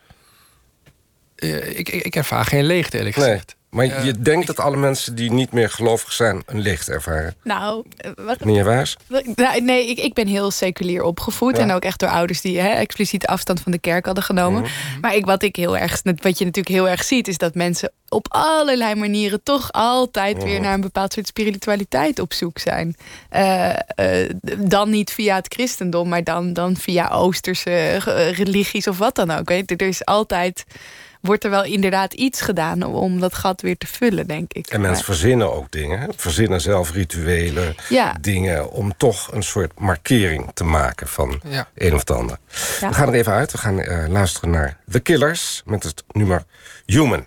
Eh, 1.35 1.77
ik, 1.79 1.89
ik, 1.89 2.03
ik 2.03 2.15
ervaar 2.15 2.45
geen 2.45 2.63
leegte, 2.65 2.97
eerlijk 2.97 3.15
Nee. 3.15 3.39
Maar 3.73 3.85
Eh, 3.85 4.05
je 4.05 4.19
denkt 4.19 4.47
dat 4.47 4.59
alle 4.59 4.77
mensen 4.77 5.15
die 5.15 5.31
niet 5.31 5.51
meer 5.51 5.69
gelovig 5.69 6.13
zijn... 6.13 6.43
een 6.45 6.59
leegte 6.59 6.91
ervaren. 6.91 7.35
Nou, 7.43 7.85
eh, 7.97 8.11
wacht, 8.15 8.45
Meneer 8.45 8.65
Waars? 8.65 8.97
Nou, 9.35 9.61
Nee, 9.61 9.89
ik, 9.89 9.97
ik 9.97 10.13
ben 10.13 10.27
heel 10.27 10.51
seculier 10.51 11.03
opgevoed. 11.03 11.57
Ja. 11.57 11.61
En 11.63 11.71
ook 11.71 11.83
echt 11.83 11.99
door 11.99 12.09
ouders 12.09 12.41
die 12.41 12.59
hè, 12.59 12.69
expliciet 12.69 13.27
afstand 13.27 13.61
van 13.61 13.71
de 13.71 13.79
kerk 13.79 14.05
hadden 14.05 14.23
genomen. 14.23 14.61
Mhm. 14.61 14.71
Maar 15.01 15.15
ik, 15.15 15.25
wat, 15.25 15.43
ik 15.43 15.55
heel 15.55 15.77
erg, 15.77 16.01
wat 16.03 16.37
je 16.37 16.45
natuurlijk 16.45 16.75
heel 16.75 16.89
erg 16.89 17.03
ziet, 17.03 17.27
is 17.27 17.37
dat 17.37 17.55
mensen 17.55 17.91
op 18.09 18.25
allerlei 18.29 18.95
manieren 18.95 19.43
toch 19.43 19.71
altijd 19.71 20.43
weer 20.43 20.61
naar 20.61 20.73
een 20.73 20.81
bepaald 20.81 21.13
soort 21.13 21.27
spiritualiteit 21.27 22.19
op 22.19 22.33
zoek 22.33 22.59
zijn. 22.59 22.95
Eh, 23.29 23.69
eh, 23.69 24.29
dan 24.57 24.89
niet 24.89 25.11
via 25.11 25.35
het 25.35 25.53
christendom, 25.53 26.09
maar 26.09 26.23
dan, 26.23 26.53
dan 26.53 26.75
via 26.75 27.09
Oosterse 27.09 27.71
eh, 27.71 28.31
religies 28.31 28.87
of 28.87 28.97
wat 28.97 29.15
dan 29.15 29.31
ook. 29.31 29.49
Weet 29.49 29.69
je. 29.69 29.75
Er 29.75 29.87
is 29.87 30.05
altijd. 30.05 30.65
Wordt 31.23 31.43
er 31.43 31.49
wel 31.49 31.63
inderdaad 31.63 32.13
iets 32.13 32.41
gedaan 32.41 32.83
om, 32.83 33.19
dat 33.19 33.33
gat 33.35 33.61
weer 33.61 33.77
te 33.77 33.87
vullen, 33.87 34.27
denk 34.27 34.53
ik. 34.53 34.67
En 34.67 34.81
mensen 34.81 35.05
verzinnen 35.05 35.53
ook 35.53 35.71
dingen. 35.71 35.99
hè? 35.99 36.07
Verzinnen 36.15 36.61
zelf 36.61 36.91
rituelen, 36.91 37.75
Ja. 37.89 38.15
dingen... 38.21 38.71
om 38.71 38.93
toch 38.97 39.31
een 39.31 39.43
soort 39.43 39.79
markering 39.79 40.51
te 40.53 40.63
maken 40.63 41.07
van 41.07 41.41
Ja. 41.47 41.67
een 41.75 41.93
of 41.93 41.99
het 41.99 42.11
ander. 42.11 42.37
Ja. 42.79 42.87
We 42.89 42.93
gaan 42.95 43.07
er 43.07 43.13
even 43.13 43.31
uit. 43.33 43.51
We 43.51 43.57
gaan 43.57 43.79
eh, 43.79 44.07
luisteren 44.09 44.49
naar 44.49 44.77
The 44.91 44.99
Killers 44.99 45.61
met 45.65 45.83
het 45.83 46.03
nummer 46.11 46.43
Human. 46.85 47.25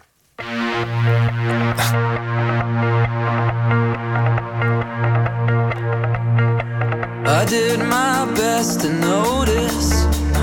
I 7.29 7.45
did 7.49 7.79
my 7.81 8.25
best 8.35 8.81
to 8.81 8.89
notice 8.93 9.91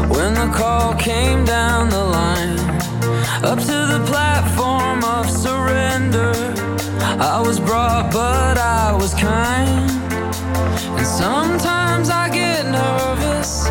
when 0.10 0.34
the 0.34 0.50
call 0.54 0.96
came 0.98 1.46
down 1.46 1.90
the 1.90 2.04
line. 2.04 2.63
Up 3.44 3.60
to 3.60 3.78
the 3.94 4.04
platform 4.08 5.04
of 5.04 5.30
surrender. 5.30 6.34
I 7.20 7.42
was 7.46 7.60
brought, 7.60 8.12
but 8.12 8.58
I 8.58 8.94
was 8.94 9.14
kind. 9.14 9.92
And 10.98 11.08
sometimes 11.08 12.10
I 12.10 12.30
get 12.30 12.66
nervous 12.66 13.70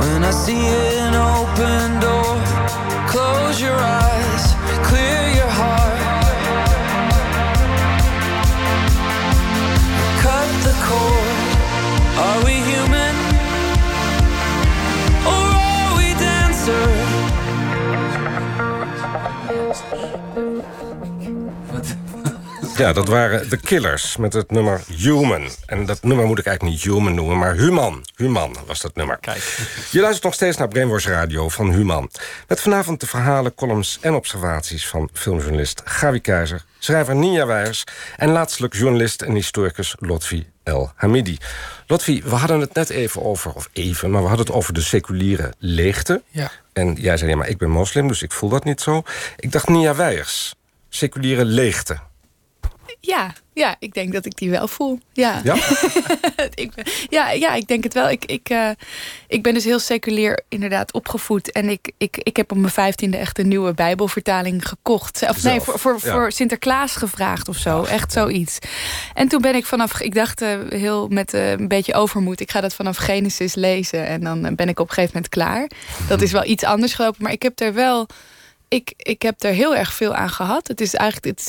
when 0.00 0.24
I 0.24 0.30
see 0.30 0.66
an 0.98 1.14
open 1.14 2.00
door. 2.00 2.23
Ja, 22.76 22.92
dat 22.92 23.08
waren 23.08 23.48
The 23.48 23.56
Killers 23.56 24.16
met 24.16 24.32
het 24.32 24.50
nummer 24.50 24.82
Human. 24.96 25.48
En 25.66 25.86
dat 25.86 26.02
nummer 26.02 26.26
moet 26.26 26.38
ik 26.38 26.46
eigenlijk 26.46 26.76
niet 26.76 26.94
Human 26.94 27.14
noemen, 27.14 27.38
maar 27.38 27.54
Human. 27.54 28.04
Human 28.16 28.56
was 28.66 28.80
dat 28.80 28.94
nummer. 28.94 29.18
Kijk. 29.20 29.58
Je 29.90 30.00
luistert 30.00 30.24
nog 30.24 30.34
steeds 30.34 30.56
naar 30.56 30.68
Brainwash 30.68 31.06
Radio 31.06 31.48
van 31.48 31.72
Human. 31.72 32.10
Met 32.48 32.60
vanavond 32.60 33.00
de 33.00 33.06
verhalen, 33.06 33.54
columns 33.54 33.98
en 34.00 34.14
observaties 34.14 34.86
van 34.86 35.08
filmjournalist 35.12 35.82
Gavi 35.84 36.20
Keizer, 36.20 36.64
schrijver 36.78 37.16
Ninja 37.16 37.46
Weijers 37.46 37.84
en 38.16 38.30
laatstelijk 38.30 38.74
journalist 38.74 39.22
en 39.22 39.34
historicus 39.34 39.94
Lotfi 39.98 40.46
El 40.62 40.92
Hamidi. 40.94 41.38
Lotfi, 41.86 42.22
we 42.22 42.34
hadden 42.34 42.60
het 42.60 42.74
net 42.74 42.90
even 42.90 43.22
over, 43.22 43.52
of 43.52 43.68
even, 43.72 44.10
maar 44.10 44.22
we 44.22 44.28
hadden 44.28 44.46
het 44.46 44.54
over 44.54 44.74
de 44.74 44.80
seculiere 44.80 45.52
leegte. 45.58 46.22
Ja. 46.28 46.50
En 46.72 46.94
jij 46.94 47.16
zei, 47.16 47.30
ja, 47.30 47.36
maar 47.36 47.48
ik 47.48 47.58
ben 47.58 47.70
moslim, 47.70 48.08
dus 48.08 48.22
ik 48.22 48.32
voel 48.32 48.48
dat 48.50 48.64
niet 48.64 48.80
zo. 48.80 49.02
Ik 49.36 49.52
dacht 49.52 49.68
Ninja 49.68 49.94
Weijers, 49.94 50.54
seculiere 50.88 51.44
leegte. 51.44 51.98
Ja, 53.06 53.32
ja, 53.52 53.76
ik 53.78 53.94
denk 53.94 54.12
dat 54.12 54.26
ik 54.26 54.36
die 54.36 54.50
wel 54.50 54.68
voel. 54.68 54.98
Ja, 55.12 55.40
Ja? 55.44 55.54
ik, 56.54 56.74
ben- 56.74 56.84
ja, 57.08 57.30
ja, 57.30 57.54
ik 57.54 57.66
denk 57.68 57.84
het 57.84 57.94
wel. 57.94 58.10
Ik, 58.10 58.24
ik, 58.24 58.48
eh, 58.48 58.68
ik 59.28 59.42
ben 59.42 59.54
dus 59.54 59.64
heel 59.64 59.78
seculier 59.78 60.42
inderdaad 60.48 60.92
opgevoed. 60.92 61.52
En 61.52 61.68
ik, 61.68 61.92
ik, 61.98 62.16
ik 62.22 62.36
heb 62.36 62.50
op 62.50 62.56
mijn 62.56 62.72
vijftiende 62.72 63.16
echt 63.16 63.38
een 63.38 63.48
nieuwe 63.48 63.74
bijbelvertaling 63.74 64.68
gekocht. 64.68 65.22
Of 65.28 65.42
nee, 65.42 65.60
voor, 65.60 65.78
voor, 65.78 65.98
ja. 66.02 66.12
voor 66.12 66.32
Sinterklaas 66.32 66.96
gevraagd 66.96 67.48
of 67.48 67.56
zo. 67.56 67.82
echt 67.82 68.12
zoiets. 68.12 68.58
En 69.14 69.28
toen 69.28 69.40
ben 69.40 69.54
ik 69.54 69.66
vanaf... 69.66 70.00
Ik 70.00 70.14
dacht 70.14 70.42
eh, 70.42 70.58
heel 70.68 71.08
met 71.08 71.34
eh, 71.34 71.50
een 71.50 71.68
beetje 71.68 71.94
overmoed. 71.94 72.40
Ik 72.40 72.50
ga 72.50 72.60
dat 72.60 72.74
vanaf 72.74 72.96
Genesis 72.96 73.54
lezen. 73.54 74.06
En 74.06 74.20
dan 74.20 74.54
ben 74.54 74.68
ik 74.68 74.78
op 74.80 74.88
een 74.88 74.94
gegeven 74.94 75.14
moment 75.14 75.32
klaar. 75.32 75.70
Dat 76.08 76.22
is 76.22 76.32
wel 76.32 76.44
iets 76.44 76.64
anders 76.64 76.94
gelopen. 76.94 77.22
Maar 77.22 77.32
ik 77.32 77.42
heb 77.42 77.60
er 77.60 77.74
wel... 77.74 78.06
Ik, 78.74 78.92
ik 78.96 79.22
heb 79.22 79.42
er 79.42 79.52
heel 79.52 79.76
erg 79.76 79.92
veel 79.92 80.14
aan 80.14 80.30
gehad. 80.30 80.68
Het 80.68 80.80
is 80.80 80.94
eigenlijk, 80.94 81.40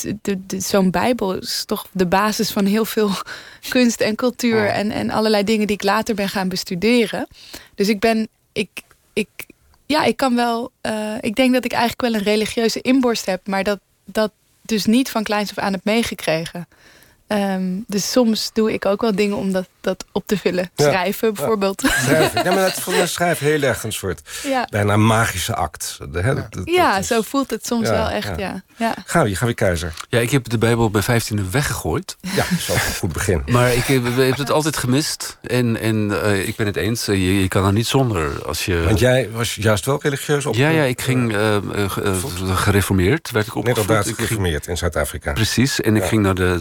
zo'n 0.58 0.92
Bijbel 0.92 1.34
is 1.34 1.64
toch 1.66 1.88
de 1.92 2.06
basis 2.06 2.52
van 2.52 2.66
heel 2.66 2.86
veel 2.86 3.10
kunst 3.70 4.02
en 4.02 4.16
cultuur 4.16 4.68
en, 4.68 4.92
en 4.92 5.10
allerlei 5.10 5.44
dingen 5.44 5.68
die 5.68 5.76
ik 5.76 5.84
later 5.84 6.16
ben 6.16 6.30
gaan 6.30 6.50
bestuderen. 6.50 7.28
Dus 7.76 7.90
ik 7.90 8.00
ben, 8.00 8.28
ik, 8.52 8.70
ik, 9.14 9.28
ja, 9.86 10.04
ik 10.04 10.18
kan 10.18 10.36
wel, 10.36 10.72
eh, 10.82 11.14
ik 11.20 11.36
denk 11.36 11.54
dat 11.54 11.66
ik 11.66 11.72
eigenlijk 11.72 12.02
wel 12.02 12.14
een 12.14 12.34
religieuze 12.34 12.82
inborst 12.82 13.26
heb, 13.26 13.48
maar 13.48 13.64
dat, 13.64 13.80
dat 14.04 14.32
dus 14.62 14.86
niet 14.86 15.10
van 15.10 15.24
kleins 15.24 15.50
af 15.50 15.58
aan 15.58 15.74
heb 15.74 15.84
meegekregen. 15.84 16.68
Ehm, 17.28 17.80
dus 17.88 18.12
soms 18.12 18.50
doe 18.54 18.74
ik 18.74 18.86
ook 18.86 19.02
wel 19.02 19.16
dingen 19.16 19.38
om 19.38 19.52
dat, 19.86 20.06
op 20.12 20.24
te 20.28 20.38
vullen. 20.38 20.70
Ja. 20.76 20.86
Schrijven 20.90 21.34
bijvoorbeeld. 21.34 21.82
Schrijven. 22.06 22.44
Ja, 22.44 22.52
maar 22.54 22.64
dat 22.64 22.74
voor 22.82 22.94
mij 22.94 23.08
schrijven 23.08 23.46
heel 23.46 23.62
erg 23.62 23.84
een 23.84 23.94
soort 23.94 24.22
Ja. 24.44 24.68
bijna 24.70 24.98
magische 24.98 25.56
act. 25.56 25.98
De, 26.12 26.22
hè, 26.22 26.36
dat- 26.36 26.54
dat- 26.54 26.62
Ja, 26.70 26.92
dat 26.92 27.00
is- 27.02 27.08
zo 27.08 27.22
voelt 27.22 27.50
het 27.50 27.66
soms 27.66 27.88
Ja, 27.88 27.94
wel 27.94 28.08
echt, 28.10 28.28
ja. 28.28 28.38
ja. 28.38 28.64
ja. 28.78 28.94
Gavi, 29.06 29.36
Gavi 29.36 29.54
Keizer. 29.54 29.94
Ja, 30.10 30.20
ik 30.20 30.30
heb 30.32 30.50
de 30.50 30.58
Bijbel 30.58 30.90
bij 30.90 31.02
15e 31.04 31.50
weggegooid. 31.52 32.16
Ja, 32.22 32.36
dat 32.36 32.46
is 32.58 32.70
ook 32.72 32.76
een 32.76 32.96
goed 33.00 33.14
begin. 33.14 33.42
Maar 33.56 33.74
ik 33.74 33.84
heb, 33.84 34.06
ik 34.06 34.16
heb 34.28 34.38
het 34.38 34.52
altijd 34.52 34.78
gemist. 34.78 35.38
En, 35.42 35.80
en 35.80 36.22
eh, 36.24 36.48
ik 36.48 36.56
ben 36.56 36.66
het 36.66 36.76
eens, 36.76 37.08
eh, 37.08 37.16
je, 37.16 37.42
je 37.42 37.48
kan 37.48 37.66
er 37.66 37.74
niet 37.74 37.88
zonder. 37.88 38.46
Als 38.46 38.66
je, 38.66 38.84
Want 38.84 39.00
jij 39.00 39.30
was 39.32 39.56
juist 39.56 39.86
wel 39.86 40.00
religieus 40.02 40.46
op. 40.46 40.56
ja, 40.56 40.70
ja, 40.70 40.84
ik 40.84 41.02
ging 41.02 41.34
eh, 41.34 41.56
eh, 41.56 41.62
ge- 41.90 42.02
eh, 42.02 42.56
gereformeerd, 42.58 43.32
werd 43.32 43.48
ik 43.48 43.54
Net 43.54 43.64
opgevoed. 43.64 43.82
op 43.84 43.88
Duits 43.88 44.08
Ik 44.10 44.16
ging- 44.16 44.28
gereformeerd 44.28 44.68
in 44.68 44.78
Zuid-Afrika. 44.78 45.34
Precies, 45.34 45.82
en 45.82 45.96
ik 45.96 46.02
Ja. 46.02 46.08
ging 46.08 46.22
naar 46.22 46.36
de, 46.36 46.60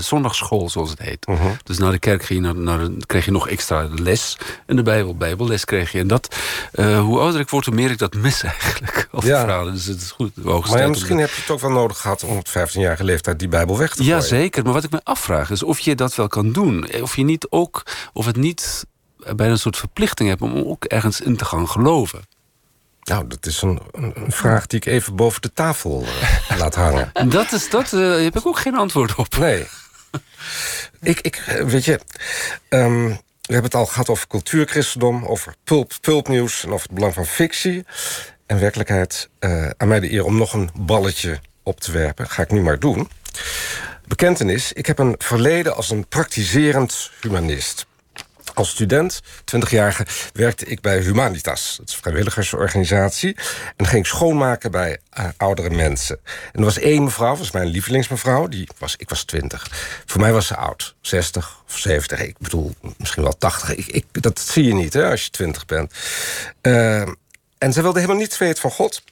zondagschool, 0.00 0.70
zoals 0.70 0.90
het 0.90 0.98
heet. 0.98 1.26
Mhm. 1.26 1.42
Dus 1.62 1.78
na 1.78 1.90
de 1.90 1.98
kerk 1.98 2.24
ging 2.24 2.46
je 2.46 2.52
naar, 2.52 2.56
naar, 2.64 2.78
de- 2.78 3.06
kreeg 3.06 3.24
je 3.24 3.30
nog 3.30 3.48
extra 3.48 3.88
les. 3.94 4.38
En 4.66 4.76
de 4.76 4.82
Bijbel, 4.82 5.16
Bijbelles 5.16 5.64
kreeg 5.64 5.92
je. 5.92 5.98
En 5.98 6.06
dat, 6.06 6.36
eh, 6.72 7.00
hoe 7.00 7.18
ouder 7.20 7.40
ik 7.40 7.48
word, 7.48 7.64
hoe 7.66 7.74
meer 7.74 7.90
ik 7.90 7.98
dat 7.98 8.14
mis 8.14 8.42
eigenlijk. 8.42 9.08
Als 9.12 9.24
Ja. 9.24 9.40
verhalen. 9.40 9.72
Dus 9.72 9.84
het 9.86 10.00
is 10.00 10.10
goed. 10.10 10.36
Maar 10.36 10.54
ja, 10.54 10.60
tijd 10.60 10.84
om 10.84 10.90
misschien 10.90 11.18
heb 11.18 11.30
je 11.30 11.40
het 11.40 11.50
ook 11.50 11.60
wel 11.60 11.70
nodig 11.70 11.98
gehad 12.00 12.22
om 12.24 12.36
op 12.36 12.48
15-jarige 12.48 13.04
leeftijd 13.04 13.38
die 13.38 13.48
Bijbel 13.48 13.78
weg 13.78 13.90
te 13.90 13.96
gooien. 13.96 14.14
Ja, 14.14 14.20
zeker. 14.20 14.64
Maar 14.64 14.72
wat 14.72 14.84
ik 14.84 14.90
me 14.90 15.00
afvraag 15.02 15.50
is 15.50 15.62
of 15.62 15.78
je 15.78 15.94
dat 15.94 16.14
wel 16.14 16.28
kan 16.28 16.52
doen. 16.52 16.88
Of 17.02 17.16
je 17.16 17.24
niet 17.24 17.46
ook, 17.50 17.82
of 18.12 18.26
het 18.26 18.36
niet 18.36 18.84
bijna 19.36 19.52
een 19.52 19.58
soort 19.58 19.76
verplichting 19.76 20.28
hebt 20.28 20.42
om 20.42 20.56
ook 20.56 20.84
ergens 20.84 21.20
in 21.20 21.36
te 21.36 21.44
gaan 21.44 21.68
geloven. 21.68 22.22
Nou, 23.04 23.26
dat 23.26 23.46
is 23.46 23.62
een, 23.62 23.80
een, 23.92 24.14
vraag 24.28 24.66
die 24.66 24.78
ik 24.78 24.86
even 24.86 25.16
boven 25.16 25.42
de 25.42 25.52
tafel 25.52 26.04
eh, 26.48 26.58
laat 26.60 26.74
hangen. 26.74 27.10
En 27.12 27.28
dat 27.28 27.52
is 27.52 27.70
dat, 27.70 27.92
eh, 27.92 28.22
heb 28.22 28.36
ik 28.36 28.46
ook 28.46 28.58
geen 28.58 28.76
antwoord 28.76 29.14
op. 29.14 29.36
Nee. 29.36 29.66
ik, 31.00 31.20
ik, 31.20 31.36
eh, 31.46 31.64
weet 31.64 31.84
je, 31.84 32.00
ehm, 32.68 33.06
we 33.46 33.52
hebben 33.52 33.70
het 33.70 33.74
al 33.74 33.86
gehad 33.86 34.08
over 34.08 34.26
cultuurchristendom, 34.26 35.24
over 35.24 35.54
pulp, 35.64 35.92
pulpnieuws 36.00 36.64
en 36.64 36.72
over 36.72 36.86
het 36.86 36.94
belang 36.94 37.14
van 37.14 37.26
fictie. 37.26 37.84
En 38.46 38.60
werkelijkheid, 38.60 39.28
eh, 39.38 39.70
aan 39.76 39.88
mij 39.88 40.00
de 40.00 40.12
eer 40.12 40.24
om 40.24 40.36
nog 40.36 40.52
een 40.52 40.70
balletje 40.78 41.40
op 41.62 41.80
te 41.80 41.92
werpen. 41.92 42.28
Ga 42.28 42.42
ik 42.42 42.50
nu 42.50 42.60
maar 42.60 42.78
doen. 42.78 43.08
Bekentenis, 44.06 44.72
ik 44.72 44.86
heb 44.86 44.98
een 44.98 45.14
verleden 45.18 45.76
als 45.76 45.90
een 45.90 46.08
praktiserend 46.08 47.10
humanist. 47.20 47.86
Als 48.54 48.70
student, 48.70 49.22
20-jarige, 49.56 50.06
werkte 50.32 50.64
ik 50.64 50.80
bij 50.80 51.00
Humanitas. 51.00 51.78
Een 51.80 51.88
vrijwilligersorganisatie. 51.88 53.36
En 53.76 53.86
ging 53.86 54.06
schoonmaken 54.06 54.70
bij 54.70 54.98
eh, 55.10 55.24
oudere 55.36 55.70
mensen. 55.70 56.18
En 56.24 56.58
er 56.58 56.64
was 56.64 56.78
één 56.78 57.04
mevrouw, 57.04 57.36
was 57.36 57.50
mijn 57.50 57.66
lievelingsmevrouw. 57.66 58.48
Die 58.48 58.68
was, 58.78 58.96
ik 58.96 59.08
was 59.08 59.24
20. 59.24 59.68
Voor 60.06 60.20
mij 60.20 60.32
was 60.32 60.46
ze 60.46 60.56
oud. 60.56 60.94
60 61.00 61.62
of 61.66 61.78
70. 61.78 62.20
Ik 62.20 62.38
bedoel, 62.38 62.74
misschien 62.96 63.22
wel 63.22 63.38
80. 63.38 63.74
Ik, 63.74 63.86
ik, 63.86 64.22
dat 64.22 64.38
zie 64.38 64.64
je 64.64 64.74
niet 64.74 64.92
hè, 64.92 65.10
als 65.10 65.24
je 65.24 65.30
20 65.30 65.66
bent. 65.66 65.92
Eh, 66.60 67.02
en 67.64 67.72
ze 67.72 67.82
wilde 67.82 68.00
helemaal 68.00 68.20
niets 68.20 68.38
weten 68.38 68.60
van 68.60 68.70
God. 68.70 69.02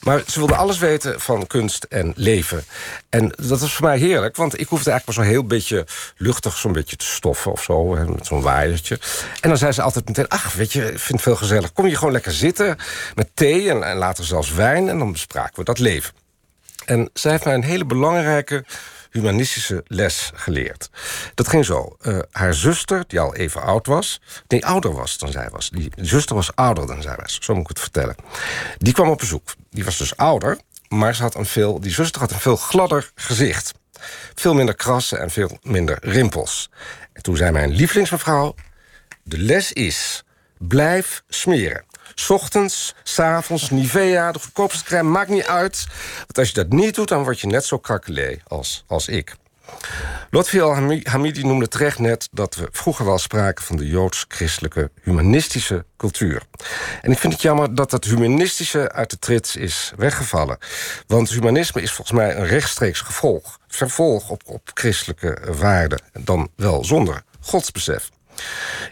Maar 0.00 0.22
ze 0.26 0.38
wilde 0.38 0.54
alles 0.54 0.78
weten 0.78 1.20
van 1.20 1.46
kunst 1.46 1.84
en 1.84 2.12
leven. 2.16 2.64
En 3.08 3.32
dat 3.36 3.60
was 3.60 3.74
voor 3.74 3.86
mij 3.86 3.98
heerlijk. 3.98 4.36
Want 4.36 4.60
ik 4.60 4.68
hoefde 4.68 4.90
eigenlijk 4.90 5.18
maar 5.18 5.26
zo'n 5.26 5.34
heel 5.34 5.46
beetje 5.46 5.86
luchtig... 6.16 6.56
zo'n 6.56 6.72
beetje 6.72 6.96
te 6.96 7.04
stoffen 7.04 7.52
of 7.52 7.62
zo. 7.62 7.84
Met 7.84 8.26
zo'n 8.26 8.42
waaiertje. 8.42 8.98
En 9.40 9.48
dan 9.48 9.58
zei 9.58 9.72
ze 9.72 9.82
altijd 9.82 10.08
meteen... 10.08 10.28
ach, 10.28 10.52
weet 10.52 10.72
je, 10.72 10.80
ik 10.80 10.98
vind 10.98 11.08
het 11.08 11.22
veel 11.22 11.36
gezellig. 11.36 11.72
Kom 11.72 11.86
je 11.86 11.96
gewoon 11.96 12.12
lekker 12.12 12.32
zitten 12.32 12.76
met 13.14 13.30
thee 13.34 13.70
en, 13.70 13.82
en 13.82 13.96
later 13.96 14.24
zelfs 14.24 14.52
wijn... 14.52 14.88
en 14.88 14.98
dan 14.98 15.12
bespraken 15.12 15.56
we 15.56 15.64
dat 15.64 15.78
leven. 15.78 16.14
En 16.84 17.10
zij 17.12 17.30
heeft 17.30 17.44
mij 17.44 17.54
een 17.54 17.64
hele 17.64 17.84
belangrijke 17.84 18.64
humanistische 19.10 19.84
les 19.86 20.30
geleerd. 20.34 20.90
Dat 21.34 21.48
ging 21.48 21.64
zo. 21.64 21.96
Eh, 22.00 22.18
haar 22.30 22.54
zuster, 22.54 23.04
die 23.06 23.20
al 23.20 23.34
even 23.34 23.62
oud 23.62 23.86
was... 23.86 24.20
nee, 24.48 24.66
ouder 24.66 24.92
was 24.92 25.18
dan 25.18 25.30
zij 25.30 25.48
was. 25.50 25.70
Die 25.70 25.92
zuster 25.96 26.34
was 26.36 26.54
ouder 26.54 26.86
dan 26.86 27.02
zij 27.02 27.16
was, 27.16 27.38
zo 27.40 27.52
moet 27.52 27.62
ik 27.62 27.68
het 27.68 27.80
vertellen. 27.80 28.16
Die 28.78 28.92
kwam 28.92 29.08
op 29.08 29.18
bezoek. 29.18 29.54
Die 29.70 29.84
was 29.84 29.98
dus 29.98 30.16
ouder, 30.16 30.58
maar 30.88 31.14
ze 31.14 31.22
had 31.22 31.34
een 31.34 31.46
veel, 31.46 31.80
die 31.80 31.92
zuster 31.92 32.20
had 32.20 32.30
een 32.30 32.40
veel 32.40 32.56
gladder 32.56 33.10
gezicht. 33.14 33.72
Veel 34.34 34.54
minder 34.54 34.74
krassen 34.74 35.20
en 35.20 35.30
veel 35.30 35.58
minder 35.62 35.98
rimpels. 36.00 36.70
En 37.12 37.22
toen 37.22 37.36
zei 37.36 37.50
mijn 37.50 37.70
lievelingsmevrouw... 37.70 38.54
de 39.22 39.38
les 39.38 39.72
is, 39.72 40.24
blijf 40.58 41.22
smeren. 41.28 41.84
Ochtends, 42.28 42.94
s'avonds, 43.02 43.70
Nivea, 43.70 44.32
de 44.32 44.38
goedkoopste 44.38 44.84
crème, 44.84 45.10
maakt 45.10 45.28
niet 45.28 45.46
uit. 45.46 45.86
Want 46.18 46.38
als 46.38 46.48
je 46.48 46.54
dat 46.54 46.68
niet 46.68 46.94
doet, 46.94 47.08
dan 47.08 47.22
word 47.22 47.40
je 47.40 47.46
net 47.46 47.64
zo 47.64 47.78
krakelé 47.78 48.38
als, 48.46 48.84
als 48.86 49.08
ik. 49.08 49.34
Lotfi 50.30 50.60
al-Hamidi 50.60 51.42
noemde 51.42 51.68
terecht 51.68 51.98
net 51.98 52.28
dat 52.32 52.54
we 52.54 52.68
vroeger 52.72 53.04
wel 53.04 53.18
spraken 53.18 53.64
van 53.64 53.76
de 53.76 53.86
joods-christelijke 53.86 54.90
humanistische 55.02 55.84
cultuur. 55.96 56.42
En 57.02 57.10
ik 57.10 57.18
vind 57.18 57.32
het 57.32 57.42
jammer 57.42 57.74
dat 57.74 57.90
dat 57.90 58.04
humanistische 58.04 58.92
uit 58.92 59.10
de 59.10 59.18
trits 59.18 59.56
is 59.56 59.92
weggevallen. 59.96 60.58
Want 61.06 61.30
humanisme 61.30 61.82
is 61.82 61.92
volgens 61.92 62.18
mij 62.18 62.36
een 62.36 62.46
rechtstreeks 62.46 63.00
gevolg, 63.00 63.58
vervolg 63.68 64.30
op, 64.30 64.42
op 64.46 64.70
christelijke 64.74 65.38
waarden, 65.58 66.02
dan 66.12 66.50
wel 66.56 66.84
zonder 66.84 67.22
godsbesef. 67.40 68.10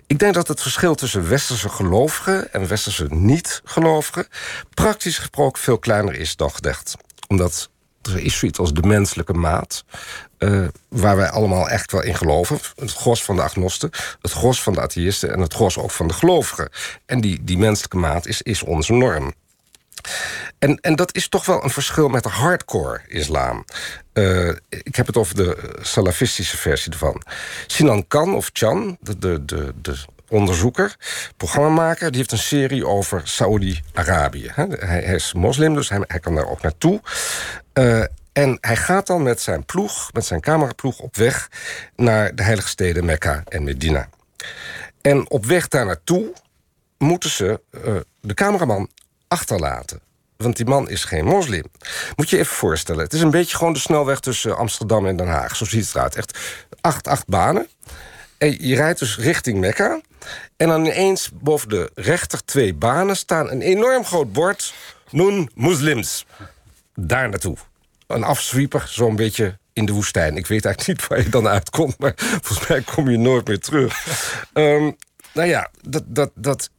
Ik 0.06 0.18
denk 0.18 0.34
dat 0.34 0.48
het 0.48 0.62
verschil 0.62 0.94
tussen 0.94 1.28
westerse 1.28 1.68
gelovigen 1.68 2.52
en 2.52 2.68
westerse 2.68 3.06
niet-gelovigen 3.08 4.26
praktisch 4.74 5.18
gesproken 5.18 5.62
veel 5.62 5.78
kleiner 5.78 6.14
is 6.14 6.36
dan 6.36 6.50
gedacht. 6.50 6.94
Omdat 7.28 7.70
er 8.02 8.18
is 8.18 8.38
zoiets 8.38 8.58
als 8.58 8.72
de 8.72 8.86
menselijke 8.86 9.32
maat, 9.32 9.84
eh, 10.38 10.66
waar 10.88 11.16
wij 11.16 11.30
allemaal 11.30 11.68
echt 11.68 11.92
wel 11.92 12.02
in 12.02 12.14
geloven. 12.14 12.58
Het 12.76 12.92
gros 12.92 13.24
van 13.24 13.36
de 13.36 13.42
agnosten, 13.42 13.90
het 14.22 14.32
gros 14.32 14.62
van 14.62 14.72
de 14.72 14.80
atheïsten 14.80 15.32
en 15.32 15.40
het 15.40 15.54
gros 15.54 15.78
ook 15.78 15.90
van 15.90 16.08
de 16.08 16.14
gelovigen. 16.14 16.68
En 17.06 17.20
die, 17.20 17.44
die 17.44 17.58
menselijke 17.58 17.96
maat 17.96 18.26
is, 18.26 18.42
is 18.42 18.62
onze 18.62 18.92
norm. 18.92 19.34
En, 20.58 20.76
en 20.80 20.96
dat 20.96 21.14
is 21.14 21.28
toch 21.28 21.46
wel 21.46 21.64
een 21.64 21.70
verschil 21.70 22.08
met 22.08 22.22
de 22.22 22.28
hardcore 22.28 23.00
islam. 23.06 23.64
Eh, 24.12 24.48
ik 24.68 24.96
heb 24.96 25.06
het 25.06 25.16
over 25.16 25.34
de 25.34 25.76
salafistische 25.80 26.56
versie 26.56 26.92
ervan. 26.92 27.22
Sinan 27.66 28.06
Khan, 28.06 28.34
of 28.34 28.50
Chan, 28.52 28.96
de, 29.00 29.18
de, 29.18 29.44
de, 29.44 29.74
de 29.82 29.96
onderzoeker, 30.28 30.96
programmamaker... 31.36 32.08
die 32.08 32.18
heeft 32.18 32.32
een 32.32 32.38
serie 32.38 32.86
over 32.86 33.20
Saoedi-Arabië. 33.24 34.50
hè. 34.54 34.64
Hij, 34.68 35.02
is 35.02 35.32
moslim, 35.32 35.74
dus 35.74 35.88
hij, 35.88 36.00
hij 36.06 36.20
kan 36.20 36.34
daar 36.34 36.48
ook 36.48 36.62
naartoe. 36.62 37.00
Eh, 37.72 38.02
en 38.32 38.58
hij 38.60 38.76
gaat 38.76 39.06
dan 39.06 39.22
met 39.22 39.40
zijn 39.40 39.64
ploeg, 39.64 40.12
met 40.12 40.24
zijn 40.24 40.40
cameraploeg... 40.40 40.98
op 40.98 41.16
weg 41.16 41.48
naar 41.96 42.34
de 42.34 42.42
heilige 42.42 42.68
steden 42.68 43.04
Mekka 43.04 43.42
en 43.48 43.64
Medina. 43.64 44.08
En 45.00 45.30
op 45.30 45.44
weg 45.44 45.68
daar 45.68 45.86
naartoe 45.86 46.32
moeten 46.98 47.30
ze 47.30 47.60
eh, 47.70 47.94
de 48.20 48.34
cameraman 48.34 48.88
achterlaten. 49.28 50.00
want 50.36 50.56
die 50.56 50.66
man 50.66 50.88
is 50.88 51.04
geen 51.04 51.24
moslim. 51.24 51.64
Moet 52.16 52.30
je 52.30 52.38
even 52.38 52.56
voorstellen. 52.56 53.04
Het 53.04 53.12
is 53.12 53.20
een 53.20 53.30
beetje 53.30 53.56
gewoon 53.56 53.72
de 53.72 53.78
snelweg 53.78 54.20
tussen 54.20 54.56
Amsterdam 54.56 55.06
en 55.06 55.16
Den 55.16 55.28
Haag. 55.28 55.56
Zo 55.56 55.64
ziet 55.64 55.86
het 55.86 55.94
eruit. 55.94 56.16
Echt 56.16 56.38
acht, 56.80 57.08
acht 57.08 57.26
banen. 57.26 57.68
En 58.38 58.66
je 58.66 58.74
rijdt 58.74 58.98
dus 58.98 59.16
richting 59.16 59.58
Mekka. 59.58 60.00
En 60.56 60.68
dan 60.68 60.84
ineens 60.84 61.30
boven 61.32 61.68
de 61.68 61.90
rechter 61.94 62.44
twee 62.44 62.74
banen 62.74 63.16
staan 63.16 63.50
een 63.50 63.62
enorm 63.62 64.04
groot 64.04 64.32
bord. 64.32 64.74
Noen 65.10 65.50
moslims. 65.54 66.26
Daar 66.94 67.28
naartoe. 67.28 67.56
Een 68.06 68.24
afswieper, 68.24 68.84
zo'n 68.88 69.16
beetje 69.16 69.58
in 69.72 69.86
de 69.86 69.92
woestijn. 69.92 70.36
Ik 70.36 70.46
weet 70.46 70.64
eigenlijk 70.64 71.00
niet 71.00 71.08
waar 71.08 71.22
je 71.22 71.28
dan 71.28 71.48
uitkomt, 71.48 71.98
maar 71.98 72.12
volgens 72.42 72.68
mij 72.68 72.80
kom 72.80 73.10
je 73.10 73.18
nooit 73.18 73.48
meer 73.48 73.60
terug. 73.60 74.06
Ehm, 74.52 74.90
nou 75.32 75.48
ja, 75.48 75.70
dat, 75.82 76.02
dat, 76.06 76.30
dat, 76.34 76.70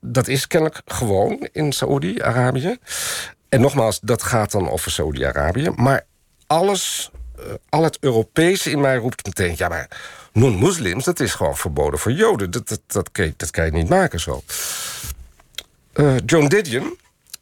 dat 0.00 0.28
is 0.28 0.46
kennelijk 0.46 0.82
gewoon 0.84 1.48
in 1.52 1.72
Saoedi-Arabië. 1.72 2.76
En 3.48 3.60
nogmaals, 3.60 4.00
dat 4.00 4.22
gaat 4.22 4.50
dan 4.50 4.70
over 4.70 4.90
Saoedi-Arabië. 4.90 5.70
Maar 5.76 6.06
alles, 6.46 7.10
eh, 7.36 7.44
al 7.68 7.82
het 7.82 7.96
Europese 8.00 8.70
in 8.70 8.80
mij 8.80 8.96
roept 8.96 9.26
meteen... 9.26 9.54
ja, 9.56 9.68
maar 9.68 9.88
non-moslims, 10.32 11.04
dat 11.04 11.20
is 11.20 11.34
gewoon 11.34 11.56
verboden 11.56 11.98
voor 11.98 12.12
Joden. 12.12 12.50
Dat, 12.50 12.68
dat, 12.68 12.80
dat, 12.86 13.12
kan, 13.12 13.24
je, 13.24 13.34
dat 13.36 13.72
niet 13.72 13.88
maken 13.88 14.20
zo. 14.20 14.42
Eh, 15.92 16.16
Joan 16.26 16.48
Didion, 16.48 16.98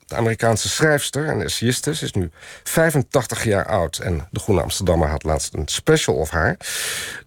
de 0.09 0.17
Amerikaanse 0.17 0.69
schrijfster 0.69 1.29
en 1.29 1.43
essayiste... 1.43 1.91
is 1.91 2.13
nu 2.13 2.31
85 2.63 3.45
jaar 3.45 3.67
oud 3.67 3.99
en 3.99 4.29
de 4.31 4.41
Groene 4.41 4.63
Amsterdammer 4.63 5.09
had 5.09 5.23
laatst 5.23 5.55
een 5.55 5.69
special 5.69 6.15
of 6.15 6.31
haar. 6.31 6.57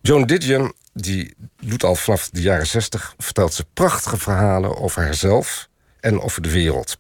Joan 0.02 0.26
Didion 0.26 0.74
die 0.94 1.36
doet 1.60 1.84
al 1.84 1.96
vanaf 1.96 2.30
de 2.30 2.42
jaren 2.42 2.68
60... 2.68 3.16
vertelt 3.18 3.54
ze 3.54 3.66
prachtige 3.74 4.18
verhalen 4.18 4.78
over 4.78 5.04
haarzelf 5.04 5.68
en 6.00 6.22
over 6.22 6.42
de 6.42 6.52
wereld. 6.52 6.98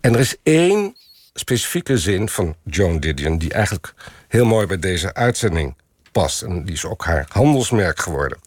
En 0.00 0.14
er 0.14 0.20
is 0.20 0.36
één 0.42 0.96
specifieke 1.34 1.98
zin 1.98 2.28
van 2.28 2.56
Joan 2.64 3.00
Didion... 3.00 3.38
die 3.38 3.52
eigenlijk 3.52 3.94
heel 4.28 4.44
mooi 4.44 4.66
bij 4.66 4.78
deze 4.78 5.14
uitzending 5.14 5.76
past. 6.12 6.42
En 6.42 6.64
die 6.64 6.74
is 6.74 6.84
ook 6.84 7.04
haar 7.04 7.26
handelsmerk 7.28 8.00
geworden. 8.00 8.38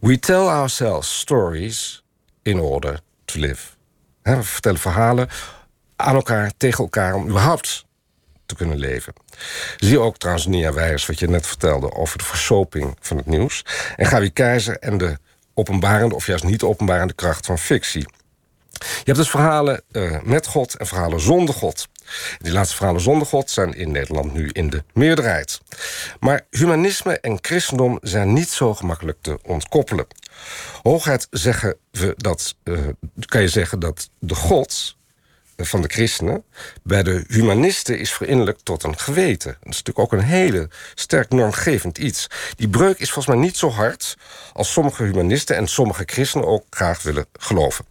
We 0.00 0.18
tell 0.18 0.46
ourselves 0.46 1.18
stories 1.18 2.04
in 2.42 2.60
order 2.60 3.00
to 3.24 3.40
live. 3.40 3.66
We 4.22 4.42
vertellen 4.42 4.80
verhalen 4.80 5.28
aan 5.96 6.14
elkaar, 6.14 6.52
tegen 6.56 6.84
elkaar... 6.84 7.14
om 7.14 7.28
überhaupt 7.28 7.84
te 8.46 8.54
kunnen 8.54 8.78
leven. 8.78 9.12
Zie 9.76 10.00
ook 10.00 10.18
trouwens 10.18 10.46
Nia 10.46 10.72
Weijers, 10.72 11.06
wat 11.06 11.18
je 11.18 11.28
net 11.28 11.46
vertelde... 11.46 11.92
over 11.92 12.18
de 12.18 12.24
versoping 12.24 12.96
van 13.00 13.16
het 13.16 13.26
nieuws. 13.26 13.64
En 13.96 14.06
Gabi 14.06 14.32
Keizer 14.32 14.78
en 14.78 14.98
de 14.98 15.18
openbarende 15.54 16.14
of 16.14 16.26
juist 16.26 16.44
niet 16.44 16.62
openbarende 16.62 17.14
kracht 17.14 17.46
van 17.46 17.58
fictie. 17.58 18.06
Je 18.78 19.02
hebt 19.04 19.18
dus 19.18 19.30
verhalen 19.30 19.82
uh, 19.92 20.20
met 20.22 20.46
God 20.46 20.76
en 20.76 20.86
verhalen 20.86 21.20
zonder 21.20 21.54
God. 21.54 21.88
Die 22.38 22.52
laatste 22.52 22.76
verhalen 22.76 23.00
zonder 23.00 23.26
God 23.26 23.50
zijn 23.50 23.74
in 23.74 23.90
Nederland 23.90 24.32
nu 24.32 24.48
in 24.52 24.70
de 24.70 24.84
meerderheid. 24.92 25.60
Maar 26.20 26.46
humanisme 26.50 27.20
en 27.20 27.38
christendom 27.40 27.98
zijn 28.02 28.32
niet 28.32 28.48
zo 28.48 28.74
gemakkelijk 28.74 29.18
te 29.20 29.38
ontkoppelen. 29.42 30.06
Hooguit 30.82 31.26
zeggen 31.30 31.76
we 31.90 32.14
dat, 32.16 32.54
uh, 32.64 32.78
kan 33.24 33.40
je 33.40 33.48
zeggen 33.48 33.80
dat 33.80 34.10
de 34.18 34.34
God 34.34 34.95
van 35.56 35.82
de 35.82 35.88
christenen 35.88 36.44
bij 36.82 37.02
de 37.02 37.24
humanisten 37.28 37.98
is 37.98 38.12
verinnerlijkt 38.12 38.64
tot 38.64 38.82
een 38.82 38.98
geweten. 38.98 39.56
Dat 39.60 39.72
is 39.72 39.82
natuurlijk 39.82 39.98
ook 39.98 40.12
een 40.12 40.26
hele 40.26 40.68
sterk 40.94 41.30
normgevend 41.30 41.98
iets. 41.98 42.26
Die 42.56 42.68
breuk 42.68 42.98
is 42.98 43.10
volgens 43.10 43.34
mij 43.34 43.44
niet 43.44 43.56
zo 43.56 43.70
hard 43.70 44.16
als 44.52 44.72
sommige 44.72 45.02
humanisten 45.02 45.56
en 45.56 45.66
sommige 45.66 46.02
christenen 46.06 46.46
ook 46.46 46.64
graag 46.70 47.02
willen 47.02 47.26
geloven. 47.32 47.86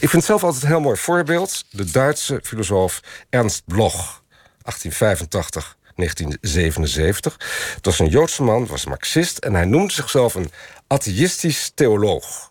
Ik 0.00 0.08
vind 0.08 0.24
zelf 0.24 0.44
altijd 0.44 0.62
een 0.62 0.68
heel 0.68 0.80
mooi 0.80 0.96
voorbeeld 0.96 1.64
de 1.70 1.90
Duitse 1.90 2.40
filosoof 2.42 3.00
Ernst 3.30 3.62
Bloch, 3.66 4.22
1885. 4.62 5.76
1977. 5.96 7.36
Het 7.74 7.84
was 7.84 7.98
een 7.98 8.08
Joodse 8.08 8.42
man, 8.42 8.66
was 8.66 8.84
marxist... 8.84 9.38
en 9.38 9.54
hij 9.54 9.64
noemde 9.64 9.92
zichzelf 9.92 10.34
een 10.34 10.50
atheïstisch 10.86 11.72
theoloog. 11.74 12.50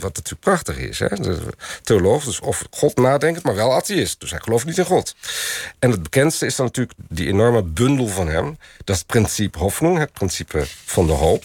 Wat 0.00 0.16
natuurlijk 0.16 0.40
prachtig 0.40 0.76
is. 0.76 0.98
Hè? 0.98 1.08
theoloog, 1.82 2.24
dus 2.24 2.40
of 2.40 2.64
God 2.70 2.96
nadenkt, 2.96 3.42
maar 3.42 3.54
wel 3.54 3.72
atheïst. 3.72 4.20
Dus 4.20 4.30
hij 4.30 4.40
gelooft 4.40 4.66
niet 4.66 4.78
in 4.78 4.84
God. 4.84 5.14
En 5.78 5.90
het 5.90 6.02
bekendste 6.02 6.46
is 6.46 6.56
dan 6.56 6.66
natuurlijk 6.66 6.98
die 7.08 7.28
enorme 7.28 7.62
bundel 7.62 8.06
van 8.06 8.28
hem. 8.28 8.58
Dat 8.84 8.94
is 8.94 8.98
het 8.98 9.06
principe 9.06 9.58
Hoffnung, 9.58 9.98
het 9.98 10.12
principe 10.12 10.66
van 10.84 11.06
de 11.06 11.12
hoop. 11.12 11.44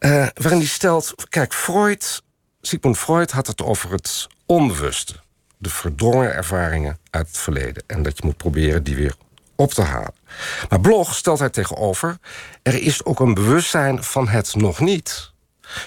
Uh, 0.00 0.26
waarin 0.34 0.58
hij 0.58 0.66
stelt... 0.66 1.14
Kijk, 1.28 1.54
Freud, 1.54 2.22
Sigmund 2.60 2.98
Freud 2.98 3.30
had 3.30 3.46
het 3.46 3.62
over 3.62 3.92
het 3.92 4.26
onbewuste. 4.46 5.14
De 5.58 5.70
verdrongen 5.70 6.34
ervaringen 6.34 6.98
uit 7.10 7.26
het 7.26 7.38
verleden. 7.38 7.82
En 7.86 8.02
dat 8.02 8.16
je 8.16 8.22
moet 8.24 8.36
proberen 8.36 8.82
die 8.82 8.96
weer 8.96 9.14
op 9.56 9.72
te 9.72 9.82
halen. 9.82 10.14
Maar 10.68 10.80
Blog 10.80 11.14
stelt 11.14 11.38
hij 11.38 11.50
tegenover... 11.50 12.18
er 12.62 12.82
is 12.82 13.04
ook 13.04 13.20
een 13.20 13.34
bewustzijn 13.34 14.02
van 14.02 14.28
het 14.28 14.54
nog 14.54 14.80
niet. 14.80 15.31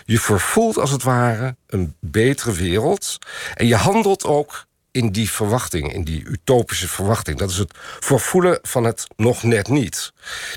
Je 0.05 0.19
vervoelt 0.19 0.77
als 0.77 0.91
het 0.91 1.03
ware 1.03 1.55
een 1.67 1.95
betere 1.99 2.51
wereld... 2.51 3.17
en 3.53 3.67
je 3.67 3.75
handelt 3.75 4.25
ook 4.25 4.65
in 4.91 5.11
die 5.11 5.31
verwachting, 5.31 5.93
in 5.93 6.03
die 6.03 6.23
utopische 6.25 6.87
verwachting. 6.87 7.37
Dat 7.37 7.49
is 7.49 7.57
het 7.57 7.77
vervoelen 7.99 8.59
van 8.61 8.83
het 8.83 9.07
nog 9.15 9.43
net 9.43 9.67
niet. 9.67 10.13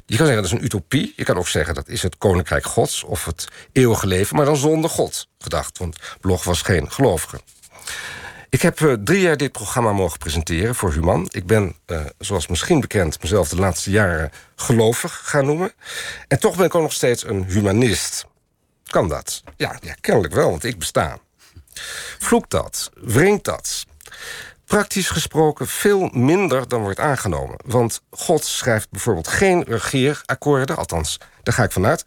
Je 0.06 0.16
kan 0.16 0.26
zeggen 0.26 0.42
dat 0.42 0.52
is 0.52 0.58
een 0.58 0.64
utopie. 0.64 1.12
Je 1.16 1.24
kan 1.24 1.36
ook 1.36 1.48
zeggen 1.48 1.74
dat 1.74 1.88
is 1.88 2.02
het 2.02 2.18
koninkrijk 2.18 2.64
gods... 2.64 3.04
of 3.04 3.24
het 3.24 3.48
eeuwige 3.72 4.06
leven, 4.06 4.36
maar 4.36 4.44
dan 4.44 4.56
zonder 4.56 4.90
God 4.90 5.28
gedacht. 5.38 5.78
Want 5.78 5.96
Blog 6.20 6.44
was 6.44 6.62
geen 6.62 6.92
gelovige. 6.92 7.40
Ik 8.50 8.62
heb 8.62 8.80
uh, 8.80 8.92
drie 9.04 9.20
jaar 9.20 9.36
dit 9.36 9.52
programma 9.52 9.92
mogen 9.92 10.18
presenteren 10.18 10.74
voor 10.74 10.92
Human. 10.92 11.26
Ik 11.30 11.46
ben, 11.46 11.76
uh, 11.86 12.00
zoals 12.18 12.46
misschien 12.46 12.80
bekend, 12.80 13.22
mezelf 13.22 13.48
de 13.48 13.56
laatste 13.56 13.90
jaren 13.90 14.30
gelovig 14.56 15.20
gaan 15.24 15.46
noemen. 15.46 15.72
En 16.28 16.38
toch 16.38 16.56
ben 16.56 16.66
ik 16.66 16.74
ook 16.74 16.82
nog 16.82 16.92
steeds 16.92 17.26
een 17.26 17.44
humanist. 17.44 18.26
Kan 18.90 19.08
dat? 19.08 19.42
Ja, 19.56 19.78
ja 19.82 19.94
kennelijk 20.00 20.34
wel, 20.34 20.50
want 20.50 20.64
ik 20.64 20.78
besta. 20.78 21.18
Vloekt 22.18 22.50
dat? 22.50 22.90
Wringt 22.94 23.44
dat? 23.44 23.86
Praktisch 24.64 25.08
gesproken 25.08 25.66
veel 25.66 26.10
minder 26.12 26.68
dan 26.68 26.80
wordt 26.80 26.98
aangenomen. 26.98 27.56
Want 27.64 28.02
God 28.10 28.44
schrijft 28.44 28.90
bijvoorbeeld 28.90 29.28
geen 29.28 29.64
regeerakkoorden, 29.64 30.76
althans, 30.76 31.18
daar 31.42 31.54
ga 31.54 31.62
ik 31.62 31.72
vanuit. 31.72 32.04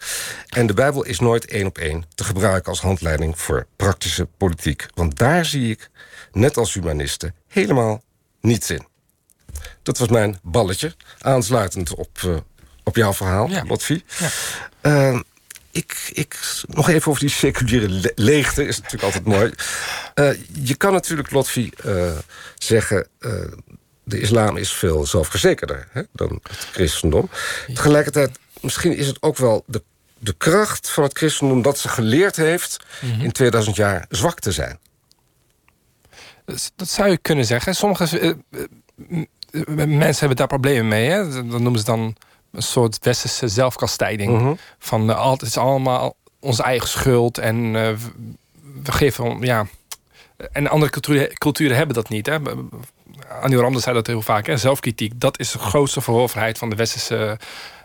En 0.47 0.67
de 0.67 0.73
Bijbel 0.73 1.03
is 1.03 1.19
nooit 1.19 1.45
één 1.45 1.65
op 1.65 1.77
één 1.77 2.05
te 2.15 2.23
gebruiken 2.23 2.69
als 2.69 2.81
handleiding 2.81 3.39
voor 3.39 3.67
praktische 3.75 4.27
politiek. 4.37 4.85
Want 4.93 5.17
daar 5.17 5.45
zie 5.45 5.71
ik 5.71 5.89
net 6.31 6.57
als 6.57 6.73
humanisten, 6.73 7.35
helemaal 7.47 8.01
niets 8.41 8.69
in. 8.69 8.87
Dat 9.83 9.97
was 9.97 10.07
mijn 10.07 10.39
balletje, 10.41 10.95
aansluitend 11.19 11.95
op, 11.95 12.21
uh, 12.25 12.37
op 12.83 12.95
jouw 12.95 13.13
verhaal, 13.13 13.49
ja. 13.49 13.63
Lotfi. 13.67 14.03
Ja. 14.19 14.29
Uh, 15.11 15.19
ik, 15.71 16.11
ik, 16.13 16.39
nog 16.67 16.89
even 16.89 17.09
over 17.09 17.21
die 17.21 17.29
seculiere 17.29 17.89
le 17.89 18.11
leegte, 18.15 18.65
is 18.65 18.77
natuurlijk 18.77 19.03
altijd 19.03 19.25
mooi. 19.25 19.53
Uh, 20.15 20.29
je 20.63 20.75
kan 20.75 20.93
natuurlijk, 20.93 21.31
Lotfi, 21.31 21.71
zeggen... 22.55 23.07
de 24.03 24.19
islam 24.19 24.57
is 24.57 24.73
veel 24.73 25.05
zelfverzekerder 25.05 25.87
hè, 25.91 26.01
dan 26.11 26.39
het 26.43 26.67
christendom. 26.71 27.29
Tegelijkertijd, 27.73 28.39
misschien 28.61 28.95
is 28.95 29.07
het 29.07 29.21
ook 29.21 29.37
wel 29.37 29.63
de, 29.67 29.83
de 30.17 30.33
kracht 30.37 30.89
van 30.89 31.03
het 31.03 31.17
christendom... 31.17 31.61
dat 31.61 31.79
ze 31.79 31.89
geleerd 31.89 32.35
heeft 32.35 32.77
mm 33.01 33.11
-hmm. 33.11 33.21
in 33.21 33.31
2000 33.31 33.75
jaar 33.75 34.05
zwak 34.09 34.39
te 34.39 34.51
zijn. 34.51 34.79
Dat 36.75 36.89
zou 36.89 37.09
je 37.09 37.17
kunnen 37.17 37.45
zeggen. 37.45 37.75
Sommige 37.75 38.35
mensen 39.85 40.19
hebben 40.19 40.35
daar 40.35 40.47
problemen 40.47 40.87
mee. 40.87 41.09
Hè? 41.09 41.29
Dat 41.31 41.59
noemen 41.59 41.79
ze 41.79 41.85
dan 41.85 42.15
een 42.51 42.61
soort 42.61 42.97
westerse 43.01 43.47
zelfkastijding. 43.47 44.37
-hmm. 44.37 44.57
Van 44.79 45.09
uh, 45.09 45.31
het 45.31 45.41
is 45.41 45.57
allemaal 45.57 46.15
onze 46.39 46.63
eigen 46.63 46.87
schuld. 46.87 47.37
En 47.37 47.55
uh, 47.55 47.71
we 48.83 48.91
geven... 48.91 49.39
Ja, 49.41 49.65
en 50.51 50.67
andere 50.67 50.91
culturen, 50.91 51.37
culturen 51.37 51.77
hebben 51.77 51.95
dat 51.95 52.09
niet. 52.09 52.25
Hè? 52.25 52.37
Annie 53.41 53.59
Ramde 53.59 53.79
zei 53.79 53.95
dat 53.95 54.07
heel 54.07 54.21
vaak. 54.21 54.45
Hè? 54.45 54.57
Zelfkritiek, 54.57 55.19
dat 55.19 55.39
is 55.39 55.51
de 55.51 55.59
grootste 55.59 56.01
verhoorverheid 56.01 56.57
van 56.57 56.69
de 56.69 56.75
westerse 56.75 57.39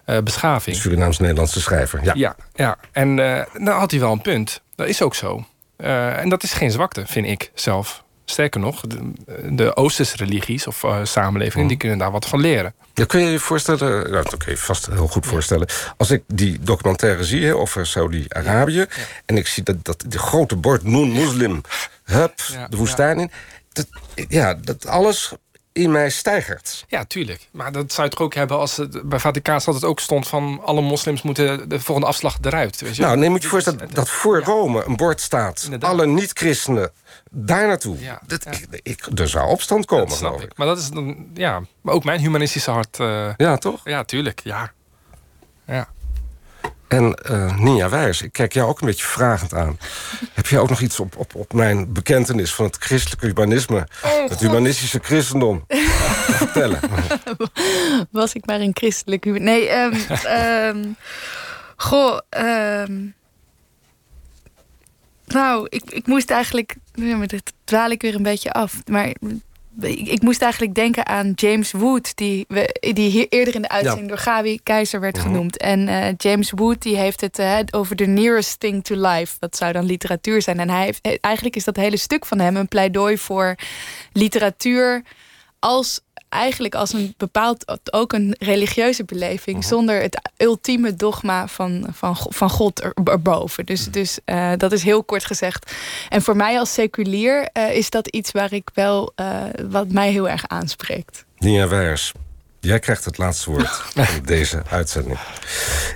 uh, 0.07 0.19
beschaving. 0.19 0.77
Surinaams-Nederlandse 0.77 1.61
schrijver, 1.61 2.05
ja. 2.05 2.13
Ja, 2.15 2.37
ja. 2.55 2.79
en 2.93 3.15
nou 3.55 3.71
had 3.79 3.91
hij 3.91 4.01
wel 4.01 4.13
een 4.13 4.21
punt. 4.21 4.61
Dat 4.75 4.87
is 4.87 5.03
ook 5.03 5.15
zo. 5.15 5.45
En 5.77 6.29
dat 6.29 6.43
is 6.43 6.53
geen 6.53 6.71
zwakte, 6.71 7.07
vind 7.07 7.27
ik 7.27 7.51
zelf. 7.55 8.05
Sterker 8.31 8.61
nog, 8.61 8.81
de, 8.81 9.13
de 9.55 9.77
Oosterse 9.77 10.17
religies 10.17 10.67
of 10.67 10.83
uh, 10.83 10.99
samenlevingen... 11.03 11.63
Mm. 11.63 11.69
die 11.69 11.77
kunnen 11.77 11.99
daar 11.99 12.11
wat 12.11 12.27
van 12.27 12.41
leren. 12.41 12.75
Ja, 12.95 13.05
kun 13.05 13.21
je 13.21 13.31
je 13.31 13.39
voorstellen, 13.39 14.11
nou, 14.11 14.25
dat 14.25 14.37
kun 14.37 14.53
je 14.53 14.59
vast 14.59 14.87
heel 14.87 15.07
goed 15.07 15.27
voorstellen... 15.27 15.69
als 15.97 16.11
ik 16.11 16.23
die 16.27 16.59
documentaire 16.61 17.25
zie 17.25 17.45
hè, 17.45 17.55
over 17.55 17.87
Saudi-Arabië... 17.87 18.79
Ja, 18.79 18.87
en 19.25 19.37
ik 19.37 19.47
zie 19.47 19.63
dat, 19.63 19.85
dat 19.85 20.05
de 20.09 20.19
grote 20.19 20.57
bord 20.57 20.83
Noen 20.83 21.13
Muslim... 21.13 21.61
hup, 22.05 22.41
ja, 22.53 22.69
de 22.69 22.77
woestijn 22.77 23.19
in... 23.19 23.31
Dat, 23.73 23.87
ja, 24.29 24.55
dat 24.55 24.87
alles 24.87 25.35
in 25.77 25.91
mij 25.91 26.11
stijgert. 26.11 26.85
Ja, 26.89 27.05
tuurlijk. 27.05 27.49
Maar 27.51 27.73
dat 27.73 27.93
zou 27.93 28.09
je 28.09 28.13
toch 28.15 28.25
ook 28.25 28.35
hebben 28.35 28.59
als 28.59 28.77
het 28.77 29.09
bij 29.09 29.19
Vaticaanstad 29.19 29.75
het 29.75 29.85
ook 29.85 30.01
stond 30.01 30.29
van 30.29 30.61
alle 30.65 30.81
moslims 30.81 31.23
moeten 31.23 31.69
de 31.69 31.81
volgende 31.81 32.09
afslag 32.09 32.39
eruit. 32.41 32.81
Weet 32.81 32.97
je? 32.97 33.03
Nou, 33.03 33.17
neem 33.17 33.31
moet 33.31 33.43
je 33.43 33.49
voorstellen 33.49 33.79
dat, 33.79 33.95
dat 33.95 34.09
voor 34.09 34.43
Rome 34.43 34.85
een 34.85 34.97
bord 34.97 35.21
staat. 35.21 35.63
Inderdaad. 35.65 35.91
Alle 35.91 36.07
niet-christenen 36.07 36.91
daar 37.39 37.67
naartoe. 37.67 37.99
Ja, 38.01 38.21
Dat, 38.27 38.45
ja. 38.45 38.51
ik, 38.51 38.81
ik, 38.83 39.07
er 39.19 39.29
zou 39.29 39.49
opstand 39.49 39.85
komen, 39.87 40.09
Dat 40.09 40.17
snap 40.17 40.29
geloof 40.31 40.45
ik. 40.45 40.51
ik. 40.53 40.59
Maar 40.59 40.67
dat 40.67 40.79
is 40.79 40.89
dan, 40.91 41.27
ja, 41.35 41.61
maar 41.81 41.95
ook 41.95 42.05
mijn 42.05 42.21
humanistische 42.21 42.71
hart. 42.71 43.01
eh, 43.01 43.29
Ja, 43.37 43.57
toch? 43.57 43.81
ja, 43.85 44.05
tuurlijk. 44.05 44.41
Ja. 44.45 44.73
Ja. 45.67 45.89
En 46.89 47.15
eh 47.15 47.59
Nia 47.59 47.89
Wijers, 47.89 48.23
ik 48.23 48.33
kijk 48.33 48.53
jou 48.53 48.69
ook 48.69 48.81
een 48.81 48.87
beetje 48.87 49.07
vragend 49.07 49.55
aan. 49.55 49.79
Heb 50.33 50.47
jij 50.47 50.59
ook 50.59 50.69
nog 50.69 50.81
iets 50.81 51.01
op, 51.01 51.17
op, 51.17 51.35
op 51.35 51.53
mijn 51.53 51.93
bekentenis 51.93 52.55
van 52.55 52.65
het 52.65 52.77
christelijke 52.77 53.27
humanisme... 53.27 53.87
het 54.29 54.41
humanistische 54.41 54.99
christendom 55.03 55.65
te 55.69 56.35
vertellen? 56.43 56.81
Was 58.11 58.33
ik 58.33 58.47
maar 58.47 58.61
een 58.61 58.75
christelijk. 58.75 59.25
Nee, 59.25 59.69
ehm 59.69 59.95
ehm, 60.25 60.85
goh, 61.77 62.19
ehm, 62.29 62.93
nou, 65.27 65.67
ik, 65.69 65.91
ik 65.91 66.07
moest 66.07 66.31
eigenlijk, 66.31 66.77
ja, 66.95 67.17
maar 67.17 67.27
dat 67.27 67.53
dwaal 67.65 67.91
ik 67.91 68.03
weer 68.03 68.15
een 68.15 68.23
beetje 68.23 68.53
af. 68.53 68.83
Maar 68.91 69.13
ik, 69.81 70.09
ik 70.09 70.23
moest 70.23 70.43
eigenlijk 70.43 70.75
denken 70.75 71.07
aan 71.07 71.33
James 71.35 71.73
Wood, 71.73 72.17
die, 72.17 72.45
we, 72.49 72.79
die 72.95 73.11
hier 73.11 73.27
eerder 73.29 73.55
in 73.55 73.63
de 73.63 73.69
uitzending 73.69 74.09
door 74.09 74.19
Gabi 74.19 74.61
Keizer 74.63 75.01
werd 75.01 75.19
genoemd. 75.19 75.57
En 75.57 75.89
eh, 75.89 76.15
James 76.17 76.51
Wood 76.51 76.83
die 76.83 76.97
heeft 76.97 77.21
het 77.21 77.39
eh, 77.39 77.59
over 77.71 77.97
the 77.97 78.05
nearest 78.05 78.61
thing 78.61 78.85
to 78.85 78.95
life. 78.95 79.37
Dat 79.39 79.57
zou 79.57 79.73
dan 79.73 79.85
literatuur 79.85 80.43
zijn. 80.43 80.61
En 80.61 80.71
hij 80.71 80.85
heeft, 80.85 81.19
eigenlijk 81.21 81.57
is 81.57 81.65
dat 81.65 81.77
hele 81.77 81.97
stuk 81.97 82.27
van 82.27 82.39
hem 82.39 82.57
een 82.57 82.69
pleidooi 82.69 83.19
voor 83.19 83.55
literatuur 84.13 85.03
als 85.59 86.01
eigenlijk 86.29 86.75
als 86.75 86.93
een 86.93 87.15
bepaald 87.17 87.93
ook 87.93 88.13
een 88.13 88.37
religieuze 88.39 89.05
beleving 89.05 89.65
zonder 89.65 90.03
het 90.03 90.31
ultieme 90.37 90.95
dogma 90.95 91.49
van, 91.49 91.87
van, 91.93 92.17
van 92.29 92.51
God 92.51 92.83
er, 92.83 92.93
erboven. 93.05 93.67
Dus, 93.67 93.91
dus 93.91 94.19
eh, 94.25 94.53
dat 94.57 94.73
is 94.73 94.83
heel 94.83 95.05
kort 95.05 95.25
gezegd. 95.25 95.73
En 96.09 96.23
voor 96.23 96.37
mij 96.37 96.59
als 96.59 96.73
seculier 96.73 97.49
eh, 97.53 97.77
is 97.77 97.91
dat 97.91 98.09
iets 98.09 98.33
waar 98.33 98.53
ik 98.53 98.71
wel 98.75 99.13
eh, 99.15 99.43
wat 99.69 99.89
mij 99.89 100.11
heel 100.11 100.29
erg 100.29 100.49
aanspreekt. 100.49 101.25
Wijers, 101.39 102.13
jij 102.67 102.79
krijgt 102.79 103.05
het 103.05 103.19
laatste 103.19 103.51
woord 103.51 103.69
van 103.95 104.07
deze 104.25 104.63
uitzending. 104.71 105.19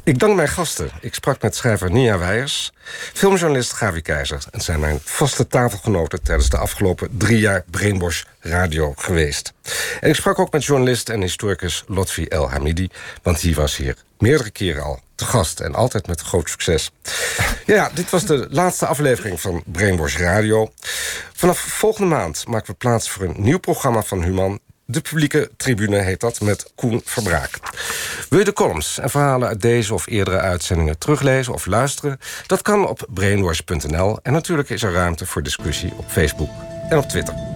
Ik 0.05 0.19
dank 0.19 0.37
mijn 0.37 0.49
gasten. 0.49 0.91
Ik 1.01 1.15
sprak 1.15 1.43
met 1.43 1.57
schrijver 1.57 1.91
Nia 1.91 2.19
Wijers, 2.19 2.73
filmjournalist 3.13 3.73
Gavi 3.73 4.01
Keizer... 4.01 4.45
en 4.51 4.61
zijn 4.61 4.81
mijn 4.81 4.99
vaste 5.05 5.47
tafelgenoten 5.47 6.23
tijdens 6.23 6.49
de 6.49 6.57
afgelopen 6.57 7.09
drie 7.19 7.39
jaar 7.39 7.65
Brainwash 7.71 8.23
Radio 8.41 8.93
geweest. 8.97 9.53
En 10.01 10.09
ik 10.09 10.15
sprak 10.15 10.39
ook 10.39 10.53
met 10.53 10.65
journalist 10.65 11.09
en 11.09 11.21
historicus 11.21 11.85
Lotfi 11.87 12.25
El 12.25 12.51
Hamidi... 12.51 12.89
want 13.23 13.41
die 13.41 13.55
was 13.55 13.77
hier 13.77 13.97
meerdere 14.19 14.51
keren 14.51 14.83
al 14.83 15.01
te 15.15 15.25
gast 15.25 15.61
en 15.61 15.75
altijd 15.75 16.07
met 16.07 16.21
groot 16.21 16.51
succes. 16.51 16.91
Ja, 17.67 17.91
dit 17.95 18.11
was 18.11 18.25
de 18.25 18.47
laatste 18.51 18.87
aflevering 18.87 19.41
van 19.41 19.63
Brainwash 19.67 20.17
Radio. 20.17 20.73
Vanaf 21.33 21.59
volgende 21.59 22.15
maand 22.15 22.47
maken 22.47 22.71
we 22.71 22.77
plaats 22.77 23.11
voor 23.11 23.25
een 23.25 23.35
nieuw 23.37 23.59
programma 23.59 24.03
van 24.03 24.23
Human... 24.23 24.61
De 24.91 25.01
publieke 25.01 25.51
tribune 25.57 25.99
heet 25.99 26.21
dat, 26.21 26.41
met 26.41 26.73
Koen 26.75 27.01
Verbraak. 27.05 27.59
Wil 28.29 28.39
je 28.39 28.45
de 28.45 28.53
columns 28.53 28.99
en 28.99 29.11
verhalen 29.11 29.49
uit 29.49 29.61
deze 29.61 29.95
of 29.95 30.07
eerdere 30.07 30.39
uitzendingen 30.39 30.99
teruglezen 30.99 31.53
of 31.53 31.67
luisteren? 31.67 32.19
Dat 32.47 32.63
kan 32.63 32.89
op 32.89 33.07
brainwash.nl 33.09 34.19
en 34.23 34.33
natuurlijk 34.33 34.71
is 34.71 34.83
er 34.83 34.93
ruimte 34.93 35.27
voor 35.27 35.43
discussie 35.43 35.93
op 35.97 36.05
Facebook 36.09 36.51
en 36.89 36.99
op 36.99 37.09
Twitter. 37.09 37.50